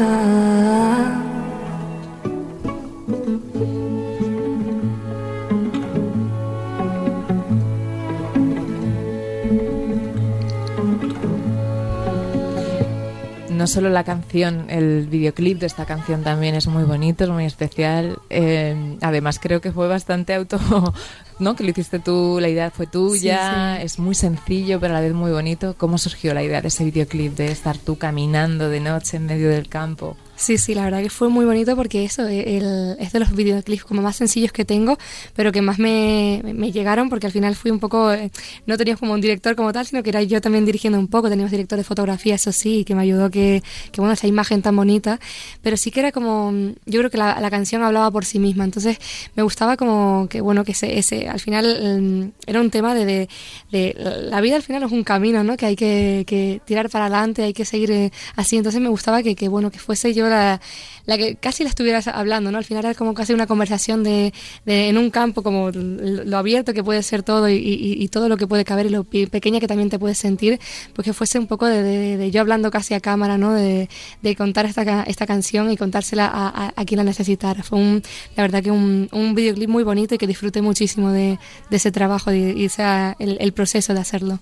No 13.61 13.67
solo 13.67 13.91
la 13.91 14.03
canción, 14.03 14.71
el 14.71 15.05
videoclip 15.05 15.59
de 15.59 15.67
esta 15.67 15.85
canción 15.85 16.23
también 16.23 16.55
es 16.55 16.65
muy 16.65 16.83
bonito, 16.83 17.25
es 17.25 17.29
muy 17.29 17.45
especial. 17.45 18.17
Eh, 18.31 18.97
además, 19.01 19.37
creo 19.39 19.61
que 19.61 19.71
fue 19.71 19.87
bastante 19.87 20.33
auto, 20.33 20.59
¿no? 21.39 21.55
Que 21.55 21.63
lo 21.63 21.69
hiciste 21.69 21.99
tú, 21.99 22.39
la 22.41 22.49
idea 22.49 22.71
fue 22.71 22.87
tuya, 22.87 23.75
Sí, 23.75 23.79
sí. 23.81 23.85
es 23.85 23.99
muy 23.99 24.15
sencillo, 24.15 24.79
pero 24.79 24.93
a 24.93 24.97
la 24.97 25.01
vez 25.01 25.13
muy 25.13 25.29
bonito. 25.29 25.75
¿Cómo 25.77 25.99
surgió 25.99 26.33
la 26.33 26.41
idea 26.41 26.59
de 26.59 26.69
ese 26.69 26.83
videoclip, 26.85 27.35
de 27.35 27.51
estar 27.51 27.77
tú 27.77 27.99
caminando 27.99 28.67
de 28.67 28.79
noche 28.79 29.17
en 29.17 29.27
medio 29.27 29.47
del 29.49 29.69
campo? 29.69 30.17
Sí, 30.41 30.57
sí, 30.57 30.73
la 30.73 30.85
verdad 30.85 31.03
que 31.03 31.11
fue 31.11 31.29
muy 31.29 31.45
bonito 31.45 31.75
porque 31.75 32.03
eso 32.03 32.27
eh, 32.27 32.57
el- 32.57 32.95
es 32.99 33.11
de 33.13 33.19
los 33.19 33.31
videoclips 33.35 33.83
como 33.83 34.01
más 34.01 34.15
sencillos 34.15 34.51
que 34.51 34.65
tengo, 34.65 34.97
pero 35.35 35.51
que 35.51 35.61
más 35.61 35.77
me, 35.77 36.41
me- 36.43 36.71
llegaron 36.71 37.09
porque 37.09 37.27
al 37.27 37.31
final 37.31 37.55
fui 37.55 37.69
un 37.69 37.77
poco, 37.79 38.11
eh, 38.11 38.31
no 38.65 38.75
teníamos 38.75 39.01
como 39.01 39.13
un 39.13 39.21
director 39.21 39.55
como 39.55 39.71
tal, 39.71 39.85
sino 39.85 40.01
que 40.01 40.09
era 40.09 40.23
yo 40.23 40.41
también 40.41 40.65
dirigiendo 40.65 40.97
un 40.97 41.07
poco, 41.09 41.29
teníamos 41.29 41.51
director 41.51 41.77
de 41.77 41.83
fotografía, 41.83 42.33
eso 42.35 42.51
sí, 42.51 42.83
que 42.85 42.95
me 42.95 43.03
ayudó 43.03 43.29
que, 43.29 43.61
que 43.91 44.01
bueno, 44.01 44.13
esa 44.15 44.25
imagen 44.25 44.63
tan 44.63 44.75
bonita, 44.75 45.19
pero 45.61 45.77
sí 45.77 45.91
que 45.91 45.99
era 45.99 46.11
como, 46.11 46.51
yo 46.87 46.99
creo 47.01 47.11
que 47.11 47.17
la, 47.19 47.39
la 47.39 47.51
canción 47.51 47.83
hablaba 47.83 48.09
por 48.09 48.25
sí 48.25 48.39
misma, 48.39 48.63
entonces 48.63 48.97
me 49.35 49.43
gustaba 49.43 49.77
como 49.77 50.25
que, 50.27 50.41
bueno, 50.41 50.63
que 50.63 50.71
ese, 50.71 50.97
ese 50.97 51.29
al 51.29 51.39
final 51.39 52.01
mm, 52.01 52.49
era 52.49 52.61
un 52.61 52.71
tema 52.71 52.95
de, 52.95 53.05
de, 53.05 53.29
de- 53.71 53.95
la 54.31 54.41
vida 54.41 54.55
al 54.55 54.63
final 54.63 54.81
es 54.81 54.91
un 54.91 55.03
camino, 55.03 55.43
¿no? 55.43 55.55
Que 55.55 55.67
hay 55.67 55.75
que, 55.75 56.23
que 56.25 56.61
tirar 56.65 56.89
para 56.89 57.05
adelante, 57.05 57.43
hay 57.43 57.53
que 57.53 57.63
seguir 57.65 57.91
eh, 57.91 58.11
así, 58.35 58.57
entonces 58.57 58.81
me 58.81 58.89
gustaba 58.89 59.21
que, 59.21 59.35
que, 59.35 59.47
bueno, 59.47 59.69
que 59.69 59.77
fuese 59.77 60.13
yo 60.15 60.30
la, 60.31 60.61
la 61.05 61.17
que 61.17 61.35
casi 61.35 61.63
la 61.63 61.69
estuvieras 61.69 62.07
hablando, 62.07 62.51
¿no? 62.51 62.57
Al 62.57 62.63
final 62.65 62.85
era 62.85 62.93
como 62.95 63.13
casi 63.13 63.33
una 63.33 63.45
conversación 63.47 64.03
de, 64.03 64.33
de- 64.65 64.89
en 64.89 64.97
un 64.97 65.11
campo 65.11 65.43
como 65.43 65.69
lo 65.71 66.37
abierto 66.37 66.73
que 66.73 66.83
puede 66.83 67.03
ser 67.03 67.21
todo 67.23 67.47
y, 67.49 67.53
y- 67.55 68.01
y 68.03 68.07
todo 68.07 68.29
lo 68.29 68.37
que 68.37 68.47
puede 68.47 68.65
caber 68.65 68.85
y 68.87 68.89
lo 68.89 69.03
pequeña 69.03 69.59
que 69.59 69.67
también 69.67 69.89
te 69.89 69.99
puedes 69.99 70.17
sentir, 70.17 70.59
pues 70.93 71.05
que 71.05 71.13
fuese 71.13 71.37
un 71.39 71.47
poco 71.47 71.65
de, 71.67 71.83
de- 71.83 72.17
de 72.17 72.31
yo 72.31 72.41
hablando 72.41 72.71
casi 72.71 72.93
a 72.93 72.99
cámara, 72.99 73.37
¿no? 73.37 73.53
De, 73.53 73.87
contar 74.35 74.65
esta, 74.65 75.03
esta 75.03 75.25
canción 75.27 75.69
y 75.71 75.77
contársela 75.77 76.25
a, 76.25 76.47
a- 76.67 76.73
a 76.75 76.85
quien 76.85 76.97
la 76.97 77.03
necesitara. 77.03 77.61
Fue 77.63 77.77
un, 77.77 78.01
la 78.35 78.43
verdad 78.43 78.63
que 78.63 78.71
un, 78.71 79.09
un 79.11 79.35
videoclip 79.35 79.69
muy 79.69 79.83
bonito 79.83 80.15
y 80.15 80.17
que 80.17 80.27
disfruté 80.27 80.61
muchísimo 80.61 81.11
de, 81.11 81.37
ese 81.77 81.91
trabajo 81.91 82.31
y, 82.31 82.51
y 82.51 82.65
esa- 82.65 83.15
el, 83.19 83.37
el 83.39 83.51
proceso 83.53 83.93
de 83.93 83.99
hacerlo. 83.99 84.39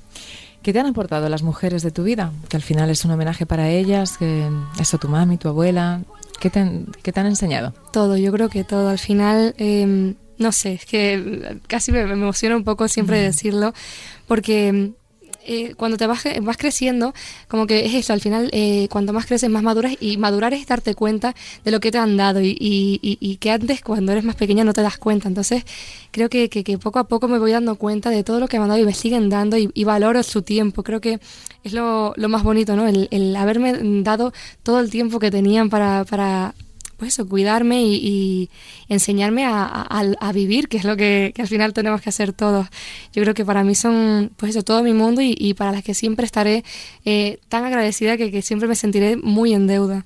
¿Qué 0.61 0.73
te 0.73 0.79
han 0.79 0.87
aportado 0.87 1.29
las 1.29 1.43
mujeres 1.43 1.83
de 1.83 1.91
tu 1.91 2.03
vida? 2.03 2.31
Que 2.49 2.57
al 2.57 2.63
final 2.63 2.89
es 2.89 3.05
un 3.05 3.11
homenaje 3.11 3.45
para 3.45 3.69
ellas, 3.69 4.17
que 4.17 4.47
eso 4.79 4.97
tu 4.97 5.07
mami, 5.07 5.37
tu 5.37 5.47
abuela. 5.47 6.01
¿Qué 6.39 6.49
te 6.49 6.59
han, 6.59 6.87
qué 7.01 7.11
te 7.11 7.19
han 7.19 7.27
enseñado? 7.27 7.73
Todo, 7.91 8.17
yo 8.17 8.31
creo 8.31 8.49
que 8.49 8.63
todo. 8.63 8.89
Al 8.89 8.99
final, 8.99 9.55
eh, 9.57 10.15
no 10.37 10.51
sé, 10.51 10.73
es 10.73 10.85
que 10.85 11.59
casi 11.67 11.91
me, 11.91 12.05
me 12.05 12.13
emociona 12.13 12.55
un 12.55 12.63
poco 12.63 12.87
siempre 12.87 13.21
decirlo, 13.21 13.73
porque 14.27 14.93
eh, 15.49 15.73
cuando 15.75 15.97
te 15.97 16.07
vas, 16.07 16.23
vas 16.41 16.57
creciendo, 16.57 17.13
como 17.47 17.67
que 17.67 17.85
es 17.85 17.93
eso, 17.93 18.13
al 18.13 18.21
final, 18.21 18.49
eh, 18.53 18.87
cuanto 18.89 19.13
más 19.13 19.25
creces, 19.25 19.49
más 19.49 19.63
maduras, 19.63 19.93
y 19.99 20.17
madurar 20.17 20.53
es 20.53 20.65
darte 20.67 20.95
cuenta 20.95 21.35
de 21.65 21.71
lo 21.71 21.79
que 21.79 21.91
te 21.91 21.97
han 21.97 22.15
dado, 22.17 22.41
y, 22.41 22.55
y- 22.59 23.35
que 23.37 23.51
antes, 23.51 23.81
cuando 23.81 24.11
eres 24.11 24.23
más 24.23 24.35
pequeña, 24.35 24.63
no 24.63 24.73
te 24.73 24.81
das 24.81 24.97
cuenta. 24.97 25.27
Entonces, 25.27 25.63
creo 26.11 26.29
que, 26.29 26.49
que- 26.49 26.77
poco 26.77 26.99
a 26.99 27.05
poco 27.07 27.27
me 27.27 27.39
voy 27.39 27.51
dando 27.51 27.75
cuenta 27.75 28.09
de 28.09 28.23
todo 28.23 28.39
lo 28.39 28.47
que 28.47 28.57
me 28.57 28.63
han 28.63 28.69
dado 28.69 28.81
y 28.81 28.85
me 28.85 28.93
siguen 28.93 29.29
dando, 29.29 29.57
y, 29.57 29.83
valoro 29.83 30.21
su 30.23 30.41
tiempo. 30.43 30.83
Creo 30.83 31.01
que 31.01 31.19
es 31.63 31.73
lo, 31.73 32.13
lo 32.15 32.29
más 32.29 32.43
bonito, 32.43 32.75
¿no? 32.75 32.87
El, 32.87 33.35
haberme 33.35 33.73
dado 34.03 34.31
todo 34.63 34.79
el 34.79 34.89
tiempo 34.89 35.19
que 35.19 35.31
tenían 35.31 35.69
para 35.69 36.53
pues 36.99 37.13
eso, 37.13 37.27
cuidarme 37.27 37.81
y, 37.81 38.49
enseñarme 38.89 39.45
a, 39.45 40.31
vivir, 40.33 40.67
que 40.67 40.77
es 40.77 40.83
lo 40.83 40.97
que, 40.97 41.33
al 41.39 41.47
final 41.47 41.73
tenemos 41.73 42.01
que 42.01 42.09
hacer 42.09 42.33
todos. 42.33 42.67
Yo 43.13 43.23
creo 43.23 43.33
que 43.33 43.45
para 43.45 43.63
mí 43.63 43.73
son, 43.73 44.31
pues 44.37 44.51
eso, 44.51 44.63
todo 44.63 44.83
mi 44.83 44.93
mundo 44.93 45.21
y, 45.23 45.53
para 45.55 45.71
las 45.71 45.83
que 45.83 45.93
siempre 45.93 46.25
estaré 46.25 46.63
eh, 47.05 47.39
tan 47.49 47.65
agradecida 47.65 48.17
que, 48.17 48.29
que 48.29 48.41
siempre 48.41 48.67
me 48.67 48.75
sentiré 48.75 49.17
muy 49.17 49.53
en 49.53 49.65
deuda. 49.65 50.05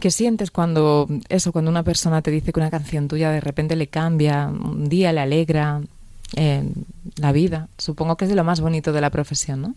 ¿Qué 0.00 0.10
sientes 0.10 0.50
cuando 0.50 1.06
eso, 1.28 1.52
cuando 1.52 1.70
una 1.70 1.84
persona 1.84 2.22
te 2.22 2.32
dice 2.32 2.52
que 2.52 2.58
una 2.58 2.70
canción 2.70 3.06
tuya 3.06 3.30
de 3.30 3.40
repente 3.40 3.76
le 3.76 3.86
cambia, 3.86 4.48
un 4.48 4.88
día 4.88 5.12
le 5.12 5.20
alegra 5.20 5.80
eh, 6.34 6.68
la 7.18 7.30
vida? 7.30 7.68
Supongo 7.78 8.16
que 8.16 8.24
es 8.24 8.28
de 8.28 8.34
lo 8.34 8.42
más 8.42 8.60
bonito 8.60 8.92
de 8.92 9.00
la 9.00 9.10
profesión, 9.10 9.62
¿no? 9.62 9.74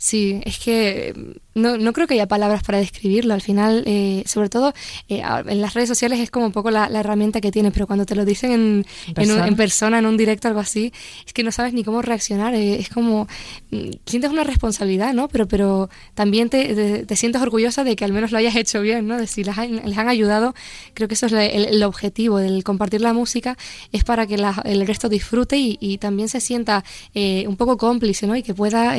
Sí, 0.00 0.40
es 0.44 0.60
que 0.60 1.12
mm, 1.16 1.60
no, 1.60 1.76
no 1.76 1.92
creo 1.92 2.06
que 2.06 2.14
haya 2.14 2.28
palabras 2.28 2.62
para 2.62 2.78
describirlo. 2.78 3.34
Al 3.34 3.40
final, 3.40 3.82
eh, 3.86 4.22
sobre 4.26 4.48
todo 4.48 4.72
eh, 5.08 5.22
en 5.46 5.60
las 5.60 5.74
redes 5.74 5.88
sociales 5.88 6.20
es 6.20 6.30
como 6.30 6.46
un 6.46 6.52
poco 6.52 6.70
la, 6.70 6.88
la 6.88 7.00
herramienta 7.00 7.40
que 7.40 7.50
tiene, 7.50 7.72
pero 7.72 7.88
cuando 7.88 8.06
te 8.06 8.14
lo 8.14 8.24
dicen 8.24 8.52
en, 8.52 8.60
¿En 8.60 8.64
en, 8.64 8.82
un- 8.82 9.14
persona? 9.14 9.46
en 9.48 9.56
persona, 9.56 9.98
en 9.98 10.06
un 10.06 10.16
directo, 10.16 10.46
algo 10.46 10.60
así, 10.60 10.92
es 11.26 11.32
que 11.32 11.42
no 11.42 11.50
sabes 11.50 11.72
ni 11.72 11.82
cómo 11.82 12.00
reaccionar. 12.00 12.54
eh, 12.54 12.78
es 12.78 12.90
como, 12.90 13.26
mm, 13.72 13.90
sientes 14.06 14.30
una 14.30 14.44
responsabilidad, 14.44 15.12
¿no? 15.14 15.26
Pero, 15.26 15.48
pero 15.48 15.90
también 16.14 16.48
te, 16.48 16.74
te- 16.76 17.04
te 17.04 17.16
sientes 17.16 17.42
orgullosa 17.42 17.82
de 17.82 17.96
que 17.96 18.04
al 18.04 18.12
menos 18.12 18.30
lo 18.30 18.38
hayas 18.38 18.54
hecho 18.54 18.80
bien, 18.82 19.08
¿no? 19.08 19.16
De 19.18 19.26
si 19.26 19.42
les 19.42 19.58
han, 19.58 19.84
les 19.84 19.98
han 19.98 20.08
ayudado, 20.08 20.54
creo 20.94 21.08
que 21.08 21.14
eso 21.14 21.26
es 21.26 21.32
la- 21.32 21.44
el, 21.44 21.64
el 21.64 21.82
objetivo 21.82 22.38
del 22.38 22.62
compartir 22.62 23.00
la 23.00 23.12
música, 23.12 23.56
es 23.90 24.04
para 24.04 24.28
que 24.28 24.38
la- 24.38 24.62
el 24.64 24.86
resto 24.86 25.08
disfrute 25.08 25.56
y, 25.58 25.76
y 25.80 25.98
también 25.98 26.28
se 26.28 26.38
sienta 26.40 26.84
eh, 27.14 27.46
un 27.48 27.56
poco 27.56 27.76
cómplice, 27.76 28.28
¿no? 28.28 28.36
Y 28.36 28.44
que 28.44 28.54
pueda, 28.54 28.96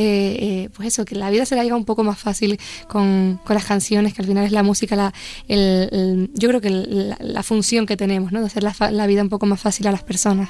eh, 0.66 0.70
pues 0.76 0.88
eso, 0.90 1.06
que 1.06 1.16
la 1.16 1.30
vida 1.30 1.46
se 1.46 1.56
le 1.56 1.62
haga 1.62 1.76
un 1.76 1.86
poco 1.86 2.04
más 2.04 2.18
fácil 2.20 2.60
con, 2.88 3.40
con 3.46 3.54
las 3.56 3.66
canciones, 3.66 4.14
que 4.14 4.22
al 4.22 4.28
final 4.28 4.46
es 4.46 4.52
la 4.52 4.64
música, 4.64 4.96
la, 4.96 5.14
el- 5.48 6.32
yo 6.34 6.50
creo 6.50 6.62
que 6.62 6.70
la, 6.70 7.18
la 7.20 7.44
función 7.44 7.86
que 7.86 7.98
tenemos, 7.98 8.32
¿no? 8.32 8.40
De 8.40 8.46
hacer 8.48 8.64
la, 8.64 8.74
la 8.92 9.08
vida 9.08 9.22
un 9.22 9.30
poco 9.30 9.46
más 9.46 9.60
fácil 9.60 9.88
a 9.88 9.92
las 9.92 10.04
personas. 10.04 10.50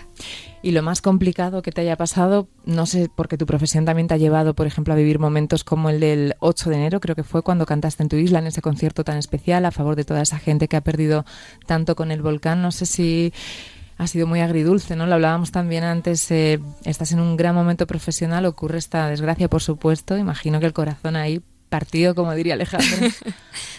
Y 0.62 0.72
lo 0.72 0.84
más 0.84 1.02
complicado 1.02 1.62
que 1.62 1.72
te 1.72 1.82
haya 1.82 1.95
pasado, 1.95 2.50
no 2.65 2.86
sé, 2.86 3.10
porque 3.15 3.38
tu 3.38 3.45
profesión 3.45 3.86
también 3.86 4.08
te 4.10 4.13
ha 4.15 4.17
llevado, 4.17 4.56
por 4.56 4.67
ejemplo, 4.67 4.93
a 4.93 4.98
vivir 4.98 5.17
momentos 5.17 5.63
como 5.63 5.89
el 5.89 6.02
del 6.02 6.36
8 6.39 6.69
de 6.69 6.76
enero, 6.76 7.00
creo 7.00 7.15
que 7.15 7.24
fue 7.24 7.43
cuando 7.43 7.65
cantaste 7.65 8.04
en 8.04 8.10
tu 8.10 8.17
isla, 8.17 8.39
en 8.39 8.48
ese 8.48 8.62
concierto 8.62 9.06
tan 9.06 9.17
especial, 9.17 9.65
a 9.65 9.72
favor 9.72 9.95
de 9.95 10.04
toda 10.04 10.22
esa 10.22 10.38
gente 10.38 10.67
que 10.67 10.76
ha 10.76 10.82
perdido 10.82 11.26
tanto 11.65 11.95
con 11.95 12.12
el 12.12 12.22
volcán. 12.22 12.62
No 12.62 12.74
sé 12.74 12.86
si 12.86 13.32
ha 13.99 14.07
sido 14.07 14.25
muy 14.25 14.39
agridulce, 14.39 14.95
¿no? 14.95 15.05
Lo 15.05 15.15
hablábamos 15.15 15.51
también 15.51 15.83
antes, 15.83 16.31
eh, 16.31 16.59
estás 16.85 17.12
en 17.12 17.19
un 17.19 17.35
gran 17.35 17.53
momento 17.53 17.85
profesional, 17.85 18.45
ocurre 18.45 18.77
esta 18.77 19.09
desgracia, 19.09 19.49
por 19.49 19.62
supuesto, 19.62 20.17
imagino 20.17 20.62
que 20.62 20.65
el 20.65 20.73
corazón 20.73 21.17
ahí 21.17 21.41
partido, 21.69 22.15
como 22.15 22.34
diría 22.34 22.55
Alejandro. 22.55 23.08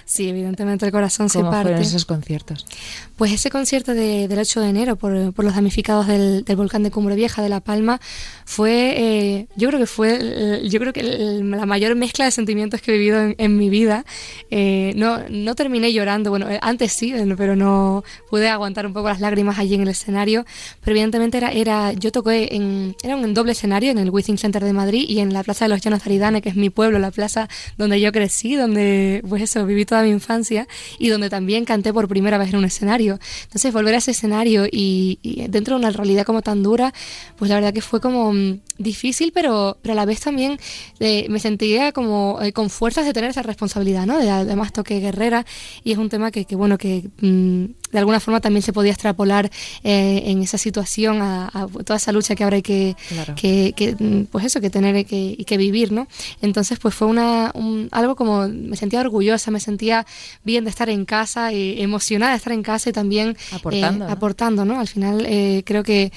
Sí, 0.05 0.29
evidentemente 0.29 0.85
el 0.85 0.91
corazón 0.91 1.29
se 1.29 1.39
¿Cómo 1.39 1.53
parte. 1.53 1.67
fueron 1.69 1.83
esos 1.83 2.05
conciertos? 2.05 2.67
Pues 3.15 3.31
ese 3.31 3.49
concierto 3.49 3.95
de- 3.95 4.27
del 4.27 4.41
8 4.41 4.61
de 4.61 4.69
enero 4.69 4.97
por, 4.97 5.33
por 5.33 5.45
los 5.45 5.55
damnificados 5.55 6.09
del, 6.09 6.43
del 6.45 6.57
volcán 6.57 6.83
de 6.83 6.91
Cumbre 6.91 7.15
Vieja 7.15 7.43
de 7.43 7.49
La 7.49 7.61
Palma 7.61 8.01
fue, 8.45 8.95
eh, 8.99 9.47
yo 9.55 9.69
creo 9.69 9.79
que 9.79 9.87
fue, 9.87 10.17
el- 10.17 10.69
yo 10.69 10.81
creo 10.81 10.93
que 10.93 10.99
el- 11.01 11.49
la 11.53 11.65
mayor 11.65 11.95
mezcla 11.95 12.25
de 12.25 12.33
sentimientos 12.33 12.83
que 12.83 12.91
he 12.93 12.99
vivido 12.99 13.21
en, 13.23 13.37
en 13.39 13.57
mi 13.57 13.71
vida. 13.71 14.05
Eh, 14.51 14.95
no, 14.97 15.21
no 15.31 15.55
terminé 15.55 15.93
llorando, 15.93 16.31
bueno, 16.31 16.51
eh, 16.51 16.59
antes 16.61 16.93
sí, 16.93 17.13
eh, 17.15 17.35
pero 17.39 17.55
no 17.55 18.03
pude 18.31 18.49
aguantar 18.49 18.87
un 18.87 18.93
poco 18.93 19.09
las 19.11 19.21
lágrimas 19.21 19.61
allí 19.61 19.77
en 19.77 19.83
el 19.83 19.89
escenario. 19.89 20.45
Pero 20.81 20.91
evidentemente 20.97 21.39
era, 21.39 21.53
era 21.53 21.93
yo 21.93 22.11
toqué 22.11 22.49
en, 22.51 22.97
era 23.05 23.15
un 23.15 23.33
doble 23.33 23.53
escenario 23.53 23.93
en 23.93 23.99
el 23.99 24.11
Withing 24.11 24.39
Center 24.39 24.65
de 24.65 24.73
Madrid 24.73 25.05
y 25.09 25.21
en 25.21 25.33
la 25.33 25.45
Plaza 25.45 25.67
de 25.67 25.69
los 25.69 25.81
Llanos 25.83 26.03
de 26.03 26.11
Aridane, 26.11 26.43
que 26.43 26.49
es 26.49 26.57
mi 26.57 26.69
pueblo, 26.71 26.99
la 26.99 27.13
plaza 27.13 27.49
donde 27.81 28.01
yo 28.01 28.13
crecí, 28.13 28.55
donde, 28.55 29.23
pues 29.29 29.43
eso, 29.43 29.67
viví 29.67 29.85
toda 29.85 30.03
mi 30.05 30.11
infancia 30.11 30.69
y 30.99 31.09
donde 31.09 31.29
también 31.31 31.65
canté 31.65 31.93
por 31.93 32.07
primera 32.07 32.39
vez 32.39 32.51
en 32.51 32.57
un 32.57 32.65
escenario. 32.65 33.19
Entonces, 33.45 33.73
volver 33.73 33.95
a 33.95 33.99
ese 33.99 34.13
escenario 34.13 34.67
y, 34.67 35.19
y 35.23 35.49
dentro 35.49 35.75
de 35.75 35.81
una 35.81 35.91
realidad 35.91 36.25
como 36.25 36.43
tan 36.43 36.63
dura, 36.63 36.93
pues 37.37 37.49
la 37.49 37.57
verdad 37.57 37.73
que 37.73 37.81
fue 37.81 38.01
como 38.01 38.33
mm, 38.33 38.61
difícil, 38.79 39.33
pero, 39.35 39.79
pero 39.83 39.93
a 39.93 39.97
la 39.97 40.05
vez 40.05 40.21
también 40.21 40.59
eh, 41.01 41.27
me 41.29 41.39
sentía 41.41 41.93
como 41.93 42.39
eh, 42.43 42.53
con 42.53 42.71
fuerzas 42.71 43.05
de 43.07 43.13
tener 43.13 43.31
esa 43.31 43.43
responsabilidad, 43.43 44.07
¿no? 44.07 44.19
De, 44.19 44.31
además 44.31 44.73
toqué 44.73 45.01
guerrera 45.01 45.45
y 45.85 45.93
es 45.93 45.99
un 45.99 46.09
tema 46.09 46.31
que, 46.31 46.45
que 46.45 46.55
bueno, 46.57 46.79
que 46.79 47.09
mm, 47.21 47.65
de 47.93 47.99
alguna 47.99 48.21
forma 48.21 48.41
también 48.41 48.63
se 48.63 48.73
podía 48.73 48.93
extrapolar 48.93 49.51
eh, 49.83 50.23
en 50.27 50.43
esa 50.43 50.59
situación 50.59 51.23
a, 51.23 51.51
a 51.53 51.67
toda 51.67 51.97
esa 51.97 52.13
lucha 52.13 52.35
que 52.37 52.45
ahora 52.45 52.57
hay 52.57 52.63
que, 52.63 52.95
Claro. 53.09 53.35
que, 53.35 53.73
que, 53.77 53.97
mm, 53.99 54.27
pues 54.31 54.45
eso, 54.45 54.61
que 54.61 54.71
tener 54.71 54.97
y 54.97 55.05
que, 55.05 55.35
y 55.39 55.45
que 55.45 55.57
vivir, 55.57 55.91
¿no? 55.93 56.07
Entonces, 56.43 56.79
pues 56.79 56.95
fue 56.95 57.09
una, 57.09 57.51
un- 57.55 57.70
algo 57.93 58.17
como, 58.17 58.49
me 58.49 58.77
sentía 58.77 59.01
orgullosa, 59.01 59.51
me 59.51 59.61
sentía 59.61 60.07
bien 60.45 60.65
de 60.65 60.71
estar 60.71 60.89
en 60.89 61.05
casa, 61.05 61.53
eh, 61.53 61.83
emocionada 61.83 62.33
de 62.33 62.39
estar 62.39 62.53
en 62.53 62.63
casa 62.63 62.91
y 62.91 62.93
también 62.93 63.37
Aportando, 63.53 64.05
eh, 64.05 64.09
¿no? 64.09 64.13
aportando, 64.13 64.65
¿no? 64.65 64.81
Al 64.81 64.89
final 64.89 65.25
eh, 65.27 65.63
creo 65.65 65.83
que, 65.83 66.13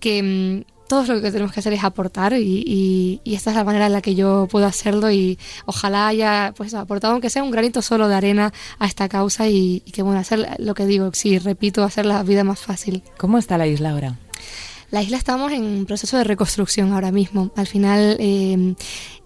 que 0.00 0.22
mm, 0.22 0.72
todos 0.88 1.08
lo 1.08 1.22
que 1.22 1.30
tenemos 1.30 1.52
que 1.52 1.60
hacer 1.60 1.72
es 1.72 1.84
aportar 1.84 2.34
y, 2.34 2.62
y- 2.66 3.20
y 3.24 3.34
esta 3.34 3.48
es 3.50 3.56
la 3.56 3.64
manera 3.64 3.86
en 3.86 3.92
la 3.92 4.02
que 4.02 4.14
yo 4.14 4.46
puedo 4.50 4.66
hacerlo 4.66 5.10
y 5.10 5.38
ojalá 5.64 6.06
haya 6.08 6.52
pues 6.54 6.74
aportado 6.74 7.14
aunque 7.14 7.30
sea 7.30 7.42
un 7.42 7.50
granito 7.50 7.80
solo 7.80 8.08
de 8.08 8.14
arena 8.14 8.52
a 8.78 8.86
esta 8.86 9.08
causa 9.08 9.48
y, 9.48 9.82
y 9.86 9.90
que 9.92 10.02
bueno, 10.02 10.20
hacer 10.20 10.46
lo 10.58 10.74
que 10.74 10.84
digo, 10.84 11.08
sí, 11.14 11.38
repito, 11.38 11.82
hacer 11.82 12.04
la 12.04 12.22
vida 12.22 12.44
más 12.44 12.60
fácil. 12.60 13.02
¿Cómo 13.16 13.38
está 13.38 13.56
la 13.56 13.66
isla 13.66 13.90
ahora? 13.92 14.18
La 14.90 15.02
isla 15.02 15.16
estamos 15.16 15.50
en 15.52 15.86
proceso 15.86 16.18
de 16.18 16.24
reconstrucción 16.24 16.92
ahora 16.92 17.10
mismo. 17.10 17.50
Al 17.56 17.66
final 17.66 18.18
eh, 18.20 18.74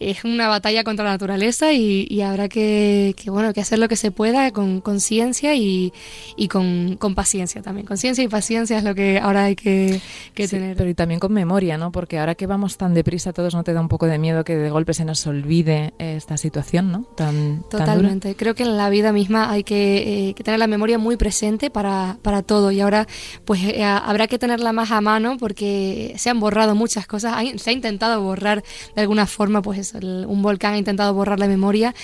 es 0.00 0.24
una 0.24 0.48
batalla 0.48 0.85
contra 0.85 1.04
la 1.04 1.12
naturaleza 1.12 1.72
y, 1.72 2.06
y 2.11 2.20
habrá 2.22 2.48
que, 2.48 3.14
que, 3.16 3.30
bueno 3.30 3.52
que 3.54 3.61
hacer 3.61 3.78
lo 3.78 3.88
que 3.88 3.96
se 3.96 4.11
pueda 4.11 4.50
con 4.50 4.80
conciencia 4.80 5.54
y, 5.54 5.92
y 6.37 6.48
con, 6.48 6.96
con 6.98 7.14
paciencia 7.14 7.62
también. 7.62 7.87
Conciencia 7.87 8.22
y 8.22 8.28
paciencia 8.28 8.78
es 8.78 8.85
lo 8.85 8.94
que 8.94 9.18
ahora 9.18 9.44
hay 9.44 9.56
que, 9.56 10.00
que 10.35 10.46
Sí, 10.48 10.56
tener. 10.56 10.76
Pero 10.76 10.90
y 10.90 10.94
también 10.94 11.20
con 11.20 11.32
memoria, 11.32 11.78
¿no? 11.78 11.92
Porque 11.92 12.18
ahora 12.18 12.35
que 12.35 12.46
vamos 12.46 12.76
tan 12.76 12.94
deprisa, 12.94 13.32
todos 13.32 13.54
no 13.54 13.64
te 13.64 13.72
da 13.72 13.80
un 13.80 13.88
poco 13.88 14.06
de 14.06 14.18
miedo 14.18 14.44
que 14.44 14.56
de 14.56 14.70
golpe 14.70 14.92
se 14.94 15.04
nos 15.04 15.26
olvide 15.26 15.94
eh, 15.98 16.14
esta 16.16 16.37
situación, 16.37 16.92
¿no? 16.92 17.02
Tan, 17.16 17.62
tan. 17.70 17.80
Totalmente. 17.80 18.35
Creo 18.37 18.54
que 18.54 18.62
en 18.64 18.76
la 18.76 18.90
vida 18.90 19.12
misma 19.12 19.50
hay 19.50 19.64
que, 19.64 20.28
eh, 20.28 20.35
que 20.35 20.44
tener 20.44 20.61
la 20.61 20.66
memoria 20.66 20.98
muy 20.98 21.16
presente 21.16 21.70
para, 21.70 22.18
para 22.22 22.42
todo 22.42 22.70
y 22.70 22.80
ahora 22.80 23.06
pues 23.44 23.62
eh, 23.64 23.82
habrá 23.82 24.26
que 24.26 24.38
tenerla 24.38 24.72
más 24.72 24.90
a 24.90 25.00
mano 25.00 25.37
porque 25.38 26.14
se 26.16 26.30
han 26.30 26.40
borrado 26.40 26.74
muchas 26.74 27.06
cosas. 27.06 27.32
Hay- 27.35 27.59
se 27.59 27.70
ha 27.70 27.72
intentado 27.72 28.20
borrar 28.22 28.62
de 28.94 29.00
alguna 29.02 29.26
forma, 29.26 29.62
pues 29.62 29.86
el- 29.94 30.25
un 30.27 30.42
volcán 30.42 30.75
ha 30.75 30.79
intentado 30.79 31.14
borrar 31.14 31.38
la 31.38 31.46
memoria, 31.49 31.94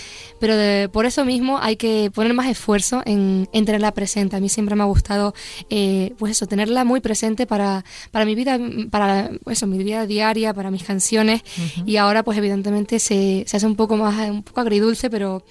pero 0.40 0.57
de- 0.57 0.88
por 0.88 1.07
eso 1.07 1.25
mismo 1.25 1.59
hay 1.61 1.77
que 1.77 2.11
poner 2.14 2.35
más 2.35 2.47
esfuerzo 2.49 3.03
en, 3.05 3.49
en 3.53 3.64
tenerla 3.64 3.92
presente. 3.92 4.37
A 4.37 4.40
mí 4.40 4.49
siempre 4.49 4.77
me 4.77 4.83
ha 4.83 4.87
gustado, 4.87 5.35
eh, 5.71 6.14
pues 6.18 6.33
eso, 6.33 6.47
tenerla 6.47 6.85
muy 6.85 7.01
presente 7.01 7.47
para, 7.47 7.85
para 8.11 8.25
mi 8.25 8.35
vida, 8.35 8.59
para 8.90 9.31
eso, 9.51 9.66
mi 9.66 9.79
vida 9.79 10.07
diaria, 10.07 10.55
para 10.55 10.71
mis 10.71 10.83
canciones 10.85 11.42
y 11.87 11.97
ahora 11.97 12.23
pues 12.23 12.38
evidentemente 12.38 12.99
se, 12.99 13.45
se 13.47 13.57
hace 13.57 13.66
un 13.66 13.77
poco 13.77 13.97
más, 13.97 14.31
un 14.31 14.42
poco 14.42 14.61
agridulce, 14.61 15.11
pero 15.11 15.45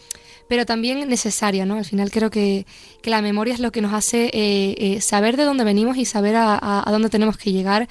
pero 0.47 0.65
también 0.65 1.07
necesaria, 1.07 1.65
¿no? 1.65 1.75
Al 1.75 1.85
final 1.85 2.11
creo 2.11 2.29
que, 2.29 2.65
que 3.01 3.09
la 3.09 3.21
memoria 3.21 3.53
es 3.53 3.61
lo 3.61 3.71
que 3.71 3.79
nos 3.79 3.93
hace 3.93 4.25
eh, 4.33 4.75
eh, 4.79 4.99
saber 4.99 5.37
de 5.37 5.45
dónde 5.45 5.63
venimos 5.63 5.95
y 5.95 6.03
saber 6.03 6.35
a, 6.35 6.55
a- 6.55 6.83
a 6.85 6.91
dónde 6.91 7.07
tenemos 7.09 7.37
que 7.37 7.53
llegar, 7.53 7.87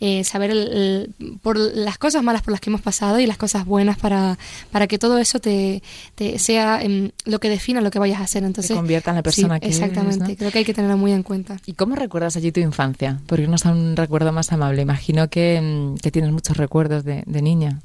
eh, 0.00 0.24
saber 0.24 0.50
el- 0.50 0.72
el- 1.18 1.38
por 1.42 1.56
las 1.58 1.98
cosas 1.98 2.22
malas 2.22 2.42
por 2.42 2.52
las 2.52 2.60
que 2.60 2.70
hemos 2.70 2.80
pasado 2.82 3.18
y 3.20 3.26
las 3.26 3.36
cosas 3.36 3.64
buenas 3.64 3.96
para, 3.98 4.38
para 4.70 4.86
que 4.86 4.98
todo 4.98 5.18
eso 5.18 5.38
te, 5.40 5.82
te 6.14 6.38
sea 6.38 6.82
em, 6.82 7.10
lo 7.24 7.38
que 7.40 7.48
defina 7.48 7.80
lo 7.80 7.90
que 7.90 7.98
vayas 7.98 8.20
a 8.20 8.24
hacer. 8.24 8.44
Entonces, 8.44 8.76
convierta 8.76 9.10
en 9.10 9.16
la 9.16 9.22
persona 9.22 9.54
sí, 9.56 9.60
que 9.60 9.66
eres, 9.66 9.78
Exactamente, 9.78 10.32
¿no? 10.32 10.36
creo 10.36 10.50
que 10.50 10.58
hay 10.58 10.64
que 10.64 10.74
tenerlo 10.74 10.96
muy 10.96 11.12
en 11.12 11.22
cuenta. 11.22 11.56
¿Y 11.66 11.74
cómo 11.74 11.94
recuerdas 11.96 12.36
allí 12.36 12.52
tu 12.52 12.60
infancia? 12.60 13.20
Por 13.26 13.40
irnos 13.40 13.66
a 13.66 13.72
un 13.72 13.96
recuerdo 13.96 14.32
más 14.32 14.52
amable. 14.52 14.82
Imagino 14.82 15.28
que, 15.28 15.60
mm, 15.60 15.98
que 16.00 16.10
tienes 16.10 16.32
muchos 16.32 16.56
recuerdos 16.56 17.04
de, 17.04 17.22
de 17.26 17.42
niña. 17.42 17.80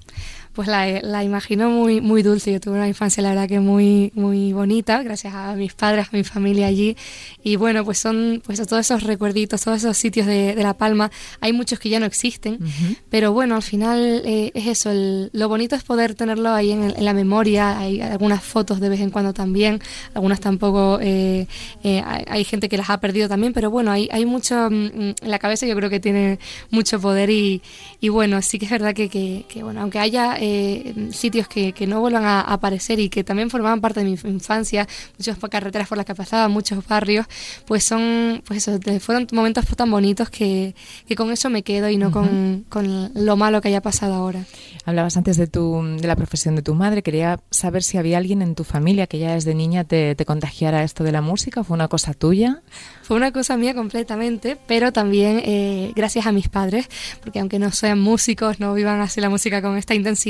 Pues 0.54 0.68
la, 0.68 1.00
la 1.02 1.24
imagino 1.24 1.70
muy, 1.70 2.02
muy 2.02 2.22
dulce. 2.24 2.52
Yo 2.52 2.60
tuve 2.60 2.74
una 2.76 2.88
infancia, 2.88 3.22
la 3.24 3.30
verdad, 3.30 3.48
que 3.48 3.60
muy, 3.60 4.12
muy 4.16 4.52
bonita, 4.52 5.02
gracias 5.04 5.34
a 5.34 5.54
mis 5.56 5.74
padres, 5.74 6.08
a 6.12 6.18
mi 6.18 6.24
familia 6.24 6.68
allí. 6.68 6.98
Y 7.44 7.56
bueno, 7.56 7.86
pues 7.86 8.00
son 8.00 8.42
pues 8.46 8.60
todos 8.68 8.82
esos 8.86 9.04
recuerditos, 9.04 9.62
todos 9.62 9.78
esos 9.78 9.96
sitios 9.98 10.26
de, 10.26 10.56
de 10.56 10.64
La 10.64 10.74
Palma. 10.74 11.12
Hay 11.40 11.54
muchos 11.54 11.80
que 11.80 11.88
ya 11.90 12.00
no 12.00 12.06
existen, 12.08 12.56
Ujú. 12.56 12.96
pero 13.10 13.32
bueno, 13.32 13.56
al 13.56 13.62
final 13.64 14.22
eh, 14.26 14.52
es 14.54 14.68
eso. 14.68 14.90
el- 14.92 15.30
lo 15.34 15.48
bonito 15.48 15.76
es 15.76 15.84
poder 15.84 16.16
tenerlo 16.16 16.50
ahí 16.50 16.72
en, 16.72 16.84
el- 16.84 16.96
en 16.98 17.06
la 17.06 17.14
memoria. 17.14 17.78
Hay 17.80 18.02
algunas 18.02 18.44
fotos 18.44 18.80
de 18.80 18.90
vez 18.90 19.00
en 19.02 19.12
cuando 19.12 19.34
también, 19.34 19.80
algunas 20.14 20.40
tampoco. 20.40 21.00
eh, 21.02 21.48
eh, 21.84 22.04
hay, 22.06 22.24
hay 22.28 22.44
gente 22.44 22.68
que 22.70 22.78
las 22.78 22.90
ha 22.90 23.00
perdido 23.00 23.30
también, 23.30 23.54
pero 23.54 23.70
bueno, 23.70 23.92
hay, 23.92 24.10
hay 24.12 24.26
mucho 24.26 24.70
mm, 24.70 24.74
en 24.98 25.16
la 25.22 25.40
cabeza. 25.40 25.66
Yo 25.68 25.76
creo 25.76 25.90
que 25.90 26.00
tiene 26.00 26.40
mucho 26.72 27.00
poder 27.00 27.30
y, 27.30 27.62
y 28.02 28.10
bueno, 28.10 28.42
sí 28.42 28.58
que 28.60 28.66
es 28.66 28.72
verdad 28.72 28.94
que, 28.94 29.08
que- 29.10 29.46
que, 29.48 29.64
bueno, 29.64 29.82
aunque 29.82 30.00
haya 30.00 30.38
eh, 30.40 31.10
sitios 31.12 31.48
que, 31.48 31.74
que 31.74 31.86
no 31.86 32.00
vuelvan 32.00 32.26
a, 32.26 32.42
aparecer 32.42 33.00
y 33.00 33.10
que 33.10 33.24
también 33.24 33.50
formaban 33.50 33.82
parte 33.82 34.00
de 34.00 34.06
mi 34.06 34.18
infancia, 34.24 34.88
muchas 35.18 35.38
carreteras 35.50 35.88
por 35.88 35.98
las 35.98 36.06
que 36.06 36.16
pasaba, 36.16 36.48
muchos 36.48 36.86
barrios, 36.88 37.26
pues 37.66 37.84
son, 37.84 38.42
pues 38.46 38.68
eso, 38.68 38.80
fueron 39.00 39.28
momentos 39.32 39.66
tan 39.76 39.92
bonitos 39.92 40.30
que, 40.30 40.76
que 41.08 41.16
con 41.16 41.32
eso 41.32 41.50
me 41.50 41.64
quedo 41.64 41.90
y 41.90 41.98
no 41.98 42.12
con, 42.12 42.66
con 42.70 43.12
lo 43.14 43.36
malo 43.36 43.62
que 43.62 43.68
haya 43.68 43.82
pasado 43.82 44.14
ahora. 44.14 44.46
Hablabas 44.86 45.18
antes 45.18 45.38
de, 45.38 45.48
tu, 45.48 45.82
de 46.00 46.08
la 46.08 46.16
profesión 46.16 46.56
de 46.56 46.62
tu 46.62 46.74
madre. 46.74 47.04
Quería 47.04 47.40
saber 47.52 47.84
si 47.84 47.98
había 47.98 48.18
alguien 48.18 48.42
en 48.42 48.56
tu 48.56 48.64
familia 48.64 49.08
que 49.08 49.20
ya 49.20 49.34
desde 49.34 49.54
niña 49.54 49.84
te, 49.84 50.16
te 50.16 50.26
contagiara 50.26 50.84
esto 50.84 51.04
de 51.04 51.12
la 51.12 51.22
música. 51.22 51.64
¿Fue 51.64 51.76
una 51.76 51.88
cosa 51.88 52.14
tuya? 52.14 52.62
Fue 53.10 53.18
una 53.18 53.32
cosa 53.32 53.58
mía 53.58 53.74
completamente, 53.74 54.56
pero 54.68 54.92
también 54.92 55.42
eh, 55.44 55.94
gracias 55.96 56.28
a 56.28 56.32
mis 56.32 56.48
padres, 56.48 56.88
porque 57.22 57.40
aunque 57.40 57.58
no 57.58 57.72
sean 57.72 58.00
músicos, 58.00 58.60
no 58.60 58.74
vivan 58.76 59.02
así 59.02 59.20
la 59.20 59.30
música 59.30 59.64
con 59.64 59.78
esta 59.78 59.96
intensidad, 59.96 60.29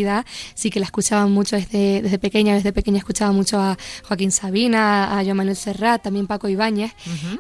sí 0.56 0.70
que 0.70 0.80
la 0.80 0.86
escuchaban 0.86 1.32
mucho 1.32 1.56
desde, 1.56 2.02
desde 2.02 2.20
pequeña. 2.20 2.54
Desde 2.56 2.74
pequeña 2.74 2.98
escuchaba 2.98 3.32
mucho 3.32 3.60
a 3.60 3.78
Joaquín 4.08 4.32
Sabina, 4.32 5.18
a 5.20 5.24
Joan 5.24 5.38
Manuel 5.38 5.56
Serrat, 5.56 6.02
también 6.04 6.28
Paco 6.28 6.48
Ibáñez. 6.50 6.92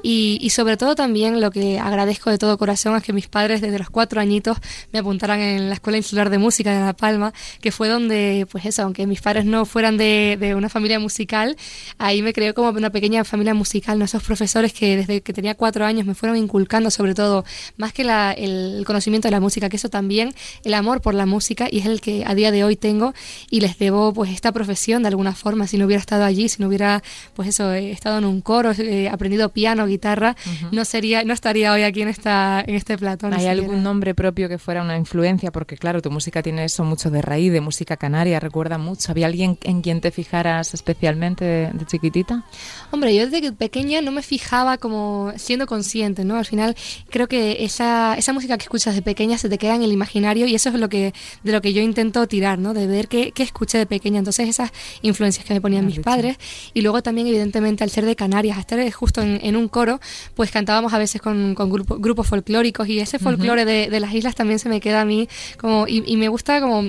y, 0.03 0.37
y 0.41 0.49
sobre 0.51 0.77
todo 0.77 0.95
también 0.95 1.41
lo 1.41 1.51
que 1.51 1.79
agradezco 1.79 2.29
de 2.29 2.37
todo 2.37 2.57
corazón 2.57 2.95
es 2.95 3.03
que 3.03 3.13
mis 3.13 3.27
padres 3.27 3.61
desde 3.61 3.79
los 3.79 3.89
cuatro 3.89 4.19
añitos 4.21 4.57
me 4.91 4.99
apuntaran 4.99 5.39
en 5.39 5.67
la 5.69 5.75
Escuela 5.75 5.97
Insular 5.97 6.29
de 6.29 6.37
Música 6.37 6.73
de 6.73 6.79
La 6.85 6.93
Palma, 6.93 7.33
que 7.61 7.71
fue 7.71 7.87
donde, 7.89 8.47
pues 8.51 8.65
eso, 8.65 8.83
aunque 8.83 9.05
mis 9.07 9.21
padres 9.21 9.45
no 9.45 9.65
fueran 9.65 9.97
de, 9.97 10.37
de 10.39 10.55
una 10.55 10.69
familia 10.69 10.99
musical, 10.99 11.55
ahí 11.97 12.21
me 12.21 12.33
creó 12.33 12.53
como 12.53 12.69
una 12.69 12.89
pequeña 12.91 13.23
familia 13.23 13.53
musical, 13.53 13.97
¿no? 13.99 14.05
esos 14.05 14.23
profesores 14.23 14.73
que 14.73 14.97
desde 14.97 15.21
que 15.21 15.33
tenía 15.33 15.55
cuatro 15.55 15.85
años 15.85 16.05
me 16.05 16.15
fueron 16.15 16.37
inculcando 16.37 16.89
sobre 16.91 17.13
todo, 17.15 17.43
más 17.77 17.93
que 17.93 18.03
la- 18.03 18.31
el 18.33 18.83
conocimiento 18.85 19.27
de 19.27 19.31
la 19.31 19.39
música, 19.39 19.69
que 19.69 19.75
eso 19.77 19.89
también, 19.89 20.33
el 20.63 20.73
amor 20.73 21.01
por 21.01 21.13
la 21.13 21.25
música, 21.25 21.67
y 21.69 21.79
es 21.79 21.85
el 21.85 22.01
que 22.01 22.23
a 22.25 22.35
día 22.35 22.48
de 22.51 22.63
hoy 22.63 22.75
tengo 22.75 23.13
y 23.49 23.61
les 23.61 23.77
debo 23.77 24.13
pues 24.13 24.31
esta 24.31 24.51
profesión 24.51 25.03
de 25.03 25.09
alguna 25.09 25.33
forma, 25.33 25.67
si 25.67 25.77
no 25.77 25.85
hubiera 25.85 25.99
estado 25.99 26.23
allí, 26.23 26.49
si 26.49 26.61
no 26.61 26.67
hubiera 26.67 27.01
pues 27.35 27.49
eso, 27.49 27.71
eh, 27.73 27.91
estado 27.91 28.17
en 28.17 28.25
un 28.25 28.41
coro, 28.41 28.71
eh, 28.77 29.09
aprendido 29.09 29.49
piano, 29.49 29.85
guitarra, 29.85 30.35
no 30.71 30.85
sería, 30.85 31.23
no 31.23 31.33
estaría 31.33 31.73
hoy 31.73 31.83
aquí 31.83 32.01
en 32.01 32.07
esta, 32.09 32.63
en 32.65 32.75
este 32.75 32.97
platón. 32.97 33.33
¿Hay 33.33 33.47
algún 33.47 33.83
nombre 33.83 34.13
propio 34.15 34.49
que 34.49 34.57
fuera 34.57 34.81
una 34.81 34.97
influencia? 34.97 35.51
Porque 35.51 35.77
claro, 35.77 36.01
tu 36.01 36.11
música 36.11 36.41
tiene 36.41 36.65
eso 36.65 36.83
mucho 36.83 37.09
de 37.09 37.21
raíz, 37.21 37.51
de 37.51 37.61
música 37.61 37.97
canaria, 37.97 38.39
recuerda 38.39 38.77
mucho. 38.77 39.11
¿Había 39.11 39.27
alguien 39.27 39.57
en 39.63 39.81
quien 39.81 40.01
te 40.01 40.11
fijaras 40.11 40.73
especialmente 40.73 41.45
de, 41.45 41.71
de 41.73 41.85
chiquitita? 41.85 42.43
Hombre, 42.91 43.15
yo 43.15 43.25
desde 43.25 43.41
que 43.41 43.51
pequeña 43.51 44.01
no 44.01 44.11
me 44.11 44.21
fijaba 44.21 44.77
como 44.77 45.31
siendo 45.37 45.67
consciente, 45.67 46.25
¿no? 46.25 46.35
Al 46.35 46.45
final 46.45 46.75
creo 47.09 47.27
que 47.27 47.63
esa, 47.63 48.15
esa 48.17 48.33
música 48.33 48.57
que 48.57 48.63
escuchas 48.63 48.95
de 48.95 49.01
pequeña 49.01 49.37
se 49.37 49.49
te 49.49 49.57
queda 49.57 49.75
en 49.75 49.83
el 49.83 49.91
imaginario 49.91 50.47
y 50.47 50.55
eso 50.55 50.69
es 50.69 50.75
lo 50.75 50.89
que 50.89 51.13
de 51.43 51.51
lo 51.51 51.61
que 51.61 51.73
yo 51.73 51.81
intento 51.81 52.27
tirar, 52.27 52.38
¿no? 52.57 52.73
De 52.73 52.87
ver 52.87 53.07
qué, 53.07 53.31
qué 53.33 53.43
escuché 53.43 53.77
de 53.77 53.85
pequeña. 53.85 54.19
Entonces 54.19 54.47
esas 54.47 54.71
influencias 55.01 55.45
que 55.45 55.53
me 55.53 55.61
ponían 55.61 55.85
mis 55.85 55.99
padres 55.99 56.37
y 56.73 56.81
luego 56.81 57.03
también 57.03 57.27
evidentemente 57.27 57.83
al 57.83 57.89
ser 57.89 58.05
de 58.05 58.15
Canarias, 58.15 58.57
a 58.57 58.61
estar 58.61 58.79
justo 58.91 59.21
en, 59.21 59.39
en 59.43 59.55
un 59.57 59.67
coro, 59.67 59.99
pues 60.35 60.49
cantábamos 60.51 60.93
a 60.93 60.97
veces 60.97 61.21
con, 61.21 61.53
con 61.55 61.69
grupo- 61.69 61.97
grupos 61.99 62.27
folclóricos 62.27 62.87
y 62.87 62.99
ese 62.99 63.19
folclore 63.19 63.65
de, 63.65 63.89
de 63.89 63.99
las 63.99 64.13
islas 64.13 64.35
también 64.35 64.59
se 64.59 64.69
me 64.69 64.79
queda 64.79 65.01
a 65.01 65.05
mí 65.05 65.27
como 65.59 65.85
y, 65.87 66.03
y 66.05 66.15
me 66.15 66.29
gusta 66.29 66.61
como 66.61 66.83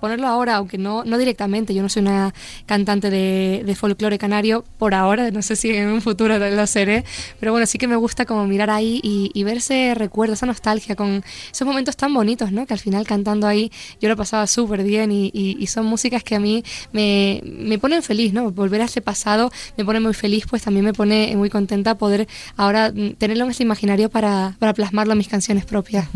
ponerlo 0.00 0.26
ahora, 0.26 0.56
aunque 0.56 0.78
no, 0.78 1.04
no 1.04 1.18
directamente, 1.18 1.74
yo 1.74 1.82
no 1.82 1.88
soy 1.88 2.02
una 2.02 2.34
cantante 2.66 3.10
de, 3.10 3.62
de 3.64 3.74
folclore 3.76 4.18
canario 4.18 4.64
por 4.78 4.94
ahora, 4.94 5.30
no 5.30 5.42
sé 5.42 5.56
si 5.56 5.70
en 5.70 5.88
un 5.88 6.02
futuro 6.02 6.38
lo 6.38 6.66
seré, 6.66 7.04
pero 7.40 7.52
bueno, 7.52 7.66
sí 7.66 7.78
que 7.78 7.86
me 7.86 7.96
gusta 7.96 8.24
como 8.24 8.46
mirar 8.46 8.70
ahí 8.70 9.00
y, 9.02 9.30
y 9.34 9.44
ver 9.44 9.58
ese 9.58 9.94
recuerdo, 9.94 10.34
esa 10.34 10.46
nostalgia 10.46 10.96
con 10.96 11.22
esos 11.52 11.66
momentos 11.66 11.96
tan 11.96 12.12
bonitos, 12.14 12.52
¿no? 12.52 12.66
Que 12.66 12.74
al 12.74 12.80
final 12.80 13.06
cantando 13.06 13.46
ahí 13.46 13.70
yo 14.00 14.08
lo 14.08 14.16
pasaba 14.16 14.46
súper 14.46 14.82
bien 14.82 15.12
y, 15.12 15.30
y- 15.32 15.56
y 15.58 15.66
son 15.66 15.86
músicas 15.86 16.22
que 16.24 16.34
a 16.34 16.40
mí 16.40 16.64
me, 16.92 17.40
me 17.44 17.78
ponen 17.78 18.02
feliz, 18.02 18.32
¿no? 18.32 18.50
Volver 18.50 18.80
a 18.82 18.84
ese 18.86 19.00
pasado 19.00 19.50
me 19.76 19.84
pone 19.84 20.00
muy 20.00 20.14
feliz, 20.14 20.46
pues 20.48 20.62
también 20.62 20.84
me 20.84 20.92
pone 20.92 21.34
muy 21.36 21.50
contenta 21.50 21.96
poder 21.96 22.26
ahora 22.56 22.92
mm, 22.94 23.14
tenerlo 23.18 23.44
en 23.44 23.50
ese 23.50 23.62
imaginario 23.62 24.08
para, 24.10 24.56
para 24.58 24.74
plasmarlo 24.74 25.12
en 25.12 25.18
mis 25.18 25.28
canciones 25.28 25.64
propias. 25.64 26.08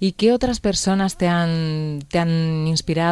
¿Y 0.00 0.12
qué 0.12 0.32
otras 0.32 0.60
personas 0.60 1.16
te 1.16 1.28
han, 1.28 2.00
te 2.08 2.18
han 2.18 2.66
inspirado, 2.66 3.03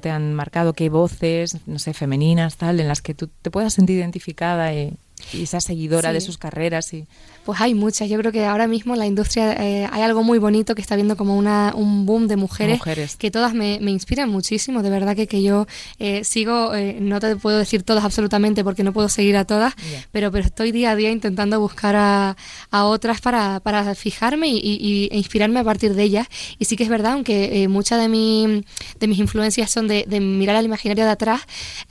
te 0.00 0.10
han 0.10 0.34
marcado? 0.34 0.72
¿Qué 0.72 0.88
voces, 0.90 1.56
no 1.66 1.78
sé, 1.78 1.94
femeninas, 1.94 2.56
tal, 2.56 2.80
en 2.80 2.88
las 2.88 3.00
que 3.02 3.14
tú 3.14 3.28
te 3.42 3.50
puedas 3.50 3.72
sentir 3.74 3.96
identificada 3.98 4.72
y, 4.74 4.94
y 5.32 5.46
seas 5.46 5.64
seguidora 5.64 6.10
Sí. 6.10 6.14
de 6.14 6.20
sus 6.20 6.38
carreras? 6.38 6.92
Y... 6.94 7.06
Pues 7.48 7.62
hay 7.62 7.72
muchas. 7.72 8.10
Yo 8.10 8.18
creo 8.18 8.30
que 8.30 8.44
ahora 8.44 8.66
mismo 8.66 8.94
la 8.94 9.06
industria 9.06 9.54
eh, 9.54 9.88
hay 9.90 10.02
algo 10.02 10.22
muy 10.22 10.38
bonito 10.38 10.74
que 10.74 10.82
está 10.82 10.96
viendo 10.96 11.16
como 11.16 11.34
una, 11.34 11.72
un 11.74 12.04
boom 12.04 12.28
de 12.28 12.36
mujeres, 12.36 12.76
Mujeres. 12.76 13.16
que 13.16 13.30
todas 13.30 13.54
me, 13.54 13.78
me 13.80 13.90
inspiran 13.90 14.28
muchísimo. 14.28 14.82
De 14.82 14.90
verdad 14.90 15.16
que, 15.16 15.26
que 15.26 15.42
yo 15.42 15.66
eh, 15.98 16.24
sigo, 16.24 16.74
eh, 16.74 16.98
no 17.00 17.20
te 17.20 17.36
puedo 17.36 17.56
decir 17.56 17.84
todas 17.84 18.04
absolutamente 18.04 18.62
porque 18.64 18.84
no 18.84 18.92
puedo 18.92 19.08
seguir 19.08 19.34
a 19.38 19.46
todas, 19.46 19.72
pero, 20.12 20.30
pero 20.30 20.44
estoy 20.44 20.72
día 20.72 20.90
a 20.90 20.94
día 20.96 21.10
intentando 21.10 21.58
buscar 21.58 21.96
a, 21.96 22.36
a 22.70 22.84
otras 22.84 23.22
para, 23.22 23.60
para 23.60 23.94
fijarme 23.94 24.48
y, 24.48 24.58
y- 24.58 25.08
e 25.10 25.16
inspirarme 25.16 25.60
a 25.60 25.64
partir 25.64 25.94
de 25.94 26.02
ellas. 26.02 26.26
Y 26.58 26.66
sí 26.66 26.76
que 26.76 26.82
es 26.82 26.90
verdad, 26.90 27.12
aunque 27.12 27.62
eh, 27.62 27.68
muchas 27.68 27.98
de, 27.98 28.08
mi, 28.10 28.62
de 29.00 29.08
mis 29.08 29.18
influencias 29.20 29.70
son 29.70 29.88
de, 29.88 30.04
de 30.06 30.20
mirar 30.20 30.56
al 30.56 30.66
imaginario 30.66 31.06
de 31.06 31.12
atrás, 31.12 31.40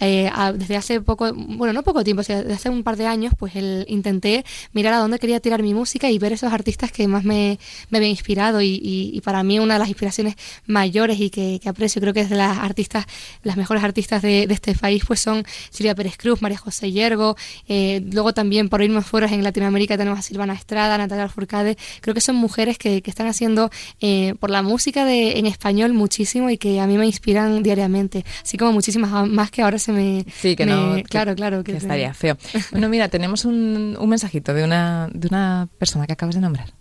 eh, 0.02 0.30
a- 0.36 0.54
desde 0.54 0.76
hace 0.76 1.02
poco, 1.02 1.34
bueno, 1.34 1.74
no 1.74 1.82
poco 1.82 2.04
tiempo, 2.04 2.22
o 2.22 2.24
sea, 2.24 2.44
desde 2.44 2.54
hace 2.54 2.70
un 2.70 2.84
par 2.84 2.96
de 2.96 3.08
años, 3.08 3.34
pues 3.40 3.56
el, 3.56 3.86
intenté 3.90 4.46
mirar 4.72 4.94
a 4.94 4.98
dónde 5.00 5.18
quería 5.18 5.40
tirar 5.48 5.62
mi 5.64 5.74
música 5.74 6.10
y 6.10 6.20
ver 6.20 6.34
esos 6.34 6.52
artistas 6.52 6.92
que 6.92 7.08
más 7.08 7.24
me, 7.24 7.58
me 7.90 7.98
habían 8.00 8.12
inspirado. 8.12 8.62
Y, 8.62 8.68
y- 8.84 9.12
y 9.14 9.22
para 9.22 9.44
mí 9.44 9.60
una 9.60 9.76
de 9.76 9.80
las 9.80 9.88
inspiraciones 9.90 10.36
mayores 10.66 11.20
y 11.20 11.30
que, 11.30 11.60
que 11.62 11.70
aprecio, 11.70 12.02
creo 12.02 12.14
que 12.14 12.22
es 12.22 12.30
de 12.30 12.36
las 12.36 12.58
artistas, 12.58 13.06
las 13.44 13.56
mejores 13.58 13.84
artistas 13.84 14.22
de, 14.22 14.48
de 14.48 14.54
este 14.54 14.74
país, 14.76 15.04
pues 15.08 15.20
son 15.20 15.44
Silvia 15.70 15.96
Pérez 15.96 16.18
Cruz, 16.18 16.42
María 16.42 16.58
José 16.58 16.92
Yergo, 16.92 17.36
eh, 17.68 18.02
luego 18.12 18.34
también 18.34 18.70
por 18.70 18.82
irnos 18.82 19.06
fuera 19.06 19.28
en 19.28 19.44
Latinoamérica 19.44 19.98
tenemos 19.98 20.20
a 20.20 20.22
Silvana 20.22 20.54
Estrada, 20.54 20.98
Natalia 20.98 21.30
Furcade, 21.30 21.78
creo 22.02 22.14
que 22.14 22.22
son 22.22 22.36
mujeres 22.36 22.78
que, 22.78 23.02
que 23.02 23.10
están 23.10 23.28
haciendo 23.28 23.70
eh, 24.02 24.36
por 24.40 24.50
la 24.50 24.62
música 24.62 25.06
de, 25.06 25.38
en 25.40 25.46
español 25.46 25.94
muchísimo 25.94 26.50
y 26.50 26.58
que 26.58 26.80
a 26.80 26.88
mí 26.88 26.98
me 26.98 27.06
inspiran 27.06 27.64
diariamente, 27.64 28.26
así 28.44 28.58
como 28.58 28.72
muchísimas 28.74 29.28
más 29.30 29.52
que 29.52 29.62
ahora 29.62 29.80
se 29.80 29.92
me... 29.92 30.26
Sí, 30.42 30.56
que 30.56 30.66
me- 30.66 30.72
no. 30.74 30.96
que- 30.96 31.04
Claro, 31.04 31.36
claro. 31.36 31.64
Que 31.64 31.78
estaría 31.78 32.14
feo. 32.14 32.38
Bueno, 32.72 32.90
mira, 32.90 33.08
tenemos 33.10 33.46
un, 33.46 33.98
un 34.00 34.10
mensajito 34.10 34.54
de 34.54 34.64
una, 34.64 35.10
de 35.14 35.28
una 35.30 35.37
persona 35.78 36.06
que 36.06 36.14
acabas 36.14 36.36
de 36.36 36.42
nombrar. 36.42 36.74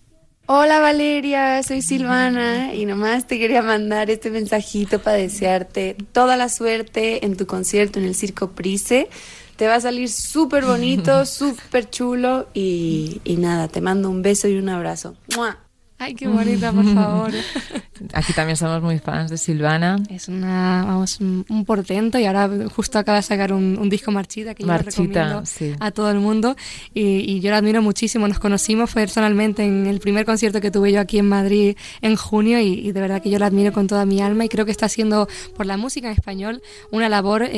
Hola 0.48 0.78
Valeria, 0.78 1.60
soy 1.64 1.82
Silvana 1.82 2.72
y 2.72 2.86
nomás 2.86 3.26
te 3.26 3.36
quería 3.36 3.62
mandar 3.62 4.10
este 4.10 4.30
mensajito 4.30 5.00
para 5.00 5.16
desearte 5.16 5.96
toda 6.12 6.36
la 6.36 6.48
suerte 6.48 7.26
en 7.26 7.36
tu 7.36 7.46
concierto 7.46 7.98
en 7.98 8.04
el 8.04 8.14
Circo 8.14 8.52
Price. 8.52 9.08
Te 9.56 9.66
va 9.66 9.74
a 9.74 9.80
salir 9.80 10.08
súper 10.08 10.64
bonito, 10.64 11.26
súper 11.26 11.90
chulo 11.90 12.48
y, 12.54 13.20
y 13.24 13.36
nada, 13.38 13.66
te 13.66 13.80
mando 13.80 14.08
un 14.08 14.22
beso 14.22 14.46
y 14.46 14.56
un 14.56 14.68
abrazo. 14.68 15.16
¡Mua! 15.34 15.65
Ay, 15.98 16.14
qué 16.14 16.28
bonita, 16.28 16.72
por 16.72 16.84
favor. 16.92 17.30
Aquí 18.12 18.32
también 18.34 18.56
somos 18.56 18.82
muy 18.82 18.98
fans 18.98 19.30
de 19.30 19.38
Silvana. 19.38 19.96
Es 20.10 20.28
una, 20.28 20.84
vamos, 20.86 21.18
un 21.20 21.64
portento 21.64 22.18
y 22.18 22.26
ahora 22.26 22.50
justo 22.74 22.98
acaba 22.98 23.16
de 23.16 23.22
sacar 23.22 23.52
un, 23.52 23.78
un 23.80 23.88
disco 23.88 24.12
Marchita 24.12 24.54
que 24.54 24.62
yo 24.62 24.76
recomiendo 24.76 25.46
sí. 25.46 25.72
a 25.80 25.90
todo 25.90 26.10
el 26.10 26.18
mundo 26.20 26.54
y, 26.92 27.00
y 27.30 27.40
yo 27.40 27.50
la 27.50 27.58
admiro 27.58 27.80
muchísimo. 27.80 28.28
Nos 28.28 28.38
conocimos 28.38 28.92
personalmente 28.92 29.64
en 29.64 29.86
el 29.86 30.00
primer 30.00 30.26
concierto 30.26 30.60
que 30.60 30.70
tuve 30.70 30.92
yo 30.92 31.00
aquí 31.00 31.18
en 31.18 31.28
Madrid 31.28 31.76
en 32.02 32.16
junio 32.16 32.60
y, 32.60 32.74
y 32.74 32.92
de 32.92 33.00
verdad 33.00 33.22
que 33.22 33.30
yo 33.30 33.38
la 33.38 33.46
admiro 33.46 33.72
con 33.72 33.86
toda 33.86 34.04
mi 34.04 34.20
alma 34.20 34.44
y 34.44 34.48
creo 34.50 34.66
que 34.66 34.72
está 34.72 34.86
haciendo 34.86 35.28
por 35.56 35.64
la 35.64 35.78
música 35.78 36.08
en 36.08 36.12
español 36.12 36.62
una 36.90 37.08
labor 37.08 37.42
eh, 37.42 37.50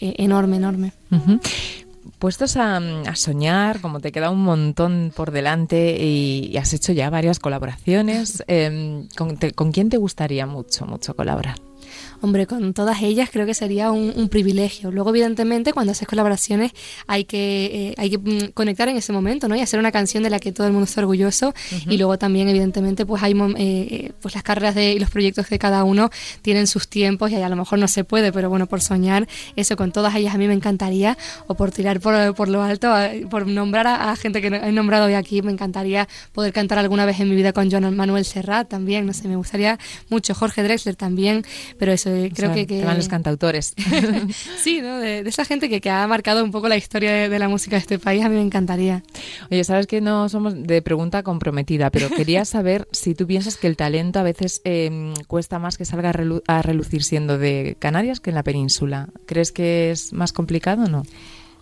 eh, 0.00 0.14
enorme, 0.18 0.56
enorme. 0.56 0.92
Ujú. 1.12 1.38
Puestos 2.24 2.56
a, 2.56 2.78
a 2.78 3.16
soñar, 3.16 3.82
como 3.82 4.00
te 4.00 4.10
queda 4.10 4.30
un 4.30 4.42
montón 4.42 5.12
por 5.14 5.30
delante 5.30 6.02
y, 6.02 6.56
has 6.56 6.72
hecho 6.72 6.94
ya 6.94 7.10
varias 7.10 7.38
colaboraciones, 7.38 8.42
em, 8.46 9.08
¿con, 9.14 9.36
¿con 9.54 9.72
quién 9.72 9.90
te 9.90 9.98
gustaría 9.98 10.46
mucho, 10.46 10.86
mucho 10.86 11.14
colaborar? 11.14 11.56
Hombre, 12.24 12.46
con 12.46 12.72
todas 12.72 13.02
ellas 13.02 13.28
creo 13.30 13.44
que 13.44 13.52
sería 13.52 13.90
un, 13.90 14.10
un 14.16 14.30
privilegio. 14.30 14.90
Luego, 14.90 15.10
evidentemente, 15.10 15.74
cuando 15.74 15.92
haces 15.92 16.08
colaboraciones 16.08 16.72
hay 17.06 17.26
que, 17.26 17.90
eh, 17.90 17.94
hay 17.98 18.08
que 18.08 18.16
mm, 18.16 18.52
conectar 18.54 18.88
en 18.88 18.96
ese 18.96 19.12
momento, 19.12 19.46
¿no? 19.46 19.54
Y 19.56 19.60
hacer 19.60 19.78
una 19.78 19.92
canción 19.92 20.22
de 20.22 20.30
la 20.30 20.38
que 20.38 20.50
todo 20.50 20.66
el 20.66 20.72
mundo 20.72 20.86
está 20.86 21.02
orgulloso. 21.02 21.52
Y 21.86 21.98
luego 21.98 22.16
también, 22.16 22.48
evidentemente, 22.48 23.04
pues 23.04 23.22
hay 23.22 23.34
eh, 23.34 23.54
eh, 23.58 24.12
pues 24.22 24.32
las 24.32 24.42
carreras 24.42 24.74
de, 24.74 24.94
y 24.94 24.98
los 24.98 25.10
proyectos 25.10 25.50
de 25.50 25.58
cada 25.58 25.84
uno 25.84 26.08
tienen 26.40 26.66
sus 26.66 26.88
tiempos 26.88 27.30
y 27.30 27.34
a 27.34 27.48
lo 27.50 27.56
mejor 27.56 27.78
no 27.78 27.88
se 27.88 28.04
puede, 28.04 28.32
pero 28.32 28.48
bueno, 28.48 28.68
por 28.68 28.80
soñar, 28.80 29.28
eso 29.54 29.76
con 29.76 29.92
todas 29.92 30.14
ellas 30.14 30.34
a 30.34 30.38
mí 30.38 30.48
me 30.48 30.54
encantaría. 30.54 31.18
O 31.46 31.56
por 31.56 31.72
tirar 31.72 32.00
por, 32.00 32.34
por 32.34 32.48
lo 32.48 32.62
alto, 32.62 32.90
por 33.28 33.46
nombrar 33.46 33.86
a, 33.86 34.12
a 34.12 34.16
gente 34.16 34.40
que 34.40 34.46
he 34.46 34.72
nombrado 34.72 35.04
hoy 35.04 35.14
aquí, 35.14 35.42
me 35.42 35.52
encantaría 35.52 36.08
poder 36.32 36.54
cantar 36.54 36.78
alguna 36.78 37.04
vez 37.04 37.20
en 37.20 37.28
mi 37.28 37.36
vida 37.36 37.52
con 37.52 37.70
Joan 37.70 37.94
Manuel 37.94 38.24
Serrat 38.24 38.66
también, 38.66 39.04
no 39.04 39.12
sé, 39.12 39.28
me 39.28 39.36
gustaría 39.36 39.78
mucho. 40.08 40.34
Jorge 40.34 40.62
Drexler 40.62 40.96
también, 40.96 41.44
pero 41.78 41.92
eso, 41.92 42.13
eh, 42.14 42.30
creo 42.34 42.48
sea, 42.50 42.54
que, 42.54 42.66
que- 42.66 42.84
van 42.84 42.96
los 42.96 43.08
cantautores. 43.08 43.74
sí, 44.62 44.80
¿no? 44.80 44.98
De, 44.98 45.22
de 45.22 45.28
esa 45.28 45.44
gente 45.44 45.68
que, 45.68 45.80
que 45.80 45.90
ha 45.90 46.06
marcado 46.06 46.42
un 46.44 46.50
poco 46.50 46.68
la 46.68 46.76
historia 46.76 47.12
de, 47.12 47.28
de 47.28 47.38
la 47.38 47.48
música 47.48 47.76
de 47.76 47.80
este 47.80 47.98
país, 47.98 48.24
a 48.24 48.28
mí 48.28 48.36
me 48.36 48.42
encantaría. 48.42 49.02
Oye, 49.50 49.64
sabes 49.64 49.86
que 49.86 50.00
no 50.00 50.28
somos 50.28 50.54
de 50.62 50.82
pregunta 50.82 51.22
comprometida, 51.22 51.90
pero 51.90 52.08
quería 52.10 52.44
saber 52.44 52.88
si 52.92 53.14
tú 53.14 53.26
piensas 53.26 53.56
que 53.56 53.66
el 53.66 53.76
talento 53.76 54.18
a 54.18 54.22
veces 54.22 54.60
em, 54.64 55.14
cuesta 55.26 55.58
más 55.58 55.76
que 55.78 55.84
salga 55.84 56.10
a, 56.10 56.12
relu- 56.12 56.42
a 56.46 56.62
relucir 56.62 57.02
siendo 57.02 57.38
de 57.38 57.76
Canarias 57.78 58.20
que 58.20 58.30
en 58.30 58.36
la 58.36 58.42
península. 58.42 59.08
¿Crees 59.26 59.52
que 59.52 59.90
es 59.90 60.12
más 60.12 60.32
complicado 60.32 60.84
o 60.84 60.88
no? 60.88 61.02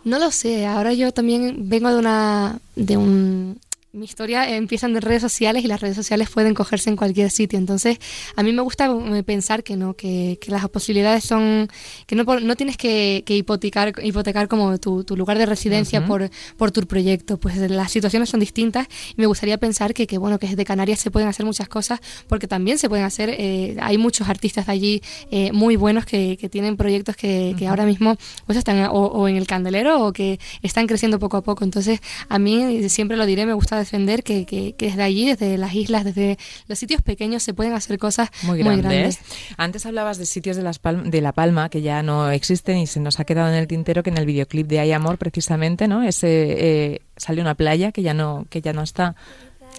No 0.04 0.18
lo 0.18 0.30
sé, 0.32 0.66
ahora 0.66 0.92
yo 0.94 1.12
también 1.12 1.68
vengo 1.68 1.88
de 1.92 1.98
una 1.98 2.58
de 2.74 2.96
un 2.96 3.58
mi 3.94 4.06
historia 4.06 4.48
empieza 4.56 4.86
en 4.86 4.98
redes 5.02 5.20
sociales 5.20 5.62
y 5.64 5.68
las 5.68 5.82
redes 5.82 5.96
sociales 5.96 6.30
pueden 6.30 6.54
cogerse 6.54 6.88
en 6.88 6.96
cualquier 6.96 7.30
sitio. 7.30 7.58
Entonces, 7.58 7.98
a 8.36 8.42
mí 8.42 8.50
me 8.50 8.62
gusta 8.62 8.86
eh, 8.86 9.22
pensar 9.22 9.62
que 9.62 9.76
no, 9.76 9.92
que, 9.92 10.38
que 10.40 10.50
las 10.50 10.66
posibilidades 10.70 11.24
son, 11.24 11.68
que 12.06 12.16
no, 12.16 12.24
no 12.24 12.56
tienes 12.56 12.78
que, 12.78 13.22
que 13.26 13.36
hipotecar, 13.36 13.92
hipotecar 14.02 14.48
como 14.48 14.78
tu, 14.78 15.04
tu 15.04 15.14
lugar 15.14 15.36
de 15.36 15.44
residencia 15.44 16.06
por, 16.06 16.30
por 16.56 16.70
tu 16.70 16.86
proyecto. 16.86 17.38
Pues 17.38 17.58
las 17.70 17.92
situaciones 17.92 18.30
son 18.30 18.40
distintas 18.40 18.86
y 19.10 19.20
me 19.20 19.26
gustaría 19.26 19.58
pensar 19.58 19.92
que, 19.92 20.06
que 20.06 20.16
bueno, 20.16 20.38
que 20.38 20.46
desde 20.46 20.64
Canarias 20.64 20.98
se 20.98 21.10
pueden 21.10 21.28
hacer 21.28 21.44
muchas 21.44 21.68
cosas 21.68 22.00
porque 22.28 22.48
también 22.48 22.78
se 22.78 22.88
pueden 22.88 23.04
hacer, 23.04 23.28
eh, 23.28 23.76
hay 23.78 23.98
muchos 23.98 24.26
artistas 24.30 24.66
de 24.66 24.72
allí 24.72 25.02
eh, 25.30 25.52
muy 25.52 25.76
buenos 25.76 26.06
que, 26.06 26.38
que 26.40 26.48
tienen 26.48 26.78
proyectos 26.78 27.14
que, 27.14 27.54
que 27.58 27.68
ahora 27.68 27.84
mismo 27.84 28.16
pues 28.46 28.56
están 28.56 28.86
o, 28.86 28.92
o 28.92 29.28
en 29.28 29.36
el 29.36 29.46
candelero 29.46 30.06
o 30.06 30.14
que 30.14 30.40
están 30.62 30.86
creciendo 30.86 31.18
poco 31.18 31.36
a 31.36 31.42
poco. 31.42 31.62
Entonces, 31.62 32.00
a 32.30 32.38
mí 32.38 32.88
siempre 32.88 33.18
lo 33.18 33.26
diré, 33.26 33.44
me 33.44 33.52
gusta 33.52 33.81
defender 33.82 34.22
que, 34.22 34.46
que- 34.46 34.74
que 34.74 34.86
desde 34.86 35.02
allí, 35.02 35.26
desde 35.26 35.58
las 35.58 35.74
islas, 35.74 36.04
desde 36.04 36.38
los 36.68 36.78
sitios 36.78 37.02
pequeños 37.02 37.42
se 37.42 37.54
pueden 37.54 37.72
hacer 37.74 37.98
cosas 37.98 38.30
Muy 38.42 38.62
muy, 38.62 38.76
grandes. 38.78 39.18
Antes 39.56 39.86
hablabas 39.86 40.18
de 40.18 40.26
sitios 40.26 40.56
de, 40.56 40.62
las 40.62 40.80
Palm- 40.82 41.10
de 41.10 41.20
La 41.20 41.32
Palma 41.32 41.68
que 41.68 41.82
ya 41.82 42.02
no 42.02 42.30
existen 42.30 42.78
y 42.78 42.86
se 42.86 43.00
nos 43.00 43.20
ha 43.20 43.24
quedado 43.24 43.48
en 43.48 43.54
el 43.54 43.66
tintero 43.66 44.02
que 44.02 44.10
en 44.10 44.18
el 44.18 44.26
videoclip 44.26 44.66
de 44.66 44.80
Hay 44.80 44.92
Amor 44.92 45.18
precisamente, 45.18 45.88
¿no? 45.88 46.02
Ese 46.02 46.28
eh, 46.92 47.02
sale 47.16 47.40
una 47.40 47.54
playa 47.54 47.92
que 47.92 48.02
ya 48.02 48.14
no 48.14 48.46
que 48.50 48.60
ya 48.60 48.72
no 48.72 48.82
está. 48.82 49.14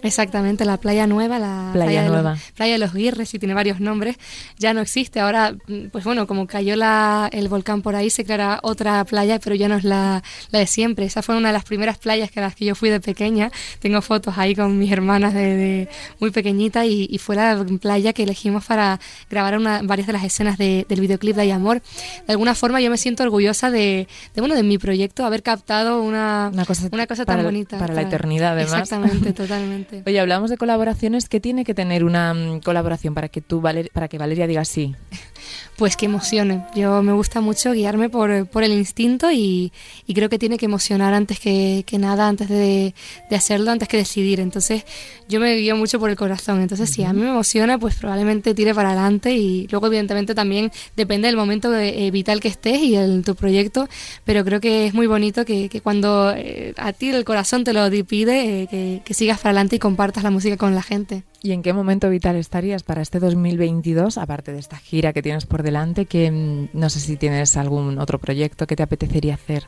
Exactamente, 0.03 0.65
la 0.65 0.77
playa 0.77 1.07
nueva, 1.07 1.39
la 1.39 1.69
Playa 1.73 2.03
de 2.03 2.09
Nueva. 2.09 2.31
los, 2.33 2.51
playa 2.51 2.73
de 2.73 2.79
los 2.79 2.93
Guirres, 2.93 3.33
y 3.33 3.39
tiene 3.39 3.53
varios 3.53 3.79
nombres, 3.79 4.17
ya 4.59 4.73
no 4.73 4.81
existe. 4.81 5.19
Ahora, 5.19 5.53
mm, 5.67 5.87
pues 5.91 6.03
bueno, 6.03 6.27
como 6.27 6.45
cayó 6.45 6.75
la, 6.75 7.29
el 7.31 7.47
volcán 7.47 7.81
por 7.81 7.95
ahí, 7.95 8.09
se 8.09 8.23
creará 8.25 8.59
otra 8.63 9.03
playa, 9.05 9.39
pero 9.39 9.55
ya 9.55 9.67
no 9.67 9.75
es 9.75 9.83
la, 9.83 10.21
la 10.51 10.59
de 10.59 10.67
siempre. 10.67 11.05
Esa 11.05 11.21
fue 11.21 11.35
una 11.37 11.49
de 11.49 11.53
las 11.53 11.63
primeras 11.63 11.97
playas 11.97 12.29
que 12.29 12.39
a 12.39 12.43
las 12.43 12.55
que 12.55 12.65
yo 12.65 12.75
fui 12.75 12.89
de 12.89 12.99
pequeña. 12.99 13.49
Tengo 13.79 14.01
fotos 14.01 14.37
ahí 14.37 14.55
con 14.55 14.77
mis 14.77 14.91
hermanas 14.91 15.33
de, 15.33 15.55
de 15.55 15.89
muy 16.19 16.31
pequeñita 16.31 16.85
y, 16.85 17.07
y 17.09 17.17
fue 17.17 17.35
la 17.35 17.65
playa 17.81 18.13
que 18.13 18.23
elegimos 18.23 18.65
para 18.65 18.99
grabar 19.29 19.57
una, 19.57 19.81
varias 19.83 20.07
de 20.07 20.13
las 20.13 20.23
escenas 20.23 20.57
de- 20.57 20.85
del 20.89 20.99
videoclip 21.01 21.35
de 21.35 21.41
Hay 21.43 21.51
Amor. 21.51 21.81
De 22.27 22.33
alguna 22.33 22.55
forma 22.55 22.81
yo 22.81 22.89
me 22.89 22.97
siento 22.97 23.23
orgullosa 23.23 23.71
de, 23.71 24.07
de 24.35 24.41
bueno, 24.41 24.55
de 24.55 24.63
mi 24.63 24.77
proyecto, 24.77 25.25
haber 25.25 25.43
captado 25.43 26.01
una, 26.01 26.49
Una 26.53 26.65
cosa, 26.65 26.89
una 26.91 27.07
cosa 27.07 27.25
para, 27.25 27.37
tan 27.37 27.45
bonita. 27.45 27.77
Para 27.79 27.93
la 27.93 28.01
eternidad, 28.01 28.51
además. 28.53 28.73
Exactamente, 28.81 29.33
totalmente. 29.43 29.92
Oye, 30.05 30.19
hablamos 30.19 30.49
de 30.49 30.57
colaboraciones. 30.57 31.29
¿Qué 31.29 31.39
tiene 31.39 31.63
que 31.65 31.73
tener 31.73 32.03
una 32.03 32.33
mm, 32.33 32.61
colaboración 32.61 33.13
para 33.13 33.29
que 33.29 33.41
tú, 33.41 33.61
Valer- 33.61 33.91
para 33.91 34.07
que 34.07 34.17
Valeria 34.17 34.47
diga 34.47 34.65
sí? 34.65 34.95
Pues 35.77 35.97
que 35.97 36.05
emocione. 36.05 36.65
Yo 36.75 37.01
me 37.01 37.13
gusta 37.13 37.41
mucho 37.41 37.71
guiarme 37.71 38.09
por, 38.09 38.47
por 38.47 38.63
el 38.63 38.71
instinto 38.71 39.31
y, 39.31 39.71
y 40.05 40.13
creo 40.13 40.29
que 40.29 40.39
tiene 40.39 40.57
que 40.57 40.65
emocionar 40.65 41.13
antes 41.13 41.39
que, 41.39 41.83
que 41.85 41.97
nada, 41.97 42.27
antes 42.27 42.49
de, 42.49 42.93
de 43.29 43.35
hacerlo, 43.35 43.71
antes 43.71 43.87
que 43.87 43.97
decidir. 43.97 44.39
Entonces 44.39 44.85
yo 45.27 45.39
me 45.39 45.55
guío 45.55 45.75
mucho 45.75 45.99
por 45.99 46.09
el 46.09 46.15
corazón. 46.15 46.61
Entonces 46.61 46.89
si 46.89 47.03
a 47.03 47.13
mí 47.13 47.21
me 47.21 47.29
emociona, 47.29 47.77
pues 47.77 47.95
probablemente 47.95 48.53
tire 48.53 48.73
para 48.73 48.91
adelante 48.91 49.33
y 49.33 49.67
luego 49.67 49.87
evidentemente 49.87 50.35
también 50.35 50.71
depende 50.95 51.27
del 51.27 51.37
momento 51.37 51.73
eh, 51.75 52.11
vital 52.11 52.39
que 52.39 52.47
estés 52.47 52.79
y 52.79 52.95
el, 52.95 53.23
tu 53.23 53.35
proyecto, 53.35 53.87
pero 54.25 54.43
creo 54.45 54.59
que 54.59 54.87
es 54.87 54.93
muy 54.93 55.07
bonito 55.07 55.45
que, 55.45 55.69
que 55.69 55.81
cuando 55.81 56.33
eh, 56.35 56.73
a 56.77 56.93
ti 56.93 57.09
el 57.09 57.25
corazón 57.25 57.63
te 57.63 57.73
lo 57.73 57.89
pide, 58.05 58.63
eh, 58.63 58.67
que, 58.67 59.01
que 59.03 59.13
sigas 59.13 59.39
para 59.39 59.49
adelante 59.49 59.75
y 59.75 59.79
compartas 59.79 60.23
la 60.23 60.31
música 60.31 60.57
con 60.57 60.75
la 60.75 60.83
gente. 60.83 61.23
¿Y 61.45 61.51
en 61.51 61.61
qué 61.61 61.73
momento 61.73 62.09
vital 62.09 62.37
estarías 62.37 62.83
para 62.83 63.01
este 63.01 63.19
2022, 63.19 64.17
aparte 64.17 64.53
de 64.53 64.59
esta 64.59 64.77
gira 64.77 65.11
que 65.11 65.21
tienes 65.21 65.32
por 65.45 65.63
delante, 65.63 66.05
que 66.05 66.31
mm, 66.31 66.69
no 66.73 66.89
sé 66.89 66.99
si 66.99 67.17
tienes 67.17 67.57
algún 67.57 67.99
otro 67.99 68.19
proyecto 68.19 68.67
que 68.67 68.75
te 68.75 68.83
apetecería 68.83 69.35
hacer? 69.35 69.65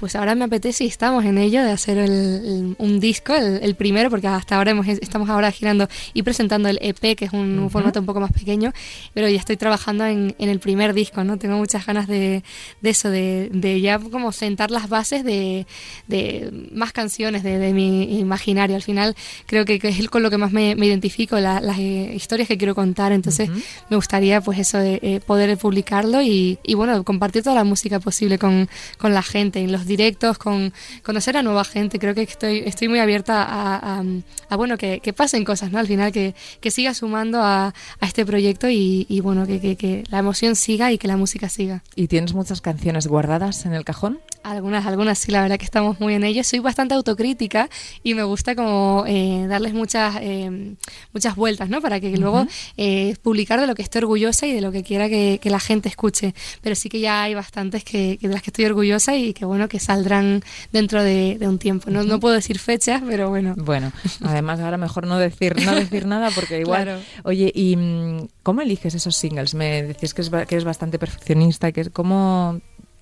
Pues 0.00 0.16
ahora 0.16 0.34
me 0.34 0.46
apetece 0.46 0.84
y 0.84 0.86
estamos 0.88 1.24
en 1.26 1.36
ello 1.38 1.62
de 1.62 1.70
hacer 1.70 1.98
el, 1.98 2.10
el- 2.10 2.74
un 2.78 3.00
disco, 3.00 3.34
el, 3.34 3.60
el 3.62 3.74
primero, 3.74 4.08
porque 4.10 4.26
hasta 4.26 4.56
ahora 4.56 4.70
hemos, 4.72 4.88
estamos 4.88 5.28
ahora 5.28 5.50
girando 5.52 5.88
y 6.14 6.22
presentando 6.22 6.68
el 6.70 6.78
EP, 6.80 7.14
que 7.16 7.26
es 7.26 7.32
un, 7.32 7.58
un 7.58 7.70
formato 7.70 8.00
un 8.00 8.06
poco 8.06 8.18
más 8.20 8.32
pequeño, 8.32 8.72
pero 9.14 9.28
ya 9.28 9.38
estoy 9.38 9.56
trabajando 9.58 10.06
en, 10.06 10.34
en 10.38 10.48
el 10.48 10.58
primer 10.58 10.94
disco, 10.94 11.22
¿no? 11.22 11.38
Tengo 11.38 11.56
muchas 11.58 11.84
ganas 11.86 12.06
de, 12.08 12.42
de 12.80 12.90
eso, 12.90 13.10
de, 13.10 13.50
de 13.52 13.80
ya 13.80 13.98
como 13.98 14.32
sentar 14.32 14.70
las 14.70 14.88
bases 14.88 15.22
de, 15.24 15.66
de 16.08 16.50
más 16.72 16.92
canciones 16.92 17.42
de, 17.42 17.72
mi 17.72 18.18
imaginario. 18.18 18.76
Al 18.76 18.82
final 18.82 19.14
creo 19.46 19.64
que, 19.64 19.78
que 19.78 19.88
es 19.88 20.08
con 20.08 20.22
lo 20.22 20.30
que 20.30 20.38
más 20.38 20.50
me, 20.50 20.74
me 20.76 20.86
identifico, 20.86 21.38
la- 21.38 21.60
las 21.60 21.78
eh, 21.78 22.12
historias 22.14 22.48
que 22.48 22.56
quiero 22.58 22.74
contar, 22.74 23.12
entonces 23.12 23.48
me 23.90 23.96
gustaría 23.96 24.40
pues 24.40 24.58
eso 24.58 24.78
de 24.78 24.98
eh, 25.02 25.20
poder 25.24 25.56
publicarlo 25.58 26.22
y, 26.22 26.58
y, 26.64 26.74
bueno, 26.74 27.04
compartir 27.04 27.42
toda 27.42 27.54
la 27.56 27.64
música 27.64 28.00
posible 28.00 28.38
con, 28.38 28.68
con 28.98 29.12
la 29.12 29.22
gente, 29.22 29.60
en 29.60 29.72
los 29.72 29.86
directos, 29.90 30.38
con 30.38 30.72
conocer 31.02 31.36
a 31.36 31.42
nueva 31.42 31.64
gente. 31.64 31.98
Creo 31.98 32.14
que 32.14 32.22
estoy, 32.22 32.62
estoy 32.64 32.88
muy 32.88 33.00
abierta 33.00 33.46
a, 33.46 34.56
bueno, 34.56 34.78
que, 34.78 35.00
que 35.00 35.12
pasen 35.12 35.44
cosas, 35.44 35.70
¿no? 35.70 35.78
Al 35.78 35.86
final 35.86 36.12
que, 36.12 36.34
que 36.60 36.70
siga 36.70 36.94
sumando 36.94 37.42
a, 37.42 37.74
a 38.00 38.06
este 38.06 38.24
proyecto 38.24 38.70
y, 38.70 39.06
y, 39.08 39.20
bueno, 39.20 39.46
que, 39.46 39.76
que 39.76 40.04
la 40.10 40.18
emoción 40.18 40.56
siga 40.56 40.90
y 40.92 40.98
que 40.98 41.08
la 41.08 41.18
música 41.18 41.48
siga. 41.48 41.82
¿Y 41.94 42.08
tienes 42.08 42.32
muchas 42.32 42.60
canciones 42.62 43.06
guardadas 43.06 43.66
en 43.66 43.74
el 43.74 43.84
cajón? 43.84 44.20
Algunas, 44.42 44.86
algunas 44.86 45.18
sí, 45.18 45.30
la 45.30 45.42
verdad 45.42 45.58
que 45.58 45.64
estamos 45.64 46.00
muy 46.00 46.14
en 46.14 46.24
ello. 46.24 46.42
Soy 46.44 46.60
bastante 46.60 46.94
autocrítica 46.94 47.68
y 48.02 48.14
me 48.14 48.22
gusta 48.22 48.54
como 48.54 49.04
eh, 49.06 49.46
darles 49.48 49.74
muchas 49.74 50.16
eh, 50.20 50.74
muchas 51.12 51.36
vueltas, 51.36 51.68
¿no? 51.68 51.80
Para 51.80 52.00
que 52.00 52.16
luego 52.16 52.46
eh, 52.76 53.16
publicar 53.22 53.60
de 53.60 53.66
lo 53.66 53.74
que 53.74 53.82
estoy 53.82 54.00
orgullosa 54.00 54.46
y 54.46 54.52
de 54.52 54.60
lo 54.60 54.72
que 54.72 54.82
quiera 54.82 55.08
que, 55.08 55.38
que 55.42 55.50
la 55.50 55.60
gente 55.60 55.88
escuche. 55.88 56.34
Pero 56.62 56.74
sí 56.74 56.88
que 56.88 57.00
ya 57.00 57.22
hay 57.22 57.34
bastantes 57.34 57.84
que, 57.84 58.18
que 58.18 58.28
de 58.28 58.34
las 58.34 58.42
que 58.42 58.50
estoy 58.50 58.64
orgullosa 58.64 59.14
y 59.14 59.34
que 59.34 59.44
bueno, 59.44 59.68
que 59.68 59.78
saldrán 59.78 60.42
dentro 60.72 61.02
de, 61.02 61.36
de 61.38 61.48
un 61.48 61.58
tiempo. 61.58 61.90
No, 61.90 62.02
no 62.02 62.18
puedo 62.18 62.34
decir 62.34 62.58
fechas, 62.58 63.02
pero 63.06 63.28
bueno. 63.28 63.54
Bueno, 63.56 63.92
además 64.22 64.60
ahora 64.60 64.78
mejor 64.78 65.06
no 65.06 65.18
decir 65.18 65.64
no 65.64 65.74
decir 65.74 66.06
nada 66.06 66.30
porque 66.30 66.60
igual. 66.60 66.84
Claro. 66.84 67.00
Oye, 67.24 67.52
¿y 67.54 67.76
mm, 67.76 68.28
cómo 68.42 68.62
eliges 68.62 68.94
esos 68.94 69.16
singles? 69.16 69.54
Me 69.54 69.82
decís 69.82 70.14
que, 70.14 70.22
es, 70.22 70.30
que 70.30 70.54
eres 70.54 70.64
bastante 70.64 70.98
perfeccionista, 70.98 71.72
que 71.72 71.82
es 71.82 71.90
cómo 71.90 72.60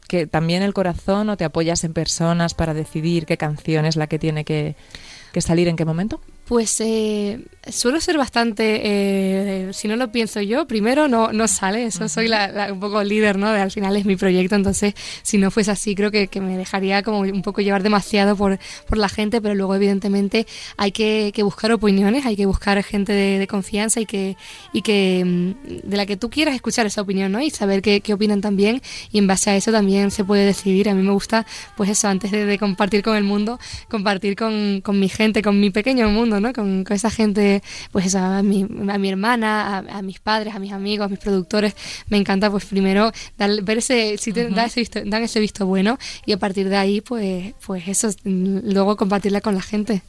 que 0.08 0.26
también 0.26 0.62
el 0.62 0.74
corazón 0.74 1.28
o 1.28 1.36
te 1.36 1.44
apoyas 1.44 1.84
en 1.84 1.92
personas 1.92 2.54
para 2.54 2.74
decidir 2.74 3.26
qué 3.26 3.36
canción 3.36 3.84
es 3.84 3.94
la 3.94 4.08
que 4.08 4.18
tiene 4.18 4.44
que, 4.44 4.74
que 5.32 5.40
salir 5.40 5.68
en 5.68 5.76
qué 5.76 5.84
momento? 5.84 6.20
Pues 6.48 6.80
eh, 6.80 7.44
suelo 7.70 8.00
ser 8.00 8.16
bastante, 8.16 8.80
eh, 8.82 9.70
si 9.74 9.86
no 9.86 9.96
lo 9.96 10.10
pienso 10.10 10.40
yo, 10.40 10.66
primero 10.66 11.06
no, 11.06 11.30
no 11.30 11.46
sale, 11.46 11.84
eso 11.84 12.08
soy 12.08 12.26
la, 12.26 12.48
la- 12.48 12.72
un 12.72 12.80
poco 12.80 13.04
líder, 13.04 13.36
¿no? 13.36 13.52
De, 13.52 13.60
al 13.60 13.70
final 13.70 13.94
es 13.96 14.06
mi 14.06 14.16
proyecto, 14.16 14.54
entonces 14.54 14.94
si 15.22 15.36
no 15.36 15.50
fuese 15.50 15.72
así 15.72 15.94
creo 15.94 16.10
que, 16.10 16.28
que 16.28 16.40
me 16.40 16.56
dejaría 16.56 17.02
como 17.02 17.18
un 17.20 17.42
poco 17.42 17.60
llevar 17.60 17.82
demasiado 17.82 18.34
por, 18.34 18.58
por 18.88 18.96
la 18.96 19.10
gente, 19.10 19.42
pero 19.42 19.54
luego 19.54 19.74
evidentemente 19.74 20.46
hay 20.78 20.90
que, 20.90 21.32
que 21.34 21.42
buscar 21.42 21.70
opiniones, 21.70 22.24
hay 22.24 22.34
que 22.34 22.46
buscar 22.46 22.82
gente 22.82 23.12
de, 23.12 23.38
de 23.38 23.46
confianza 23.46 24.00
y 24.00 24.06
que, 24.06 24.38
y 24.72 24.80
que 24.80 25.22
mm, 25.26 25.86
de 25.86 25.96
la 25.98 26.06
que 26.06 26.16
tú 26.16 26.30
quieras 26.30 26.54
escuchar 26.54 26.86
esa 26.86 27.02
opinión, 27.02 27.30
¿no? 27.30 27.42
Y 27.42 27.50
saber 27.50 27.82
qué, 27.82 28.00
qué 28.00 28.14
opinan 28.14 28.40
también 28.40 28.80
y 29.12 29.18
en 29.18 29.26
base 29.26 29.50
a 29.50 29.56
eso 29.56 29.70
también 29.70 30.10
se 30.10 30.24
puede 30.24 30.46
decidir. 30.46 30.88
A 30.88 30.94
mí 30.94 31.02
me 31.02 31.12
gusta, 31.12 31.44
pues 31.76 31.90
eso, 31.90 32.08
antes 32.08 32.30
de, 32.30 32.46
de 32.46 32.58
compartir 32.58 33.02
con 33.02 33.16
el 33.18 33.24
mundo, 33.24 33.58
compartir 33.90 34.34
con, 34.34 34.80
con 34.80 34.98
mi 34.98 35.10
gente, 35.10 35.42
con 35.42 35.60
mi 35.60 35.68
pequeño 35.68 36.08
mundo, 36.08 36.37
¿no? 36.40 36.52
Con, 36.52 36.84
con 36.84 36.94
esa 36.94 37.10
gente, 37.10 37.62
pues 37.92 38.14
a 38.14 38.42
mi, 38.42 38.62
a 38.62 38.98
mi 38.98 39.08
hermana, 39.08 39.78
a, 39.78 39.98
a 39.98 40.02
mis 40.02 40.20
padres, 40.20 40.54
a 40.54 40.58
mis 40.58 40.72
amigos, 40.72 41.06
a 41.06 41.08
mis 41.08 41.18
productores. 41.18 41.74
Me 42.08 42.16
encanta, 42.16 42.50
pues 42.50 42.64
primero 42.64 43.12
dar, 43.36 43.62
ver 43.62 43.78
ese, 43.78 44.16
si 44.18 44.32
te 44.32 44.48
da 44.48 44.66
ese 44.66 44.80
visto, 44.80 45.00
dan 45.04 45.22
ese 45.22 45.40
visto 45.40 45.66
bueno 45.66 45.98
y 46.26 46.32
a 46.32 46.38
partir 46.38 46.68
de 46.68 46.76
ahí, 46.76 47.00
pues, 47.00 47.54
pues 47.64 47.88
eso, 47.88 48.10
luego 48.24 48.96
compartirla 48.96 49.40
con 49.40 49.54
la 49.54 49.62
gente. 49.62 50.02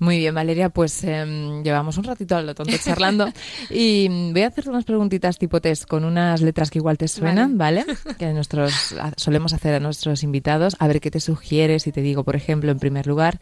Muy 0.00 0.16
bien, 0.16 0.34
Valeria, 0.34 0.70
pues 0.70 1.04
em, 1.04 1.62
llevamos 1.62 1.98
un 1.98 2.04
ratito 2.04 2.34
a 2.34 2.40
lo 2.40 2.54
tonto 2.54 2.72
charlando 2.82 3.30
y 3.68 4.08
voy 4.32 4.40
a 4.40 4.46
hacerte 4.46 4.70
unas 4.70 4.86
preguntitas 4.86 5.38
tipo 5.38 5.60
test 5.60 5.84
con 5.84 6.06
unas 6.06 6.40
letras 6.40 6.70
que 6.70 6.78
igual 6.78 6.96
te 6.96 7.06
suenan, 7.06 7.58
¿vale? 7.58 7.84
Que 8.18 8.24
a 8.24 8.32
nuestros, 8.32 8.94
solemos 9.16 9.52
hacer 9.52 9.74
a 9.74 9.80
nuestros 9.80 10.22
invitados, 10.22 10.74
a 10.78 10.88
ver 10.88 11.02
qué 11.02 11.10
te 11.10 11.20
sugieres 11.20 11.86
y 11.86 11.92
te 11.92 12.00
digo, 12.00 12.24
por 12.24 12.34
ejemplo, 12.34 12.72
en 12.72 12.78
primer 12.78 13.06
lugar, 13.06 13.40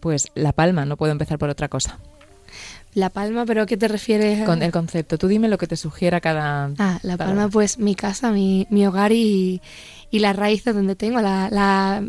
pues 0.00 0.28
La 0.34 0.52
Palma, 0.52 0.84
no 0.84 0.96
puedo 0.96 1.12
empezar 1.12 1.38
por 1.38 1.50
otra 1.50 1.68
cosa. 1.68 1.98
La 2.94 3.08
Palma, 3.10 3.46
pero 3.46 3.62
¿a 3.62 3.66
qué 3.66 3.76
te 3.76 3.86
refieres? 3.86 4.44
Con 4.44 4.62
el 4.62 4.72
concepto, 4.72 5.16
tú 5.16 5.28
dime 5.28 5.46
lo 5.48 5.58
que 5.58 5.68
te 5.68 5.76
sugiera 5.76 6.20
cada... 6.20 6.70
Ah, 6.78 6.98
La 7.02 7.16
Palma, 7.16 7.48
pues 7.48 7.78
mi 7.78 7.94
casa, 7.94 8.32
mi, 8.32 8.66
mi 8.70 8.84
hogar 8.86 9.12
y, 9.12 9.60
y 10.10 10.18
la 10.18 10.32
raíz 10.32 10.64
de 10.64 10.72
donde 10.72 10.96
tengo, 10.96 11.20
la, 11.20 11.48
la, 11.50 12.02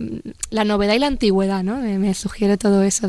la 0.50 0.64
novedad 0.64 0.96
y 0.96 1.00
la 1.00 1.08
antigüedad, 1.08 1.64
¿no? 1.64 1.78
Me, 1.78 2.00
me 2.00 2.14
sugiere 2.16 2.58
todo 2.58 2.82
eso. 2.82 3.08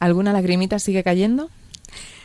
¿Alguna 0.00 0.32
lagrimita 0.34 0.78
sigue 0.78 1.02
cayendo? 1.02 1.48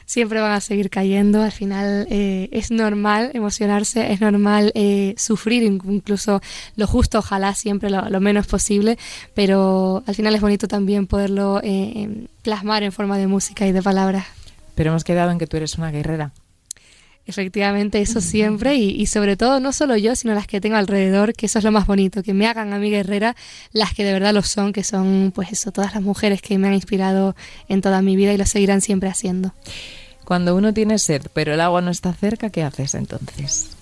Siempre 0.08 0.41
van 0.41 0.53
a 0.53 0.62
seguir 0.62 0.89
cayendo. 0.89 1.43
Al 1.43 1.51
final 1.51 2.08
eh, 2.10 2.49
es 2.51 2.72
normal 2.72 3.30
emocionarse, 3.36 4.12
es 4.12 4.20
normal 4.22 4.72
eh, 4.74 5.14
sufrir 5.18 5.62
in- 5.62 5.80
incluso 5.88 6.41
lo 6.76 6.88
justo, 6.88 7.20
ojalá 7.20 7.53
siempre 7.53 7.91
lo, 7.91 8.20
menos 8.20 8.47
posible, 8.47 8.97
pero 9.36 10.01
al 10.08 10.16
final 10.16 10.34
es 10.34 10.41
bonito 10.41 10.68
también 10.68 11.05
poderlo 11.05 11.62
eh, 11.64 12.26
plasmar 12.41 12.82
en 12.82 12.91
forma 12.91 13.20
de 13.20 13.28
música 13.28 13.68
y 13.68 13.72
de 13.72 13.84
palabras. 13.84 14.26
Pero 14.74 14.89
hemos 14.91 15.03
quedado 15.03 15.30
en 15.32 15.38
que 15.38 15.45
tú 15.45 15.58
eres 15.58 15.78
una 15.78 15.91
guerrera. 15.91 16.32
Efectivamente, 17.28 17.99
eso 17.99 18.21
siempre 18.21 18.75
y, 18.75 18.89
y 18.89 19.05
sobre 19.07 19.36
todo 19.36 19.59
no 19.59 19.73
solo 19.73 19.97
yo, 19.97 20.15
sino 20.15 20.34
las 20.34 20.47
que 20.47 20.61
tengo 20.61 20.78
alrededor, 20.78 21.34
que 21.34 21.47
eso 21.47 21.59
es 21.59 21.65
lo 21.65 21.71
más 21.71 21.86
bonito, 21.86 22.23
que 22.23 22.34
me 22.34 22.47
hagan 22.47 22.71
a 22.73 22.80
mí 22.80 22.89
guerrera 22.89 23.36
las 23.73 23.93
que 23.93 24.05
de 24.05 24.13
verdad 24.13 24.34
lo 24.34 24.41
son, 24.43 24.71
que 24.71 24.84
son 24.84 25.34
pues 25.36 25.51
eso, 25.51 25.71
todas 25.71 25.93
las 25.93 26.03
mujeres 26.03 26.41
que 26.41 26.57
me 26.57 26.67
han 26.67 26.73
inspirado 26.73 27.36
en 27.67 27.82
toda 27.82 28.01
mi 28.01 28.15
vida 28.15 28.32
y 28.32 28.38
lo 28.38 28.45
seguirán 28.45 28.80
siempre 28.80 29.09
haciendo. 29.09 29.53
Cuando 30.23 30.55
uno 30.55 30.73
tiene 30.73 30.99
sed, 30.99 31.23
pero 31.34 31.53
el 31.53 31.61
agua 31.61 31.82
no 31.82 31.91
está 31.91 32.13
cerca, 32.13 32.49
¿qué 32.49 32.63
haces 32.63 32.95
entonces? 32.95 33.78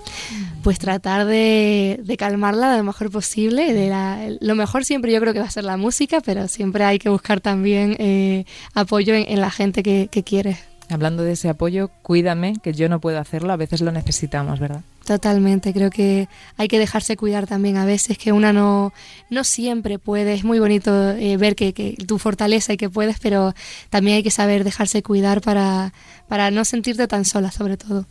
pues 0.64 0.80
tratar 0.80 1.26
de, 1.26 2.00
de 2.04 2.18
calmarla 2.18 2.72
de 2.72 2.78
lo 2.78 2.84
mejor 2.84 3.12
posible. 3.12 3.74
De 3.74 3.90
la, 3.90 4.28
lo 4.40 4.56
mejor 4.56 4.86
siempre 4.86 5.12
yo 5.12 5.20
creo 5.20 5.34
que 5.34 5.40
va 5.40 5.46
a 5.46 5.52
ser 5.52 5.64
la 5.64 5.78
música, 5.78 6.22
pero 6.22 6.48
siempre 6.48 6.84
hay 6.84 6.98
que 6.98 7.10
buscar 7.10 7.42
también 7.42 7.96
eh, 8.00 8.46
apoyo 8.74 9.14
en, 9.14 9.26
en 9.28 9.42
la 9.42 9.52
gente 9.52 9.84
que, 9.84 10.08
que 10.12 10.24
quieres. 10.24 10.58
Hablando 10.90 11.24
de 11.24 11.32
ese 11.32 11.50
apoyo, 11.50 11.90
cuídame, 12.02 12.58
que 12.62 12.74
yo 12.74 12.90
no 12.90 13.00
puedo 13.00 13.20
hacerlo, 13.20 13.52
a 13.52 13.58
veces 13.58 13.82
lo 13.82 13.92
necesitamos, 13.92 14.60
¿verdad? 14.60 14.82
Totalmente, 15.06 15.74
creo 15.74 15.90
que 15.90 16.28
hay 16.58 16.68
que 16.68 16.80
dejarse 16.80 17.18
cuidar 17.18 17.48
también 17.48 17.78
a 17.78 17.86
veces, 17.86 18.18
que 18.18 18.32
una 18.32 18.54
no, 18.54 18.94
no 19.30 19.44
siempre 19.44 20.00
puede, 20.00 20.34
es 20.34 20.44
muy 20.44 20.60
bonito 20.60 21.12
eh, 21.12 21.38
ver 21.38 21.56
que, 21.56 21.74
que 21.74 21.96
tu 22.08 22.20
fortaleza 22.20 22.74
y 22.74 22.78
que 22.78 22.90
puedes, 22.90 23.20
pero 23.20 23.54
también 23.90 24.18
hay 24.18 24.24
que 24.24 24.32
saber 24.32 24.64
dejarse 24.64 25.04
cuidar 25.04 25.42
para, 25.42 25.94
para 26.28 26.52
no 26.52 26.66
sentirte 26.66 27.08
tan 27.08 27.26
sola 27.26 27.52
sobre 27.52 27.78
todo. 27.78 28.06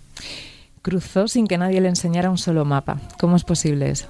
Cruzó 0.83 1.29
sin 1.29 1.47
que 1.47 1.59
nadie 1.59 1.81
le 1.81 1.89
enseñara 1.89 2.31
un 2.31 2.39
solo 2.39 2.65
mapa. 2.65 3.01
¿Cómo 3.19 3.37
es 3.37 3.45
posible 3.45 3.91
eso? 3.91 4.07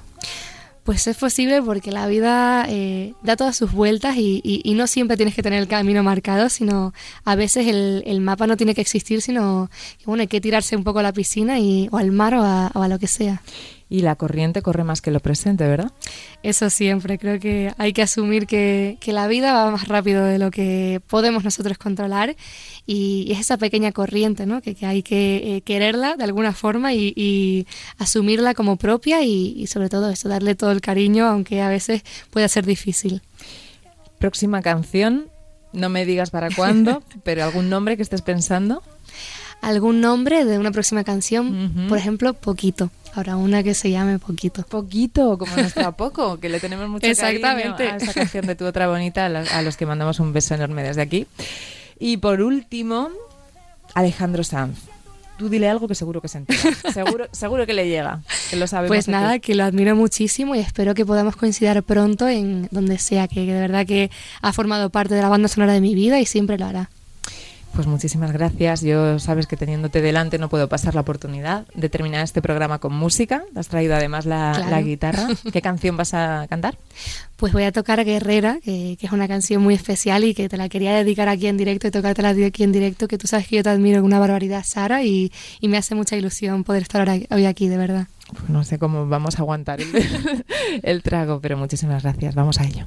Pues 0.85 1.07
es 1.07 1.17
posible 1.17 1.63
porque 1.63 1.91
la 1.91 2.07
vida 2.07 2.67
eh, 2.69 3.15
da 3.23 3.37
todas 3.37 3.57
sus 3.57 3.73
vueltas 3.73 4.17
y, 4.19 4.43
y- 4.45 4.61
y 4.65 4.75
no 4.75 4.87
siempre 4.87 5.17
tienes 5.17 5.35
que 5.35 5.43
tener 5.43 5.59
el 5.61 5.67
camino 5.67 6.03
marcado, 6.03 6.51
sino 6.51 6.93
a 7.25 7.35
veces 7.37 7.67
el, 7.69 8.03
el 8.07 8.21
mapa 8.21 8.47
no 8.47 8.59
tiene 8.59 8.75
que 8.75 8.83
existir, 8.83 9.23
sino 9.23 9.71
bueno, 10.05 10.21
hay 10.21 10.27
que 10.27 10.43
tirarse 10.43 10.77
un 10.77 10.85
poco 10.85 10.99
a 10.99 11.03
la 11.03 11.13
piscina 11.15 11.59
y, 11.59 11.89
o 11.91 11.97
al 11.97 12.13
mar 12.13 12.35
o 12.35 12.43
a, 12.43 12.71
o 12.75 12.83
a 12.83 12.89
lo 12.89 12.99
que 12.99 13.07
sea. 13.07 13.41
Y 13.95 14.01
la 14.01 14.17
corriente 14.17 14.61
corre 14.61 14.83
más 14.83 15.01
que 15.01 15.13
lo 15.13 15.21
presente, 15.21 15.69
¿verdad? 15.69 15.93
Eso 16.43 16.69
siempre, 16.69 17.17
creo 17.17 17.39
que 17.39 17.73
hay 17.79 17.93
que 17.93 18.03
asumir 18.03 18.49
que, 18.49 18.99
que 18.99 19.13
la 19.13 19.29
vida 19.29 19.53
va 19.53 19.71
más 19.71 19.87
rápido 19.87 20.25
de 20.25 20.41
lo 20.41 20.51
que 20.51 21.01
podemos 21.07 21.45
nosotros 21.45 21.79
controlar 21.79 22.35
y 22.87 23.31
es 23.31 23.39
esa 23.39 23.57
pequeña 23.57 23.93
corriente, 23.93 24.47
¿no? 24.47 24.63
Que, 24.63 24.75
que 24.75 24.87
hay 24.87 25.05
que 25.05 25.59
eh, 25.59 25.61
quererla 25.61 26.17
de 26.17 26.25
alguna 26.25 26.53
forma 26.53 26.93
y, 26.93 27.13
y 27.15 27.69
asumirla 27.99 28.55
como 28.55 28.79
propia 28.79 29.23
y, 29.23 29.55
y 29.57 29.69
sobre 29.69 29.89
todo 29.89 30.11
eso, 30.11 30.29
darle 30.29 30.57
todo 30.57 30.73
el 30.73 30.81
cariño, 30.81 31.27
aunque 31.27 31.63
a 31.63 31.69
veces 31.69 32.03
pueda 32.31 32.49
ser 32.49 32.67
difícil. 32.67 33.23
Próxima 34.19 34.61
canción, 34.61 35.27
no 35.73 35.89
me 35.89 36.05
digas 36.05 36.31
para 36.31 36.51
cuándo, 36.51 37.05
pero 37.23 37.45
algún 37.45 37.71
nombre 37.71 37.97
que 37.97 38.03
estés 38.03 38.23
pensando. 38.23 38.83
Algún 39.65 40.01
nombre 40.01 40.45
de 40.45 40.59
una 40.59 40.71
próxima 40.71 41.05
canción, 41.05 41.87
por 41.89 41.99
ejemplo, 41.99 42.35
Poquito. 42.35 42.91
Habrá 43.15 43.37
una 43.37 43.63
que 43.63 43.75
se 43.75 43.91
llame 43.91 44.19
Poquito. 44.19 44.65
Poquito, 44.65 45.39
como 45.39 45.55
nuestra 45.57 45.93
Poco, 45.97 46.41
que 46.41 46.49
le 46.49 46.59
tenemos 46.59 46.89
mucho 46.89 47.07
Exactamente. 47.07 47.87
cariño 47.87 47.95
a 47.95 47.97
esa 47.97 48.13
canción 48.13 48.47
de 48.47 48.57
Tu 48.57 48.65
Otra 48.65 48.89
Bonita, 48.89 49.27
a 49.27 49.63
los, 49.63 49.77
que 49.77 49.87
mandamos 49.87 50.19
un 50.19 50.33
beso 50.33 50.55
enorme 50.55 50.83
desde 50.83 51.03
aquí. 51.03 51.27
Y 51.99 52.17
por 52.17 52.41
último, 52.43 53.11
Alejandro 53.95 54.43
Sanz. 54.43 54.79
Tú 55.39 55.49
dile 55.49 55.69
algo 55.69 55.89
que 55.89 55.95
seguro 55.95 56.21
que 56.21 56.29
se 56.29 56.39
entera. 56.39 56.61
Seguro, 56.93 57.27
seguro 57.33 57.67
que 57.67 57.75
le 57.75 57.89
llega, 57.89 58.21
que 58.51 58.55
lo 58.55 58.69
sabemos. 58.69 58.89
Pues 58.89 59.09
nada, 59.09 59.41
que 59.41 59.57
lo 59.57 59.65
admiro 59.65 59.97
muchísimo 59.97 60.55
y 60.55 60.61
espero 60.61 60.95
que 60.95 61.05
podamos 61.05 61.35
coincidir 61.35 61.83
pronto 61.83 62.29
en 62.29 62.69
donde 62.71 62.99
sea, 62.99 63.27
que 63.27 63.41
de 63.41 63.61
verdad 63.61 63.85
que 63.85 64.13
ha 64.43 64.53
formado 64.53 64.91
parte 64.91 65.15
de 65.15 65.23
la 65.23 65.29
banda 65.29 65.49
sonora 65.49 65.73
de 65.73 65.81
mi 65.81 65.97
vida 65.97 66.21
y 66.21 66.27
siempre 66.27 66.57
lo 66.57 66.67
hará. 66.67 66.89
Pues 67.75 67.89
muchísimas 67.89 68.31
gracias. 68.33 68.83
Yo 68.83 69.19
sabes 69.19 69.49
que 69.49 69.57
teniéndote 69.57 70.01
delante 70.01 70.39
no 70.39 70.49
puedo 70.49 70.69
pasar 70.69 70.95
la 70.95 71.01
oportunidad 71.01 71.67
de 71.75 71.89
terminar 71.89 72.23
este 72.23 72.41
programa 72.41 72.79
con 72.79 72.95
música. 72.95 73.43
Has 73.57 73.67
traído 73.67 73.97
además 73.97 74.27
la, 74.27 74.53
Claro. 74.55 74.71
la 74.71 74.81
guitarra. 74.83 75.27
¿Qué 75.53 75.61
canción 75.61 75.97
vas 75.97 76.15
a 76.15 76.47
cantar? 76.49 76.79
Pues 77.37 77.53
voy 77.53 77.65
a 77.65 77.73
tocar 77.73 78.05
Guerrera, 78.05 78.59
que, 78.63 78.97
que 78.99 79.07
es 79.07 79.13
una 79.13 79.27
canción 79.27 79.61
muy 79.61 79.75
especial 79.75 80.23
y 80.23 80.35
que 80.35 80.49
te 80.49 80.57
la 80.57 80.69
quería 80.69 80.95
dedicar 80.95 81.29
aquí 81.29 81.49
en 81.49 81.57
directo 81.57 81.89
y 81.89 81.91
tocártela 81.91 82.29
aquí 82.29 82.63
en 82.63 82.71
directo, 82.71 83.09
que 83.09 83.19
tú 83.19 83.27
sabes 83.27 83.49
que 83.49 83.57
yo 83.57 83.63
te 83.65 83.71
admiro 83.71 83.99
en 83.99 84.05
una 84.05 84.21
barbaridad, 84.21 84.63
Sara, 84.65 85.03
y, 85.03 85.33
y 85.61 85.67
me 85.67 85.77
hace 85.77 85.97
mucha 85.97 86.17
ilusión 86.17 86.63
poder 86.63 86.83
estar 86.83 87.09
hoy 87.31 87.45
aquí, 87.47 87.67
de 87.69 87.77
verdad. 87.77 88.07
Pues 88.33 88.49
no 88.51 88.63
sé 88.63 88.79
cómo 88.79 89.09
vamos 89.09 89.37
a 89.39 89.43
aguantar 89.43 89.81
el, 89.81 89.89
el 90.85 91.03
trago, 91.03 91.41
pero 91.41 91.57
muchísimas 91.57 92.05
gracias. 92.05 92.37
Vamos 92.37 92.61
a 92.61 92.65
ello. 92.67 92.87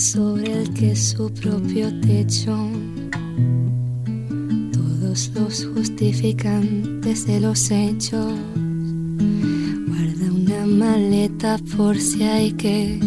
Sobre 0.00 0.62
el 0.62 0.72
que 0.72 0.96
su 0.96 1.30
propio 1.30 1.90
techo 2.00 2.56
todos 4.72 5.30
los 5.34 5.66
justificantes 5.74 7.26
de 7.26 7.40
los 7.40 7.70
hechos. 7.70 8.32
Guarda 9.86 10.32
una 10.32 10.64
maleta 10.64 11.58
por 11.76 11.98
si 11.98 12.22
hay 12.22 12.52
que 12.52 12.98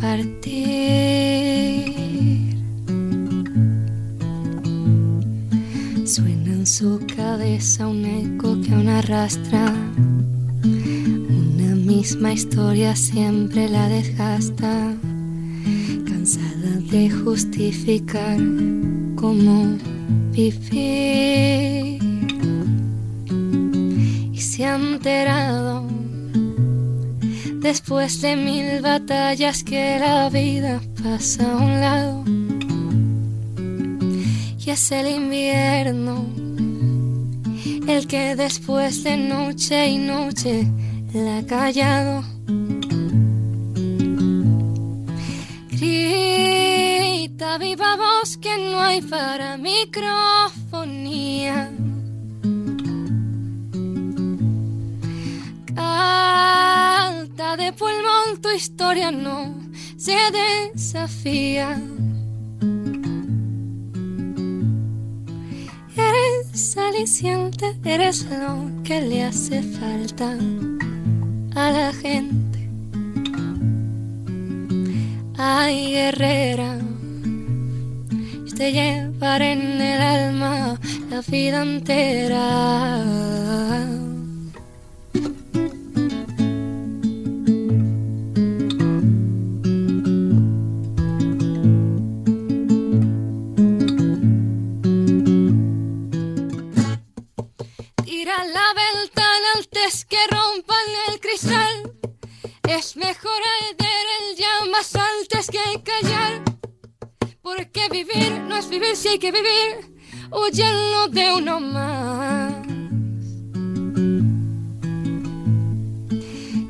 partir. 0.00 0.60
Suena 6.06 6.52
en 6.52 6.66
su 6.66 7.00
cabeza 7.16 7.88
un 7.88 8.04
eco 8.04 8.60
que 8.60 8.72
aún 8.74 8.88
arrastra. 8.88 9.74
Una 10.62 11.74
misma 11.74 12.32
historia 12.32 12.94
siempre 12.94 13.68
la 13.68 13.88
desgasta 13.88 14.94
de 16.90 17.08
justificar 17.10 18.38
cómo 19.16 19.78
vivir. 20.32 22.00
Y 24.32 24.38
se 24.38 24.64
ha 24.64 24.76
enterado 24.76 25.86
después 27.60 28.20
de 28.20 28.36
mil 28.36 28.80
batallas 28.80 29.62
que 29.62 29.98
la 29.98 30.28
vida 30.30 30.80
pasa 31.02 31.52
a 31.52 31.56
un 31.56 31.80
lado. 31.80 32.24
Y 34.64 34.70
es 34.70 34.92
el 34.92 35.08
invierno 35.08 36.26
el 37.86 38.06
que 38.06 38.36
después 38.36 39.02
de 39.02 39.16
noche 39.16 39.88
y 39.88 39.98
noche 39.98 40.66
la 41.12 41.38
ha 41.38 41.46
callado. 41.46 42.29
Viva 47.60 47.94
voz 47.96 48.36
que 48.38 48.56
no 48.56 48.80
hay 48.80 49.02
para 49.02 49.58
microfonía. 49.58 51.70
Alta 55.76 57.56
de 57.58 57.74
pulmón, 57.74 58.40
tu 58.40 58.48
historia 58.50 59.10
no 59.10 59.54
se 59.98 60.16
desafía. 60.40 61.78
Eres 65.94 66.78
aliciente, 66.78 67.78
eres 67.84 68.24
lo 68.24 68.70
que 68.82 69.02
le 69.02 69.24
hace 69.24 69.62
falta 69.62 70.34
a 71.54 71.70
la 71.70 71.92
gente. 71.92 72.70
Ay, 75.36 75.92
guerrera, 75.92 76.78
te 78.60 78.72
llevaré 78.72 79.52
en 79.52 79.80
el 79.80 80.02
alma 80.02 80.78
la 81.08 81.22
vida 81.22 81.62
entera. 81.62 83.04
Tira 98.04 98.44
la 98.44 98.68
ventana 98.82 99.48
antes 99.56 100.04
que 100.04 100.18
rompan 100.28 100.86
el 101.08 101.18
cristal. 101.18 101.92
Es 102.68 102.94
mejor 102.98 103.40
Porque 107.56 107.88
vivir 107.90 108.30
no 108.48 108.56
es 108.56 108.70
vivir 108.70 108.94
si 108.94 109.08
hay 109.08 109.18
que 109.18 109.32
vivir 109.32 109.92
huyendo 110.30 111.08
de 111.10 111.34
uno 111.36 111.58
más. 111.58 112.52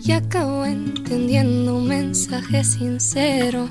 Y 0.03 0.13
acabo 0.13 0.65
entendiendo 0.65 1.77
un 1.77 1.87
mensaje 1.87 2.65
sincero. 2.65 3.69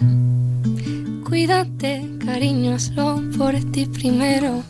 Cuídate, 1.27 2.07
cariño, 2.23 2.75
hazlo 2.75 3.23
por 3.35 3.55
ti 3.71 3.87
primero. 3.87 4.61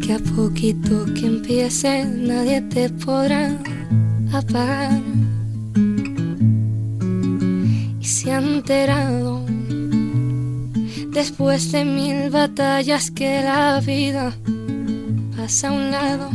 Que 0.00 0.14
a 0.14 0.18
poquito 0.18 1.04
que 1.14 1.26
empiece 1.26 2.06
nadie 2.06 2.62
te 2.62 2.88
podrá 2.88 3.58
apagar. 4.32 5.02
Y 8.00 8.04
se 8.04 8.32
ha 8.32 8.38
enterado 8.38 9.45
después 11.16 11.72
de 11.72 11.84
mil 11.86 12.28
batallas 12.28 13.10
que 13.10 13.42
la 13.42 13.80
vida 13.80 14.36
pasa 15.34 15.68
a 15.68 15.72
un 15.72 15.90
lado. 15.90 16.28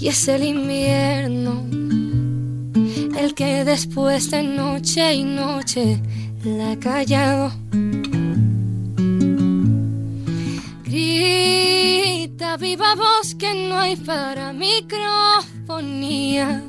Y 0.00 0.06
es 0.06 0.28
el 0.28 0.44
invierno 0.44 1.66
el 3.18 3.34
que 3.34 3.64
después 3.64 4.30
de 4.30 4.44
noche 4.44 5.14
y 5.14 5.24
noche 5.24 6.00
la 6.44 6.70
ha 6.70 6.78
callado. 6.78 7.50
Grita 10.84 12.56
viva 12.56 12.94
voz 12.94 13.34
que 13.34 13.68
no 13.68 13.80
hay 13.80 13.96
para 13.96 14.52
microfonía. 14.52 16.62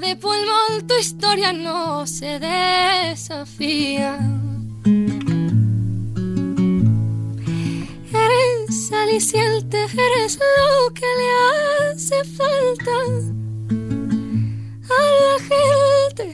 De 0.00 0.14
pulmón, 0.14 0.86
tu 0.86 0.94
historia 0.94 1.52
no 1.52 2.06
se 2.06 2.38
desafía. 2.38 4.16
Eres 8.12 8.92
aliciente, 8.92 9.84
eres 9.84 10.38
lo 10.38 10.94
que 10.94 11.06
le 11.18 11.30
hace 11.90 12.22
falta 12.24 12.92
a 14.88 15.00
la 15.20 15.36
gente. 15.50 16.26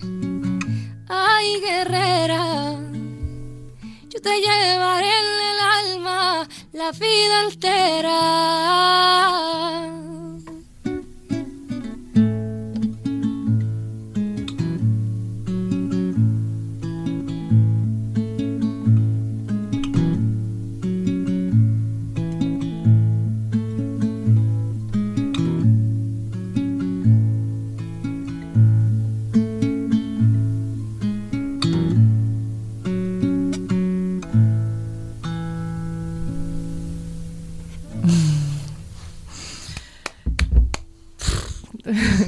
Ay, 1.09 1.61
guerrera, 1.61 2.79
yo 4.11 4.21
te 4.21 4.41
llevaré 4.41 5.09
en 5.09 5.41
el 5.51 5.59
alma 5.61 6.49
la 6.73 6.93
vida 6.93 7.45
entera. 7.49 8.21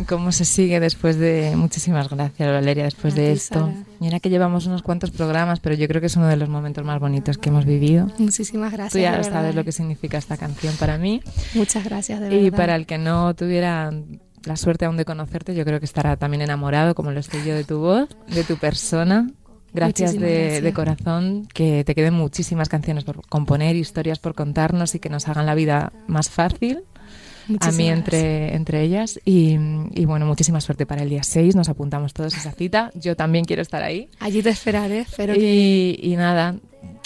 ¿Cómo 0.09 0.31
se 0.33 0.45
sigue 0.45 0.79
después 0.81 1.19
de... 1.19 1.55
Muchísimas 1.57 2.09
gracias, 2.09 2.49
Valeria, 2.49 2.85
después 2.85 3.15
A 3.15 3.17
de 3.17 3.33
esto. 3.33 3.61
Sara. 3.61 3.75
Mira 3.99 4.21
que 4.21 4.31
llevamos 4.31 4.67
unos 4.67 4.83
cuantos 4.83 5.11
programas, 5.11 5.61
pero 5.61 5.75
yo 5.75 5.89
creo 5.89 6.01
que 6.01 6.07
es 6.07 6.17
uno 6.17 6.29
de 6.29 6.37
los 6.37 6.49
momentos 6.49 6.85
más 6.85 7.01
bonitos 7.01 7.39
que 7.39 7.49
hemos 7.49 7.65
vivido. 7.65 8.09
Muchísimas 8.19 8.73
gracias. 8.73 8.93
Tú 8.93 8.99
ya 8.99 9.13
sabes 9.15 9.33
verdad. 9.33 9.55
lo 9.55 9.65
que 9.65 9.73
significa 9.73 10.19
esta 10.19 10.37
canción 10.37 10.75
para 10.77 10.97
mí. 10.99 11.23
Muchas 11.55 11.85
gracias, 11.85 12.21
de 12.21 12.35
Y 12.35 12.45
verdad. 12.45 12.57
para 12.57 12.77
el 12.77 12.87
que 12.87 12.99
no 12.99 13.35
tuviera 13.35 13.93
la 14.45 14.57
suerte 14.57 14.85
aún 14.85 14.97
de 14.97 15.05
conocerte, 15.05 15.55
yo 15.55 15.65
creo 15.65 15.81
que 15.81 15.87
estará 15.87 16.17
también 16.17 16.43
enamorado, 16.43 16.95
como 16.95 17.11
lo 17.11 17.19
estoy 17.19 17.45
yo, 17.45 17.55
de 17.55 17.65
tu 17.65 17.79
voz, 17.79 18.09
de 18.29 18.45
tu 18.45 18.57
persona. 18.57 19.29
Gracias 19.73 20.13
de, 20.15 20.19
gracias. 20.21 20.63
de 20.63 20.73
corazón, 20.73 21.49
que 21.53 21.85
te 21.85 21.95
queden 21.95 22.15
muchísimas 22.15 22.69
canciones 22.69 23.05
por 23.05 23.27
componer, 23.29 23.77
historias 23.77 24.19
por 24.19 24.35
contarnos 24.35 24.95
y 24.95 25.01
que 25.01 25.11
nos 25.11 25.29
hagan 25.29 25.45
la 25.45 25.55
vida 25.55 25.93
más 26.07 26.31
fácil. 26.31 26.85
A 27.49 27.53
Muchísimas 27.53 27.77
mí 27.77 27.87
gracias. 27.87 27.99
entre, 27.99 28.55
entre 28.57 28.83
ellas. 28.83 29.21
Y, 29.25 29.57
y 29.95 30.05
bueno, 30.05 30.27
muchísima 30.27 30.61
suerte 30.61 30.87
para 30.87 31.03
el 31.03 31.09
día 31.11 31.23
6. 31.23 31.55
Nos 31.57 31.69
apuntamos 31.69 32.13
todos 32.13 32.35
a 32.35 32.39
esa 32.39 32.53
cita. 32.53 32.91
Yo 32.95 33.17
también 33.17 33.45
quiero 33.45 33.63
estar 33.63 33.83
ahí. 33.83 34.09
Allí 34.21 34.43
te 34.43 34.51
esperaré, 34.51 35.01
espero 35.01 35.35
que... 35.35 35.41
Y, 35.41 35.99
y 36.13 36.17
nada, 36.17 36.57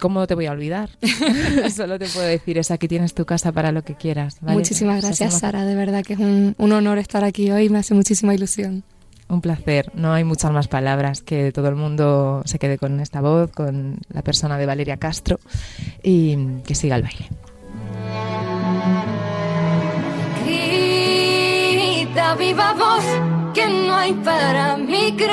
¿cómo 0.00 0.26
te 0.26 0.34
voy 0.34 0.46
a 0.46 0.52
olvidar? 0.52 0.90
Solo 1.74 1.98
te 1.98 2.06
puedo 2.06 2.26
decir, 2.26 2.58
es 2.58 2.70
aquí 2.70 2.88
tienes 2.88 3.14
tu 3.14 3.24
casa 3.24 3.52
para 3.52 3.72
lo 3.72 3.82
que 3.82 3.94
quieras. 3.94 4.38
¿vale? 4.40 4.56
Muchísimas 4.56 5.02
gracias, 5.02 5.38
Sara, 5.40 5.64
de 5.64 5.74
verdad 5.74 6.02
que 6.04 6.14
es 6.14 6.18
un, 6.18 6.54
un 6.58 6.72
honor 6.72 6.98
estar 6.98 7.24
aquí 7.24 7.50
hoy, 7.50 7.68
me 7.68 7.78
hace 7.78 7.94
muchísima 7.94 8.34
ilusión. 8.34 8.82
Un 9.28 9.40
placer. 9.40 9.92
No 9.94 10.12
hay 10.12 10.24
muchas 10.24 10.50
más 10.50 10.66
palabras 10.66 11.22
que 11.22 11.52
todo 11.52 11.68
el 11.68 11.76
mundo 11.76 12.42
se 12.46 12.58
quede 12.58 12.78
con 12.78 12.98
esta 12.98 13.20
voz, 13.20 13.52
con 13.52 13.98
la 14.12 14.22
persona 14.22 14.58
de 14.58 14.66
Valeria 14.66 14.96
Castro 14.96 15.38
y 16.02 16.36
que 16.66 16.74
siga 16.74 16.96
el 16.96 17.02
baile. 17.02 17.28
Viva 22.38 22.72
voz 22.74 23.04
que 23.52 23.66
no 23.66 23.94
hay 23.94 24.12
para 24.14 24.76
microfonía. 24.76 25.32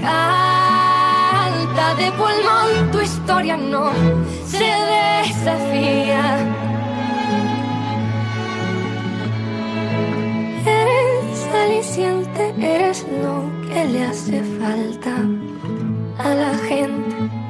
Canta 0.00 1.94
de 1.96 2.12
pulmón, 2.12 2.90
tu 2.92 3.00
historia 3.00 3.56
no 3.56 3.90
se 4.46 4.72
desafía. 4.92 6.38
Eres 10.66 11.48
aliciente, 11.64 12.54
eres 12.60 13.06
lo 13.22 13.50
que 13.68 13.84
le 13.86 14.04
hace 14.04 14.42
falta 14.60 15.14
a 16.18 16.34
la 16.34 16.54
gente. 16.68 17.41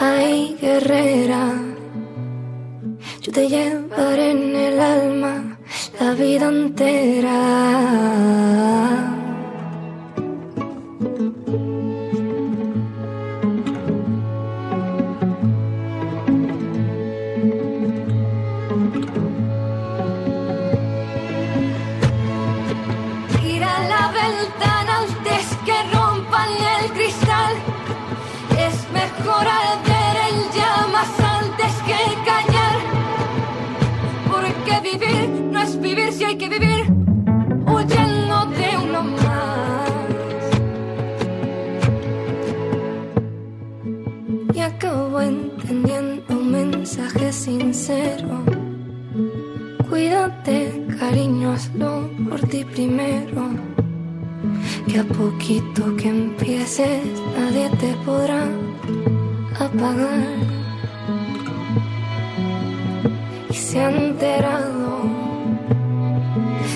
Ay, 0.00 0.56
guerrera, 0.60 1.54
yo 3.20 3.32
te 3.32 3.48
llevaré 3.48 4.30
en 4.30 4.54
el 4.54 4.80
alma 4.80 5.58
la 5.98 6.14
vida 6.14 6.46
entera. 6.48 7.34
Cuídate, 49.88 50.84
cariño, 51.00 51.52
hazlo 51.52 52.10
por 52.28 52.40
ti 52.42 52.62
primero. 52.62 53.48
Que 54.86 54.98
a 54.98 55.04
poquito 55.04 55.96
que 55.96 56.08
empieces, 56.10 57.06
nadie 57.34 57.70
te 57.80 57.94
podrá 58.04 58.44
apagar. 59.58 60.36
Y 63.48 63.54
se 63.54 63.80
ha 63.80 63.90
enterado, 63.90 65.00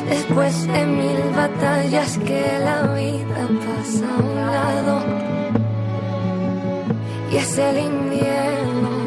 después 0.09 0.67
de 0.67 0.87
mil 0.87 1.21
batallas, 1.37 2.17
que 2.27 2.43
la 2.65 2.95
vida 2.95 3.49
pasa 3.67 4.07
a 4.09 4.19
un 4.19 4.35
lado. 4.57 4.95
Y 7.31 7.37
es 7.37 7.59
el 7.59 7.79
invierno 7.81 9.02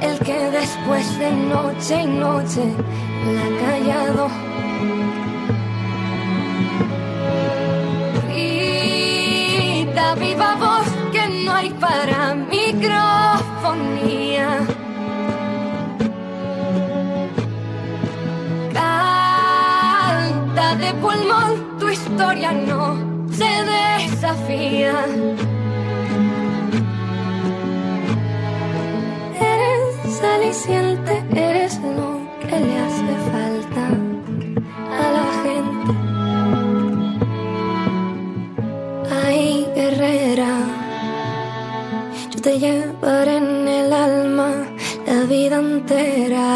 el 0.00 0.18
que 0.20 0.50
después 0.50 1.18
de 1.18 1.30
noche 1.32 2.02
y 2.02 2.06
noche 2.06 2.62
la 3.34 3.42
ha 3.44 3.50
callado. 3.64 4.28
Grita 8.28 10.06
viva 10.14 10.54
voz 10.56 10.88
que 11.12 11.24
no 11.44 11.52
hay 11.52 11.70
para 11.70 12.34
microfonía. 12.34 12.98
Canta 18.72 20.66
de 20.76 20.94
pulmón, 20.94 21.78
tu 21.78 21.88
historia 21.88 22.52
no 22.52 22.96
se 23.30 23.50
desafía. 23.64 24.94
Eres 30.48 30.64
aliciente, 30.66 31.14
eres 31.36 31.78
lo 31.82 32.20
que 32.40 32.58
le 32.58 32.78
hace 32.78 33.14
falta 33.30 33.84
a 34.98 35.04
la 35.16 35.26
gente. 35.42 35.92
Ay, 39.26 39.66
guerrera, 39.74 40.52
yo 42.30 42.38
te 42.40 42.58
llevaré 42.58 43.36
en 43.36 43.68
el 43.68 43.92
alma 43.92 44.50
la 45.06 45.24
vida 45.24 45.56
entera. 45.58 46.48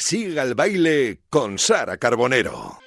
Siga 0.00 0.42
el 0.42 0.54
baile 0.54 1.20
con 1.30 1.58
Sara 1.58 1.96
Carbonero. 1.96 2.85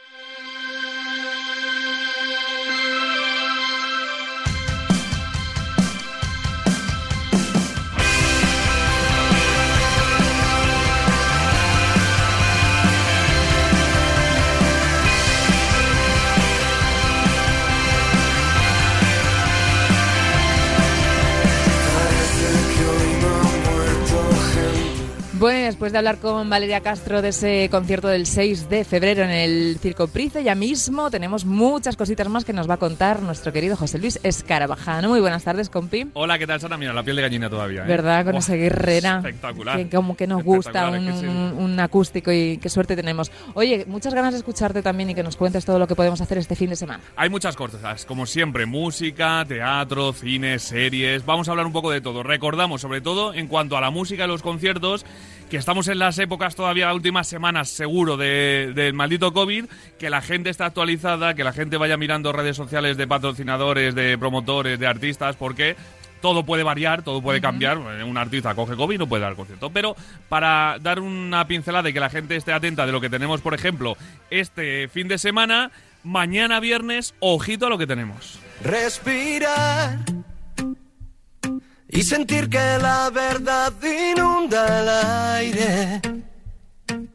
Después 25.79 25.93
de 25.93 25.97
hablar 25.99 26.17
con 26.17 26.49
Valeria 26.49 26.81
Castro 26.81 27.21
de 27.21 27.29
ese 27.29 27.69
concierto 27.71 28.09
del 28.09 28.25
6 28.25 28.67
de 28.67 28.83
febrero 28.83 29.23
en 29.23 29.29
el 29.29 29.77
Circo 29.81 30.09
Price, 30.09 30.43
ya 30.43 30.53
mismo 30.53 31.09
tenemos 31.09 31.45
muchas 31.45 31.95
cositas 31.95 32.27
más 32.27 32.43
que 32.43 32.51
nos 32.51 32.69
va 32.69 32.73
a 32.73 32.77
contar 32.77 33.21
nuestro 33.21 33.53
querido 33.53 33.77
José 33.77 33.97
Luis 33.97 34.19
Escarabajano. 34.23 35.07
Muy 35.07 35.21
buenas 35.21 35.45
tardes, 35.45 35.69
compi. 35.69 36.05
Hola, 36.15 36.37
¿qué 36.37 36.45
tal, 36.45 36.59
Sara? 36.59 36.75
Mira, 36.77 36.91
la 36.91 37.01
piel 37.01 37.15
de 37.15 37.21
gallina 37.21 37.49
todavía. 37.49 37.83
¿eh? 37.85 37.87
¿Verdad? 37.87 38.25
Con 38.25 38.35
esa 38.35 38.55
guerrera. 38.55 39.19
Espectacular. 39.19 39.77
Que 39.77 39.89
como 39.89 40.17
que 40.17 40.27
nos 40.27 40.43
gusta 40.43 40.89
un, 40.89 40.95
Espectacular, 40.95 41.15
es 41.15 41.21
que 41.21 41.27
sí. 41.53 41.55
un- 41.57 41.71
un 41.71 41.79
acústico 41.79 42.29
y 42.33 42.57
qué 42.57 42.67
suerte 42.67 42.97
tenemos. 42.97 43.31
Oye, 43.53 43.85
muchas 43.87 44.13
ganas 44.13 44.33
de 44.33 44.39
escucharte 44.39 44.81
también 44.81 45.11
y 45.11 45.15
que 45.15 45.23
nos 45.23 45.37
cuentes 45.37 45.63
todo 45.63 45.79
lo 45.79 45.87
que 45.87 45.95
podemos 45.95 46.19
hacer 46.19 46.37
este 46.39 46.57
fin 46.57 46.71
de 46.71 46.75
semana. 46.75 46.99
Hay 47.15 47.29
muchas 47.29 47.55
cosas, 47.55 48.03
como 48.05 48.25
siempre, 48.25 48.65
música, 48.65 49.45
teatro, 49.47 50.11
cine, 50.11 50.59
series. 50.59 51.25
Vamos 51.25 51.47
a 51.47 51.51
hablar 51.51 51.65
un 51.67 51.71
poco 51.71 51.89
de 51.89 52.01
todo. 52.01 52.21
Recordamos, 52.21 52.81
sobre 52.81 52.99
todo, 52.99 53.33
en 53.33 53.47
cuanto 53.47 53.77
a 53.77 53.81
la 53.81 53.91
música 53.91 54.25
y 54.25 54.27
los 54.27 54.41
conciertos, 54.41 55.05
que 55.49 55.57
estamos 55.57 55.87
en 55.87 55.97
las 55.99 56.17
épocas 56.19 56.55
todavía, 56.55 56.85
las 56.87 56.95
últimas 56.95 57.27
semanas, 57.27 57.69
seguro, 57.69 58.17
de- 58.17 58.71
del 58.75 58.93
maldito 58.93 59.33
COVID, 59.33 59.65
que 59.97 60.09
la 60.09 60.21
gente 60.21 60.49
está 60.51 60.65
actualizada, 60.67 61.33
que 61.33 61.43
la 61.43 61.53
gente 61.53 61.77
vaya 61.77 61.97
mirando 61.97 62.31
redes 62.31 62.55
sociales 62.55 62.97
de 62.97 63.07
patrocinadores, 63.07 63.95
de 63.95 64.17
promotores, 64.17 64.79
de 64.79 64.85
artistas, 64.85 65.35
porque 65.35 65.75
todo 66.21 66.45
puede 66.45 66.63
variar, 66.63 67.01
todo 67.01 67.21
puede 67.21 67.41
cambiar. 67.41 67.77
Un 67.77 68.17
artista 68.17 68.53
coge 68.53 68.75
COVID 68.75 68.95
y 68.95 68.97
no 68.99 69.07
puede 69.07 69.23
dar 69.23 69.35
concierto. 69.35 69.69
Pero 69.71 69.95
para 70.27 70.77
dar 70.81 70.99
una 70.99 71.47
pincelada 71.47 71.89
y 71.89 71.93
que 71.93 71.99
la 71.99 72.09
gente 72.09 72.35
esté 72.35 72.53
atenta 72.53 72.85
de 72.85 72.91
lo 72.91 73.01
que 73.01 73.09
tenemos, 73.09 73.41
por 73.41 73.53
ejemplo, 73.55 73.97
este 74.29 74.87
fin 74.89 75.07
de 75.07 75.17
semana, 75.17 75.71
mañana 76.03 76.59
viernes, 76.59 77.15
ojito 77.21 77.65
a 77.67 77.69
lo 77.69 77.77
que 77.77 77.87
tenemos. 77.87 78.37
Respirar 78.61 79.97
y 81.89 82.03
sentir 82.03 82.49
que 82.49 82.77
la 82.81 83.09
verdad 83.09 83.73
inunda 83.83 84.81
el 84.81 84.89
aire. 85.37 86.01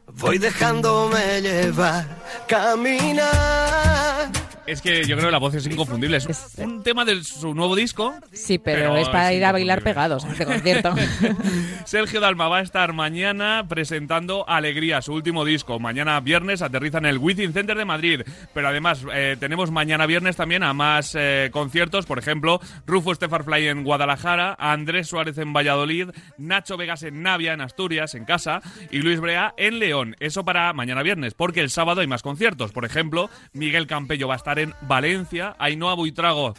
Voy 0.07 0.37
dejándome 0.37 1.41
llevar, 1.41 2.05
caminar. 2.47 4.31
Es 4.67 4.81
que 4.81 5.03
yo 5.05 5.15
creo 5.15 5.27
que 5.27 5.31
la 5.31 5.37
voz 5.37 5.53
es 5.53 5.67
inconfundible. 5.67 6.17
Es 6.17 6.25
Es- 6.27 6.53
un 6.57 6.81
tema 6.81 7.05
de 7.05 7.23
su 7.23 7.53
nuevo 7.53 7.75
disco. 7.75 8.15
Sí, 8.33 8.57
pero, 8.57 8.79
Pero 8.93 8.97
es 8.97 9.09
para 9.09 9.31
es 9.31 9.37
ir 9.37 9.45
a 9.45 9.51
bailar 9.51 9.83
pegados 9.83 10.25
a 10.25 10.31
este 10.31 10.45
concierto. 10.45 10.93
Sergio 11.85 12.19
Dalma 12.19 12.47
va 12.47 12.57
a 12.57 12.61
estar 12.61 12.91
mañana 12.93 13.65
presentando 13.69 14.47
Alegría, 14.49 15.01
su 15.01 15.13
último 15.13 15.45
disco. 15.45 15.79
Mañana 15.79 16.19
viernes 16.19 16.61
aterriza 16.61 16.97
en 16.97 17.05
el 17.05 17.17
Within 17.19 17.53
Center 17.53 17.77
de 17.77 17.85
Madrid. 17.85 18.21
Pero 18.53 18.67
además 18.67 19.05
eh, 19.13 19.37
tenemos 19.39 19.69
mañana 19.71 20.05
viernes 20.07 20.35
también 20.35 20.63
a 20.63 20.73
más 20.73 21.15
eh, 21.17 21.49
conciertos. 21.51 22.05
Por 22.05 22.17
ejemplo, 22.17 22.59
Rufo 22.87 23.11
Estefarfly 23.11 23.67
en 23.67 23.83
Guadalajara, 23.83 24.55
Andrés 24.57 25.07
Suárez 25.07 25.37
en 25.37 25.53
Valladolid, 25.53 26.09
Nacho 26.37 26.75
Vegas 26.77 27.03
en 27.03 27.21
Navia, 27.21 27.53
en 27.53 27.61
Asturias, 27.61 28.15
en 28.15 28.25
casa, 28.25 28.61
y 28.89 28.97
Luis 28.99 29.19
Brea 29.19 29.53
en 29.57 29.77
León. 29.79 30.15
Eso 30.19 30.43
para 30.43 30.73
mañana 30.73 31.03
viernes, 31.03 31.33
porque 31.35 31.61
el 31.61 31.69
sábado 31.69 32.01
hay 32.01 32.07
más 32.07 32.23
conciertos. 32.23 32.71
Por 32.71 32.85
ejemplo, 32.85 33.29
Miguel 33.53 33.85
Campello 33.87 34.27
va 34.27 34.33
a 34.33 34.37
estar 34.37 34.54
en 34.59 34.73
Valencia, 34.81 35.55
Ainhoa 35.59 35.95
Buitrago 35.95 36.53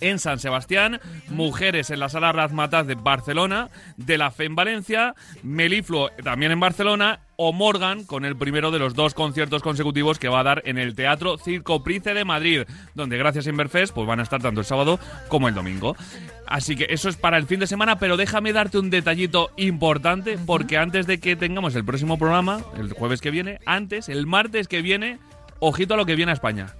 en 0.00 0.18
San 0.18 0.38
Sebastián, 0.38 1.00
Mujeres 1.28 1.90
en 1.90 2.00
la 2.00 2.08
Sala 2.08 2.32
Razmataz 2.32 2.86
de 2.86 2.94
Barcelona, 2.94 3.70
De 3.96 4.18
la 4.18 4.30
Fe 4.30 4.44
en 4.44 4.54
Valencia, 4.54 5.14
Melifluo 5.42 6.10
también 6.22 6.52
en 6.52 6.60
Barcelona, 6.60 7.20
o 7.36 7.52
Morgan 7.52 8.04
con 8.04 8.24
el 8.24 8.36
primero 8.36 8.70
de 8.70 8.78
los 8.78 8.94
dos 8.94 9.14
conciertos 9.14 9.62
consecutivos 9.62 10.18
que 10.18 10.28
va 10.28 10.40
a 10.40 10.44
dar 10.44 10.62
en 10.66 10.76
el 10.76 10.94
Teatro 10.94 11.38
Circo 11.38 11.82
Price 11.82 12.12
de 12.12 12.24
Madrid, 12.24 12.62
donde 12.94 13.16
gracias 13.16 13.46
a 13.46 13.50
Inverfest 13.50 13.94
pues 13.94 14.06
van 14.06 14.20
a 14.20 14.24
estar 14.24 14.42
tanto 14.42 14.60
el 14.60 14.66
sábado 14.66 15.00
como 15.28 15.48
el 15.48 15.54
domingo. 15.54 15.96
Así 16.46 16.76
que 16.76 16.86
eso 16.90 17.08
es 17.08 17.16
para 17.16 17.38
el 17.38 17.46
fin 17.46 17.60
de 17.60 17.66
semana, 17.66 17.98
pero 17.98 18.16
déjame 18.16 18.52
darte 18.52 18.78
un 18.78 18.90
detallito 18.90 19.50
importante, 19.56 20.36
porque 20.44 20.76
antes 20.76 21.06
de 21.06 21.18
que 21.18 21.36
tengamos 21.36 21.74
el 21.76 21.84
próximo 21.84 22.18
programa, 22.18 22.60
el 22.76 22.92
jueves 22.92 23.20
que 23.20 23.30
viene, 23.30 23.58
antes, 23.64 24.08
el 24.08 24.26
martes 24.26 24.68
que 24.68 24.82
viene, 24.82 25.18
ojito 25.60 25.94
a 25.94 25.96
lo 25.96 26.06
que 26.06 26.16
viene 26.16 26.32
a 26.32 26.34
España. 26.34 26.74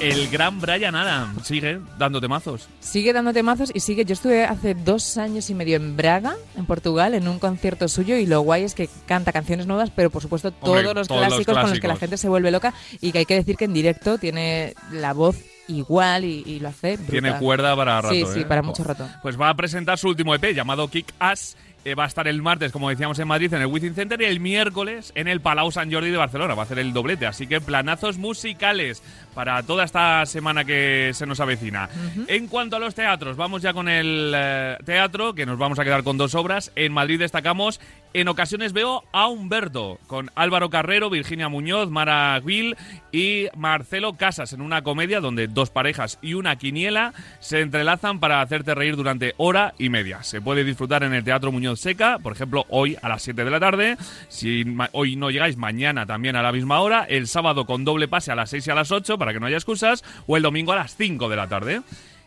El 0.00 0.28
gran 0.28 0.60
Brian 0.60 0.94
Adam 0.94 1.42
sigue 1.42 1.80
dando 1.98 2.20
temazos. 2.20 2.68
Sigue 2.78 3.12
dándote 3.12 3.42
mazos 3.42 3.72
y 3.74 3.80
sigue. 3.80 4.04
Yo 4.04 4.12
estuve 4.12 4.44
hace 4.44 4.74
dos 4.74 5.16
años 5.18 5.50
y 5.50 5.54
medio 5.54 5.74
en 5.74 5.96
Braga, 5.96 6.36
en 6.56 6.66
Portugal, 6.66 7.14
en 7.14 7.26
un 7.26 7.40
concierto 7.40 7.88
suyo 7.88 8.16
y 8.16 8.24
lo 8.24 8.40
guay 8.42 8.62
es 8.62 8.74
que 8.74 8.88
canta 9.06 9.32
canciones 9.32 9.66
nuevas, 9.66 9.90
pero 9.90 10.10
por 10.10 10.22
supuesto 10.22 10.48
Hombre, 10.60 10.82
todos 10.82 10.94
los 10.94 11.08
todos 11.08 11.20
los 11.20 11.28
clásicos 11.30 11.58
con 11.58 11.70
los 11.70 11.72
que 11.72 11.88
la 11.88 11.94
clásicos. 11.94 11.98
gente 12.00 12.16
se 12.16 12.28
vuelve 12.28 12.52
loca 12.52 12.74
y 13.00 13.10
que 13.10 13.18
hay 13.18 13.26
que 13.26 13.34
decir 13.34 13.56
que 13.56 13.64
en 13.64 13.72
directo 13.74 14.18
tiene 14.18 14.74
la 14.92 15.14
voz 15.14 15.36
igual 15.66 16.24
y, 16.24 16.44
y 16.46 16.60
lo 16.60 16.68
hace. 16.68 16.92
brutal. 16.96 17.10
Tiene 17.10 17.36
cuerda 17.38 17.74
para 17.74 18.00
rato. 18.00 18.14
Sí, 18.14 18.24
sí, 18.32 18.40
¿eh? 18.40 18.44
para 18.44 18.62
mucho 18.62 18.84
rato. 18.84 19.08
Pues 19.20 19.38
va 19.38 19.48
a 19.50 19.54
presentar 19.54 19.98
su 19.98 20.08
último 20.08 20.32
EP 20.32 20.54
llamado 20.54 20.86
Kick 20.88 21.12
Ass. 21.18 21.56
Eh, 21.84 21.94
va 21.94 22.04
a 22.04 22.06
estar 22.08 22.26
el 22.26 22.42
martes, 22.42 22.72
como 22.72 22.90
decíamos 22.90 23.18
en 23.20 23.28
Madrid, 23.28 23.54
en 23.54 23.60
el 23.62 23.66
Within 23.68 23.94
Center 23.94 24.20
y 24.20 24.24
el 24.24 24.40
miércoles 24.40 25.12
en 25.14 25.28
el 25.28 25.40
Palau 25.40 25.70
Sant 25.70 25.90
Jordi 25.92 26.10
de 26.10 26.16
Barcelona. 26.16 26.54
Va 26.54 26.62
a 26.62 26.64
hacer 26.64 26.80
el 26.80 26.92
doblete. 26.92 27.24
Así 27.26 27.46
que 27.46 27.60
planazos 27.60 28.18
musicales 28.18 29.00
para 29.38 29.62
toda 29.62 29.84
esta 29.84 30.26
semana 30.26 30.64
que 30.64 31.12
se 31.14 31.24
nos 31.24 31.38
avecina. 31.38 31.88
En 32.26 32.48
cuanto 32.48 32.74
a 32.74 32.80
los 32.80 32.96
teatros, 32.96 33.36
vamos 33.36 33.62
ya 33.62 33.72
con 33.72 33.88
el 33.88 34.32
eh, 34.34 34.76
teatro, 34.84 35.32
que 35.32 35.46
nos 35.46 35.56
vamos 35.56 35.78
a 35.78 35.84
quedar 35.84 36.02
con 36.02 36.18
dos 36.18 36.34
obras. 36.34 36.72
En 36.74 36.92
Madrid 36.92 37.20
destacamos 37.20 37.78
En 38.14 38.26
ocasiones 38.26 38.72
veo 38.72 39.04
a 39.12 39.28
Humberto, 39.28 40.00
con 40.06 40.30
Álvaro 40.34 40.70
Carrero, 40.70 41.10
Virginia 41.10 41.50
Muñoz, 41.50 41.90
Mara 41.90 42.40
Will 42.42 42.74
y 43.12 43.48
Marcelo 43.54 44.16
Casas, 44.16 44.54
en 44.54 44.62
una 44.62 44.82
comedia 44.82 45.20
donde 45.20 45.46
dos 45.46 45.68
parejas 45.68 46.18
y 46.22 46.32
una 46.32 46.56
quiniela 46.56 47.12
se 47.38 47.60
entrelazan 47.60 48.18
para 48.18 48.40
hacerte 48.40 48.74
reír 48.74 48.96
durante 48.96 49.34
hora 49.36 49.74
y 49.78 49.90
media. 49.90 50.22
Se 50.22 50.40
puede 50.40 50.64
disfrutar 50.64 51.02
en 51.02 51.12
el 51.12 51.22
Teatro 51.22 51.52
Muñoz 51.52 51.80
Seca, 51.80 52.18
por 52.18 52.32
ejemplo, 52.32 52.64
hoy 52.70 52.96
a 53.02 53.10
las 53.10 53.22
7 53.22 53.44
de 53.44 53.50
la 53.50 53.60
tarde. 53.60 53.96
Si 54.28 54.64
hoy 54.92 55.16
no 55.16 55.30
llegáis, 55.30 55.58
mañana 55.58 56.06
también 56.06 56.34
a 56.34 56.42
la 56.42 56.50
misma 56.50 56.80
hora. 56.80 57.04
El 57.04 57.28
sábado 57.28 57.66
con 57.66 57.84
doble 57.84 58.08
pase 58.08 58.32
a 58.32 58.34
las 58.34 58.48
6 58.50 58.66
y 58.66 58.70
a 58.70 58.74
las 58.74 58.90
8 58.90 59.18
para 59.18 59.27
que 59.32 59.40
no 59.40 59.46
haya 59.46 59.56
excusas. 59.56 60.04
O 60.26 60.36
el 60.36 60.42
domingo 60.42 60.72
a 60.72 60.76
las 60.76 60.96
5 60.96 61.28
de 61.28 61.36
la 61.36 61.48
tarde. 61.48 61.80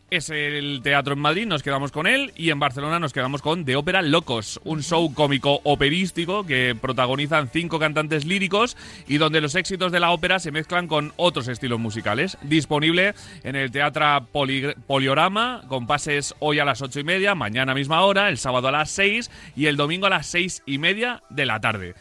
Es 0.09 0.29
el 0.29 0.81
teatro 0.83 1.13
en 1.13 1.19
Madrid, 1.21 1.47
nos 1.47 1.63
quedamos 1.63 1.93
con 1.93 2.05
él 2.05 2.33
y 2.35 2.49
en 2.49 2.59
Barcelona 2.59 2.99
nos 2.99 3.13
quedamos 3.13 3.41
con 3.41 3.63
The 3.63 3.77
Ópera 3.77 4.01
Locos, 4.01 4.59
un 4.65 4.83
show 4.83 5.13
cómico 5.13 5.61
operístico 5.63 6.45
que 6.45 6.75
protagonizan 6.81 7.47
cinco 7.47 7.79
cantantes 7.79 8.25
líricos 8.25 8.75
y 9.07 9.19
donde 9.19 9.39
los 9.39 9.55
éxitos 9.55 9.89
de 9.93 10.01
la 10.01 10.11
ópera 10.11 10.39
se 10.39 10.51
mezclan 10.51 10.87
con 10.89 11.13
otros 11.15 11.47
estilos 11.47 11.79
musicales. 11.79 12.37
Disponible 12.41 13.13
en 13.43 13.55
el 13.55 13.71
Teatro 13.71 14.27
Poli- 14.33 14.73
Poliorama 14.85 15.61
con 15.69 15.87
pases 15.87 16.35
hoy 16.39 16.59
a 16.59 16.65
las 16.65 16.81
ocho 16.81 16.99
y 16.99 17.05
media, 17.05 17.33
mañana 17.33 17.73
misma 17.73 18.01
hora, 18.01 18.27
el 18.27 18.37
sábado 18.37 18.67
a 18.67 18.71
las 18.73 18.91
seis 18.91 19.31
y 19.55 19.67
el 19.67 19.77
domingo 19.77 20.07
a 20.07 20.09
las 20.09 20.27
seis 20.27 20.61
y 20.65 20.77
media 20.77 21.23
de 21.29 21.45
la 21.45 21.61
tarde. 21.61 21.95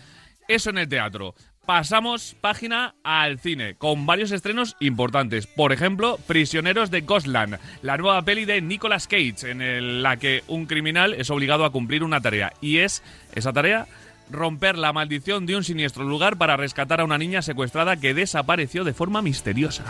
Eso 0.49 0.71
en 0.71 0.79
el 0.79 0.89
teatro. 0.89 1.37
Pasamos 1.75 2.35
página 2.41 2.97
al 3.05 3.39
cine, 3.39 3.77
con 3.77 4.05
varios 4.05 4.33
estrenos 4.33 4.75
importantes. 4.81 5.47
Por 5.47 5.73
ejemplo, 5.73 6.19
Prisioneros 6.27 6.91
de 6.91 7.03
Gosland, 7.03 7.59
la 7.83 7.97
nueva 7.97 8.21
peli 8.23 8.45
de 8.45 8.61
Nicolas 8.61 9.07
Cage, 9.07 9.49
en 9.53 9.63
el- 9.63 10.03
la 10.03 10.17
que 10.17 10.43
un 10.49 10.67
criminal 10.67 11.15
es 11.15 11.31
obligado 11.31 11.65
a 11.65 11.71
cumplir 11.71 12.03
una 12.03 12.21
tarea. 12.21 12.53
Y 12.61 12.79
es 12.79 13.05
esa 13.37 13.53
tarea 13.53 13.87
romper 14.33 14.79
la 14.79 14.93
maldición 14.93 15.47
de 15.47 15.55
un 15.55 15.63
siniestro 15.63 16.03
lugar 16.03 16.37
para 16.39 16.57
rescatar 16.57 17.01
a 17.01 17.05
una 17.05 17.19
niña 17.19 17.41
secuestrada 17.41 17.97
que 17.97 18.15
desapareció 18.15 18.83
de 18.83 18.93
forma 18.93 19.23
misteriosa. 19.23 19.85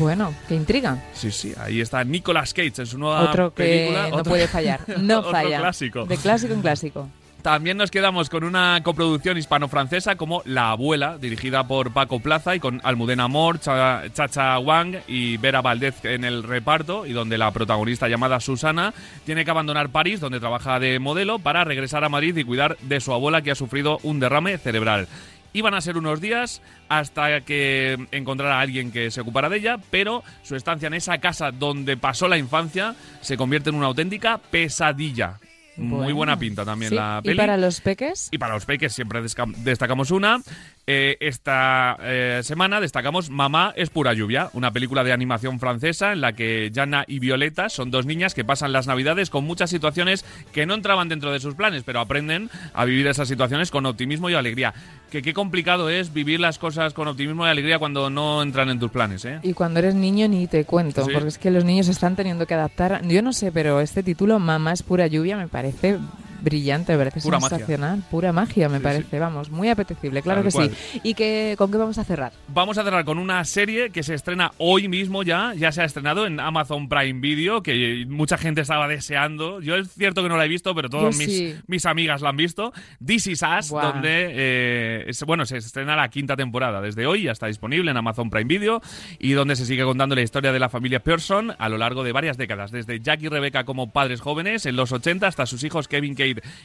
Bueno, 0.00 0.34
qué 0.48 0.56
intriga. 0.56 1.00
Sí, 1.12 1.30
sí, 1.30 1.52
ahí 1.60 1.80
está 1.80 2.02
Nicolas 2.02 2.52
Cage 2.54 2.72
en 2.78 2.86
su 2.86 2.98
nueva 2.98 3.22
Otro 3.30 3.54
que 3.54 3.62
película. 3.62 4.08
no 4.08 4.16
Otro- 4.16 4.30
puede 4.32 4.48
fallar. 4.48 4.80
No 4.98 5.18
otro 5.20 5.30
falla. 5.30 5.58
clásico. 5.60 6.06
De 6.06 6.16
clásico 6.16 6.54
en 6.54 6.60
clásico. 6.60 7.08
También 7.42 7.78
nos 7.78 7.90
quedamos 7.90 8.28
con 8.28 8.44
una 8.44 8.80
coproducción 8.82 9.38
hispano-francesa 9.38 10.16
como 10.16 10.42
La 10.44 10.72
Abuela, 10.72 11.16
dirigida 11.16 11.66
por 11.66 11.90
Paco 11.90 12.20
Plaza 12.20 12.54
y 12.54 12.60
con 12.60 12.82
Almudena 12.84 13.24
Amor, 13.24 13.58
Cha- 13.60 14.02
Chacha 14.12 14.58
Wang 14.58 14.96
y 15.08 15.38
Vera 15.38 15.62
Valdez 15.62 16.04
en 16.04 16.24
el 16.24 16.42
reparto, 16.42 17.06
y 17.06 17.12
donde 17.12 17.38
la 17.38 17.50
protagonista 17.50 18.08
llamada 18.08 18.40
Susana 18.40 18.92
tiene 19.24 19.46
que 19.46 19.50
abandonar 19.50 19.88
París, 19.88 20.20
donde 20.20 20.38
trabaja 20.38 20.78
de 20.78 20.98
modelo, 20.98 21.38
para 21.38 21.64
regresar 21.64 22.04
a 22.04 22.10
Madrid 22.10 22.36
y 22.36 22.44
cuidar 22.44 22.76
de 22.82 23.00
su 23.00 23.10
abuela 23.10 23.40
que 23.40 23.52
ha 23.52 23.54
sufrido 23.56 23.98
un 24.02 24.20
derrame 24.20 24.58
cerebral. 24.58 25.08
Iban 25.54 25.72
a 25.72 25.80
ser 25.80 25.96
unos 25.96 26.20
días 26.20 26.60
hasta 26.90 27.40
que 27.40 28.06
encontrara 28.12 28.58
a 28.58 28.60
alguien 28.60 28.92
que 28.92 29.10
se 29.10 29.22
ocupara 29.22 29.48
de 29.48 29.56
ella, 29.56 29.78
pero 29.90 30.22
su 30.42 30.56
estancia 30.56 30.88
en 30.88 30.94
esa 30.94 31.18
casa 31.18 31.52
donde 31.52 31.96
pasó 31.96 32.28
la 32.28 32.36
infancia 32.36 32.94
se 33.22 33.38
convierte 33.38 33.70
en 33.70 33.76
una 33.76 33.86
auténtica 33.86 34.38
pesadilla. 34.38 35.40
Muy 35.76 36.12
buena 36.12 36.38
pinta 36.38 36.64
también 36.64 36.90
Sí, 36.90 36.94
la 36.96 37.20
¿Y 37.22 37.28
peli. 37.28 37.36
para 37.38 37.56
los 37.56 37.80
peques? 37.80 38.28
Y 38.30 38.38
para 38.38 38.54
los 38.54 38.66
peques 38.66 38.92
siempre 38.92 39.20
destacamos 39.58 40.10
una. 40.10 40.42
Eh, 40.86 41.16
esta 41.20 41.96
eh, 42.00 42.40
semana 42.42 42.80
destacamos 42.80 43.30
Mamá 43.30 43.72
es 43.76 43.90
pura 43.90 44.12
lluvia, 44.12 44.50
una 44.54 44.72
película 44.72 45.04
de 45.04 45.12
animación 45.12 45.60
francesa 45.60 46.12
en 46.12 46.20
la 46.20 46.32
que 46.32 46.72
Jana 46.74 47.04
y 47.06 47.20
Violeta 47.20 47.68
son 47.68 47.90
dos 47.90 48.06
niñas 48.06 48.34
que 48.34 48.44
pasan 48.44 48.72
las 48.72 48.86
navidades 48.86 49.30
con 49.30 49.44
muchas 49.44 49.70
situaciones 49.70 50.24
que 50.52 50.66
no 50.66 50.74
entraban 50.74 51.08
dentro 51.08 51.32
de 51.32 51.38
sus 51.38 51.54
planes, 51.54 51.84
pero 51.84 52.00
aprenden 52.00 52.50
a 52.74 52.84
vivir 52.84 53.06
esas 53.06 53.28
situaciones 53.28 53.70
con 53.70 53.86
optimismo 53.86 54.30
y 54.30 54.34
alegría. 54.34 54.74
Que 55.10 55.22
qué 55.22 55.32
complicado 55.34 55.90
es 55.90 56.12
vivir 56.12 56.40
las 56.40 56.58
cosas 56.58 56.92
con 56.94 57.06
optimismo 57.08 57.46
y 57.46 57.50
alegría 57.50 57.78
cuando 57.78 58.10
no 58.10 58.42
entran 58.42 58.68
en 58.70 58.80
tus 58.80 58.90
planes, 58.90 59.24
¿eh? 59.24 59.38
Y 59.42 59.52
cuando 59.52 59.78
eres 59.80 59.94
niño 59.94 60.28
ni 60.28 60.46
te 60.46 60.64
cuento, 60.64 61.04
Sí. 61.04 61.10
porque 61.12 61.28
es 61.28 61.38
que 61.38 61.50
los 61.50 61.64
niños 61.64 61.88
están 61.88 62.16
teniendo 62.16 62.46
que 62.46 62.54
adaptar. 62.54 63.02
Yo 63.06 63.22
no 63.22 63.32
sé, 63.32 63.52
pero 63.52 63.80
este 63.80 64.02
título, 64.02 64.38
Mamá 64.38 64.72
es 64.72 64.82
pura 64.82 65.06
lluvia, 65.06 65.36
me 65.36 65.46
parece 65.48 65.98
brillante, 66.42 66.92
me 66.92 66.98
parece 66.98 67.20
Pura 67.20 67.38
magia. 67.38 67.58
sensacional. 67.58 68.02
Pura 68.10 68.32
magia, 68.32 68.68
me 68.68 68.78
Sí, 68.78 68.82
parece, 68.82 69.18
vamos, 69.18 69.50
muy 69.50 69.68
apetecible, 69.68 70.22
claro 70.22 70.42
que 70.42 70.50
cual. 70.50 70.70
sí. 70.70 71.00
¿Y 71.02 71.14
que, 71.14 71.54
con 71.58 71.70
qué 71.70 71.78
vamos 71.78 71.98
a 71.98 72.04
cerrar? 72.04 72.32
Vamos 72.48 72.78
a 72.78 72.84
cerrar 72.84 73.04
con 73.04 73.18
una 73.18 73.44
serie 73.44 73.90
que 73.90 74.02
se 74.02 74.14
estrena 74.14 74.52
hoy 74.58 74.88
mismo 74.88 75.22
ya, 75.22 75.54
ya 75.54 75.72
se 75.72 75.82
ha 75.82 75.84
estrenado 75.84 76.26
en 76.26 76.40
Amazon 76.40 76.88
Prime 76.88 77.20
Video, 77.20 77.62
que 77.62 78.04
mucha 78.08 78.38
gente 78.38 78.60
estaba 78.62 78.88
deseando. 78.88 79.60
Yo 79.60 79.76
es 79.76 79.92
cierto 79.92 80.22
que 80.22 80.28
no 80.28 80.36
la 80.36 80.44
he 80.44 80.48
visto, 80.48 80.74
pero 80.74 80.88
todas 80.88 81.16
mis, 81.16 81.26
sí. 81.26 81.54
mis 81.66 81.86
amigas 81.86 82.20
la 82.22 82.30
han 82.30 82.36
visto. 82.36 82.72
This 83.04 83.26
Is 83.26 83.42
Us, 83.42 83.70
Buah. 83.70 83.92
donde 83.92 84.28
eh, 84.30 85.04
es- 85.08 85.22
bueno, 85.24 85.44
se 85.46 85.58
estrena 85.58 85.96
la 85.96 86.08
quinta 86.08 86.36
temporada. 86.36 86.80
Desde 86.80 87.06
hoy 87.06 87.22
ya 87.24 87.32
está 87.32 87.46
disponible 87.46 87.90
en 87.90 87.96
Amazon 87.96 88.30
Prime 88.30 88.44
Video 88.48 88.80
y 89.18 89.32
donde 89.32 89.56
se 89.56 89.66
sigue 89.66 89.84
contando 89.84 90.14
la 90.14 90.22
historia 90.22 90.52
de 90.52 90.58
la 90.58 90.68
familia 90.68 91.00
Pearson 91.00 91.54
a 91.58 91.68
lo 91.68 91.78
largo 91.78 92.02
de 92.04 92.12
varias 92.12 92.36
décadas, 92.36 92.70
desde 92.70 93.00
Jack 93.00 93.22
y 93.22 93.28
Rebecca 93.28 93.64
como 93.64 93.90
padres 93.92 94.20
jóvenes 94.20 94.66
en 94.66 94.76
los 94.76 94.92
80 94.92 95.26
hasta 95.26 95.46
sus 95.46 95.62
hijos 95.64 95.88
Kevin, 95.88 96.14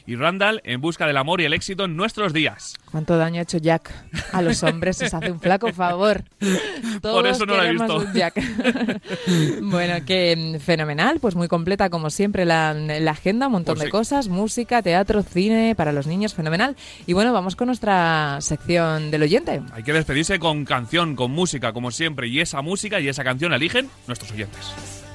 Y 0.06 0.16
Randall 0.16 0.60
en 0.64 0.80
busca 0.80 1.06
del 1.06 1.16
amor 1.16 1.40
y 1.40 1.44
el 1.44 1.52
éxito 1.52 1.84
en 1.84 1.96
nuestros 1.96 2.32
días. 2.32 2.74
¿Cuánto 2.90 3.16
daño 3.16 3.40
ha 3.40 3.42
hecho 3.42 3.58
Jack 3.58 3.92
a 4.32 4.42
los 4.42 4.62
hombres? 4.62 5.00
Os 5.02 5.12
hace 5.12 5.30
un 5.30 5.40
flaco 5.40 5.72
favor. 5.72 6.22
Todos 7.02 7.26
eso 7.26 7.46
no 7.46 7.56
la 7.56 7.66
he 7.68 7.72
visto. 7.72 8.04
Jack. 8.14 8.34
bueno, 9.62 10.04
que 10.04 10.56
mm, 10.56 10.60
fenomenal, 10.60 11.18
pues 11.20 11.34
muy 11.34 11.48
completa 11.48 11.90
como 11.90 12.10
siempre 12.10 12.44
la, 12.44 12.74
la 12.74 13.10
agenda, 13.10 13.46
un 13.46 13.52
montón 13.52 13.74
Pues 13.74 13.84
de 13.84 13.86
sí. 13.86 13.92
cosas, 13.92 14.28
música, 14.28 14.82
teatro, 14.82 15.22
cine 15.22 15.74
para 15.76 15.92
los 15.92 16.06
niños, 16.06 16.34
fenomenal. 16.34 16.76
Y 17.06 17.12
bueno, 17.12 17.32
vamos 17.32 17.56
con 17.56 17.66
nuestra 17.66 18.38
sección 18.40 19.10
del 19.10 19.22
oyente. 19.22 19.62
Hay 19.72 19.82
que 19.82 19.92
despedirse 19.92 20.38
con 20.38 20.64
canción, 20.64 21.16
con 21.16 21.30
música, 21.30 21.72
como 21.72 21.90
siempre, 21.90 22.28
y 22.28 22.40
esa 22.40 22.62
música 22.62 23.00
y 23.00 23.08
esa 23.08 23.24
canción 23.24 23.50
la 23.50 23.56
eligen 23.56 23.88
nuestros 24.06 24.30
oyentes. 24.32 25.05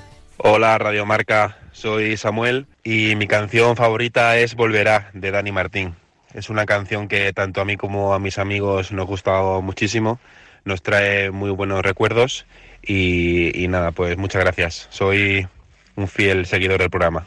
Hola 0.43 0.75
Radio 0.79 1.05
Marca, 1.05 1.59
soy 1.71 2.17
Samuel 2.17 2.65
y 2.83 3.15
mi 3.15 3.27
canción 3.27 3.75
favorita 3.75 4.39
es 4.39 4.55
Volverá 4.55 5.11
de 5.13 5.29
Dani 5.29 5.51
Martín. 5.51 5.93
Es 6.33 6.49
una 6.49 6.65
canción 6.65 7.07
que 7.07 7.31
tanto 7.31 7.61
a 7.61 7.65
mí 7.65 7.77
como 7.77 8.15
a 8.15 8.19
mis 8.19 8.39
amigos 8.39 8.91
nos 8.91 9.05
gusta 9.05 9.39
muchísimo, 9.61 10.19
nos 10.65 10.81
trae 10.81 11.29
muy 11.29 11.51
buenos 11.51 11.83
recuerdos 11.83 12.47
y, 12.81 13.51
y 13.55 13.67
nada, 13.67 13.91
pues 13.91 14.17
muchas 14.17 14.41
gracias. 14.41 14.87
Soy 14.89 15.47
un 15.95 16.07
fiel 16.07 16.47
seguidor 16.47 16.79
del 16.79 16.89
programa. 16.89 17.23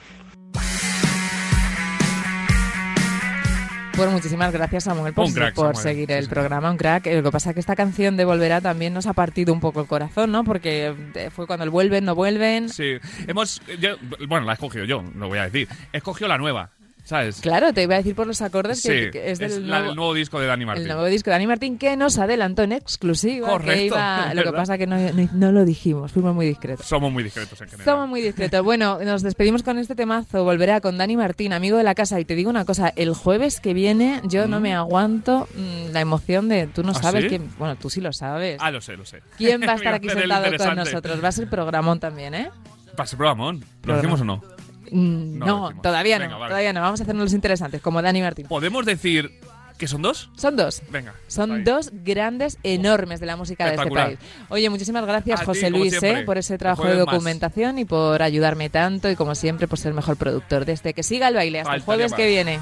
Pues 3.97 4.11
muchísimas 4.11 4.53
gracias, 4.53 4.85
Samuel, 4.85 5.15
por, 5.15 5.33
crack, 5.33 5.55
por 5.55 5.77
Samuel. 5.77 5.83
seguir 5.83 6.11
el 6.13 6.25
sí. 6.25 6.31
programa. 6.31 6.71
Un 6.71 6.77
crack. 6.77 7.07
Eh, 7.07 7.17
Lo 7.17 7.23
que 7.23 7.31
pasa 7.31 7.51
es 7.51 7.55
que 7.55 7.61
esta 7.61 7.77
canción 7.77 8.17
de 8.17 8.25
Volverá 8.25 8.61
también 8.61 8.93
nos 8.93 9.07
ha 9.07 9.13
partido 9.13 9.53
un 9.53 9.61
poco 9.61 9.81
el 9.81 9.87
corazón, 9.87 10.33
¿no? 10.33 10.43
Porque 10.43 10.93
eh, 11.15 11.31
fue 11.31 11.47
cuando 11.47 11.65
el 11.65 11.71
vuelven, 11.71 12.05
no 12.05 12.15
vuelven. 12.17 12.69
Sí, 12.69 12.95
hemos. 13.29 13.61
yo- 13.79 13.97
bueno, 14.29 14.47
la 14.47 14.53
he 14.53 14.55
escogido 14.55 14.85
yo, 14.85 15.05
lo 15.17 15.29
voy 15.29 15.39
a 15.39 15.45
decir. 15.45 15.69
He 15.93 15.99
escogido 15.99 16.27
la 16.29 16.39
nueva, 16.39 16.71
¿sabes? 17.05 17.41
Claro, 17.41 17.73
te 17.73 17.83
iba 17.85 17.95
a 17.95 17.99
decir 17.99 18.15
por 18.17 18.27
los 18.27 18.43
acordes 18.43 18.81
Sí, 18.81 18.89
que, 18.89 19.11
que 19.13 19.31
es 19.31 19.39
del 19.39 19.69
la 19.69 19.81
nuevo, 19.95 20.15
disco 20.15 20.41
de 20.41 20.47
Dani 20.47 20.63
el 20.63 20.67
Martín. 20.67 20.87
nuevo 20.89 21.05
disco 21.05 21.31
de 21.31 21.33
Dani 21.35 21.47
Martín 21.47 21.79
que 21.79 21.97
nos 21.97 22.19
adelantó 22.19 22.63
en 22.63 22.73
exclusiva. 22.73 23.47
que 23.47 23.53
Correcto, 23.53 23.85
iba- 23.85 24.29
es 24.31 24.35
lo 24.35 24.43
que 24.45 24.53
pasa 24.53 24.77
que 24.79 24.87
no, 24.87 24.97
no- 24.99 25.29
no 25.33 25.53
lo 25.53 25.65
dijimos, 25.65 26.13
fuimos 26.13 26.35
muy 26.35 26.47
discretos. 26.47 26.87
Somos 26.87 27.13
muy 27.13 27.23
discretos 27.23 27.61
en 27.61 27.69
general. 27.69 27.85
Somos 27.85 28.09
muy 28.09 28.21
discretos. 28.23 28.63
Bueno, 28.65 28.99
nos 29.05 29.23
despedimos 29.23 29.63
con 29.63 29.79
este 29.79 29.95
temazo. 29.95 30.43
Volverá 30.45 30.81
con 30.81 30.99
Dani 30.99 31.17
Martín, 31.17 31.53
amigo 31.53 31.77
de 31.77 31.85
la 31.85 31.95
casa. 31.95 32.19
Y 32.21 32.25
te 32.25 32.35
digo 32.35 32.51
una 32.51 32.65
cosa, 32.65 32.93
el 32.97 33.15
jueves 33.15 33.61
que 33.61 33.75
viene 33.75 34.21
yo 34.25 34.47
no 34.49 34.61
me 34.61 34.75
aguanto 34.75 35.47
mm, 35.57 35.93
la 35.93 36.01
emoción 36.01 36.49
de... 36.49 36.67
Tú 36.67 36.83
no 36.83 36.93
¿Ah, 36.93 37.03
sabes 37.03 37.25
sí? 37.25 37.29
quién... 37.29 37.49
Bueno, 37.59 37.77
tú 37.77 37.91
sí 37.91 38.01
lo 38.01 38.13
sabes. 38.13 38.59
Ah, 38.61 38.71
lo 38.71 38.81
sé, 38.81 38.97
lo 38.97 39.05
sé. 39.05 39.21
¿Quién 39.37 39.61
va 39.63 39.73
a 39.73 39.75
estar 39.77 39.95
aquí 39.95 40.09
sentado 40.09 40.57
con 40.57 40.77
nosotros? 40.77 41.23
Va 41.23 41.29
a 41.29 41.33
ser 41.33 41.49
programón 41.51 42.01
también, 42.01 42.35
¿eh? 42.35 42.51
Pase 42.97 43.17
programón. 43.17 43.61
¿Lo 43.61 43.67
Programa. 43.83 44.03
decimos 44.17 44.21
o 44.21 44.25
no? 44.25 44.54
Mm, 44.91 45.39
No 45.39 45.71
lo 45.71 45.81
todavía 45.81 46.19
Venga, 46.19 46.33
no, 46.35 46.39
vale. 46.41 46.51
todavía 46.51 46.73
no. 46.73 46.81
Vamos 46.81 47.01
a 47.01 47.03
hacernos 47.05 47.25
los 47.25 47.33
interesantes, 47.33 47.81
como 47.81 48.01
Dani 48.03 48.21
Martín. 48.23 48.47
¿Podemos 48.47 48.85
decir 48.87 49.39
que 49.79 49.89
son 49.89 50.03
dos? 50.03 50.31
Son 50.37 50.57
dos. 50.57 50.83
Venga. 50.91 51.15
Son 51.27 51.51
ahí. 51.51 51.63
dos 51.63 51.91
grandes, 51.93 52.59
enormes 52.63 53.19
de 53.21 53.27
la 53.27 53.37
música 53.37 53.67
de 53.69 53.75
este 53.75 53.91
país. 53.91 54.19
Oye, 54.49 54.71
muchísimas 54.71 55.05
gracias, 55.05 55.41
A 55.41 55.45
José 55.45 55.69
Luis, 55.71 55.99
siempre. 55.99 56.21
eh, 56.23 56.25
por 56.25 56.39
ese 56.39 56.57
trabajo 56.59 56.85
de 56.85 56.91
más. 56.97 57.07
documentación 57.07 57.79
y 57.81 57.85
por 57.85 58.23
ayudarme 58.23 58.71
tanto 58.71 59.11
y, 59.11 59.17
como 59.17 59.35
siempre, 59.35 59.67
por 59.67 59.79
ser 59.79 59.89
el 59.89 59.95
mejor 59.95 60.17
productor. 60.17 60.65
Desde 60.65 60.95
que 60.95 61.03
siga 61.03 61.27
el 61.29 61.35
baile 61.35 61.61
hasta 61.61 61.75
el 61.75 61.83
jueves 61.83 62.13
más. 62.13 62.17
que 62.19 62.27
viene. 62.29 62.61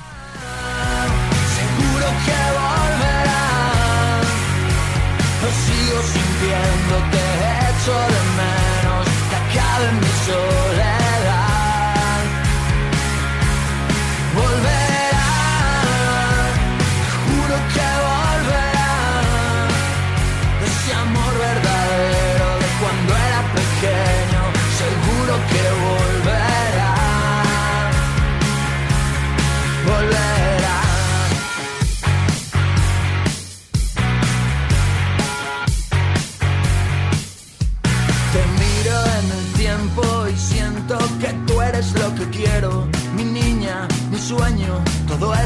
Seguro 1.55 2.07
que 2.25 2.41
volverás. 2.57 4.27
No 5.43 5.49
sigo 5.49 6.03
sintiéndote, 6.03 7.23
echo 7.69 7.93
de 7.93 8.23
menos 8.39 9.07
que 9.29 9.37
acabe 9.37 9.93
mi 9.93 10.07
soledad. 10.27 10.62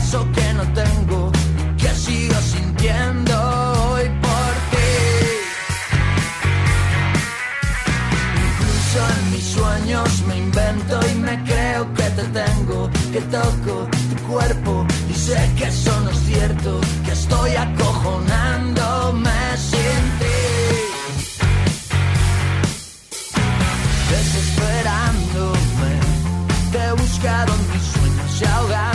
Eso 0.07 0.25
que 0.33 0.53
no 0.55 0.63
tengo, 0.73 1.33
que 1.77 1.89
sigo 1.89 2.39
sintiendo 2.41 3.35
hoy 3.89 4.05
por 4.27 4.53
ti. 4.71 4.93
Incluso 8.47 8.99
en 9.15 9.23
mis 9.33 9.47
sueños 9.57 10.09
me 10.29 10.37
invento 10.39 11.01
y 11.11 11.15
me 11.17 11.43
creo 11.43 11.93
que 11.95 12.09
te 12.19 12.25
tengo, 12.41 12.89
que 13.13 13.21
toco 13.37 13.89
tu 14.11 14.17
cuerpo 14.31 14.87
y 15.11 15.15
sé 15.15 15.41
que 15.59 15.65
eso 15.65 16.01
no 16.03 16.11
es 16.11 16.19
cierto, 16.31 16.81
que 17.05 17.13
estoy 17.13 17.51
acojonándome 17.57 19.39
sin 19.71 20.03
ti. 20.21 20.39
desesperándome. 24.15 25.93
Te 26.71 26.79
he 26.79 26.93
buscado 26.93 27.53
en 27.55 27.63
mis 27.73 27.83
sueños 27.93 28.41
y 28.41 28.45
ahogándome. 28.45 28.86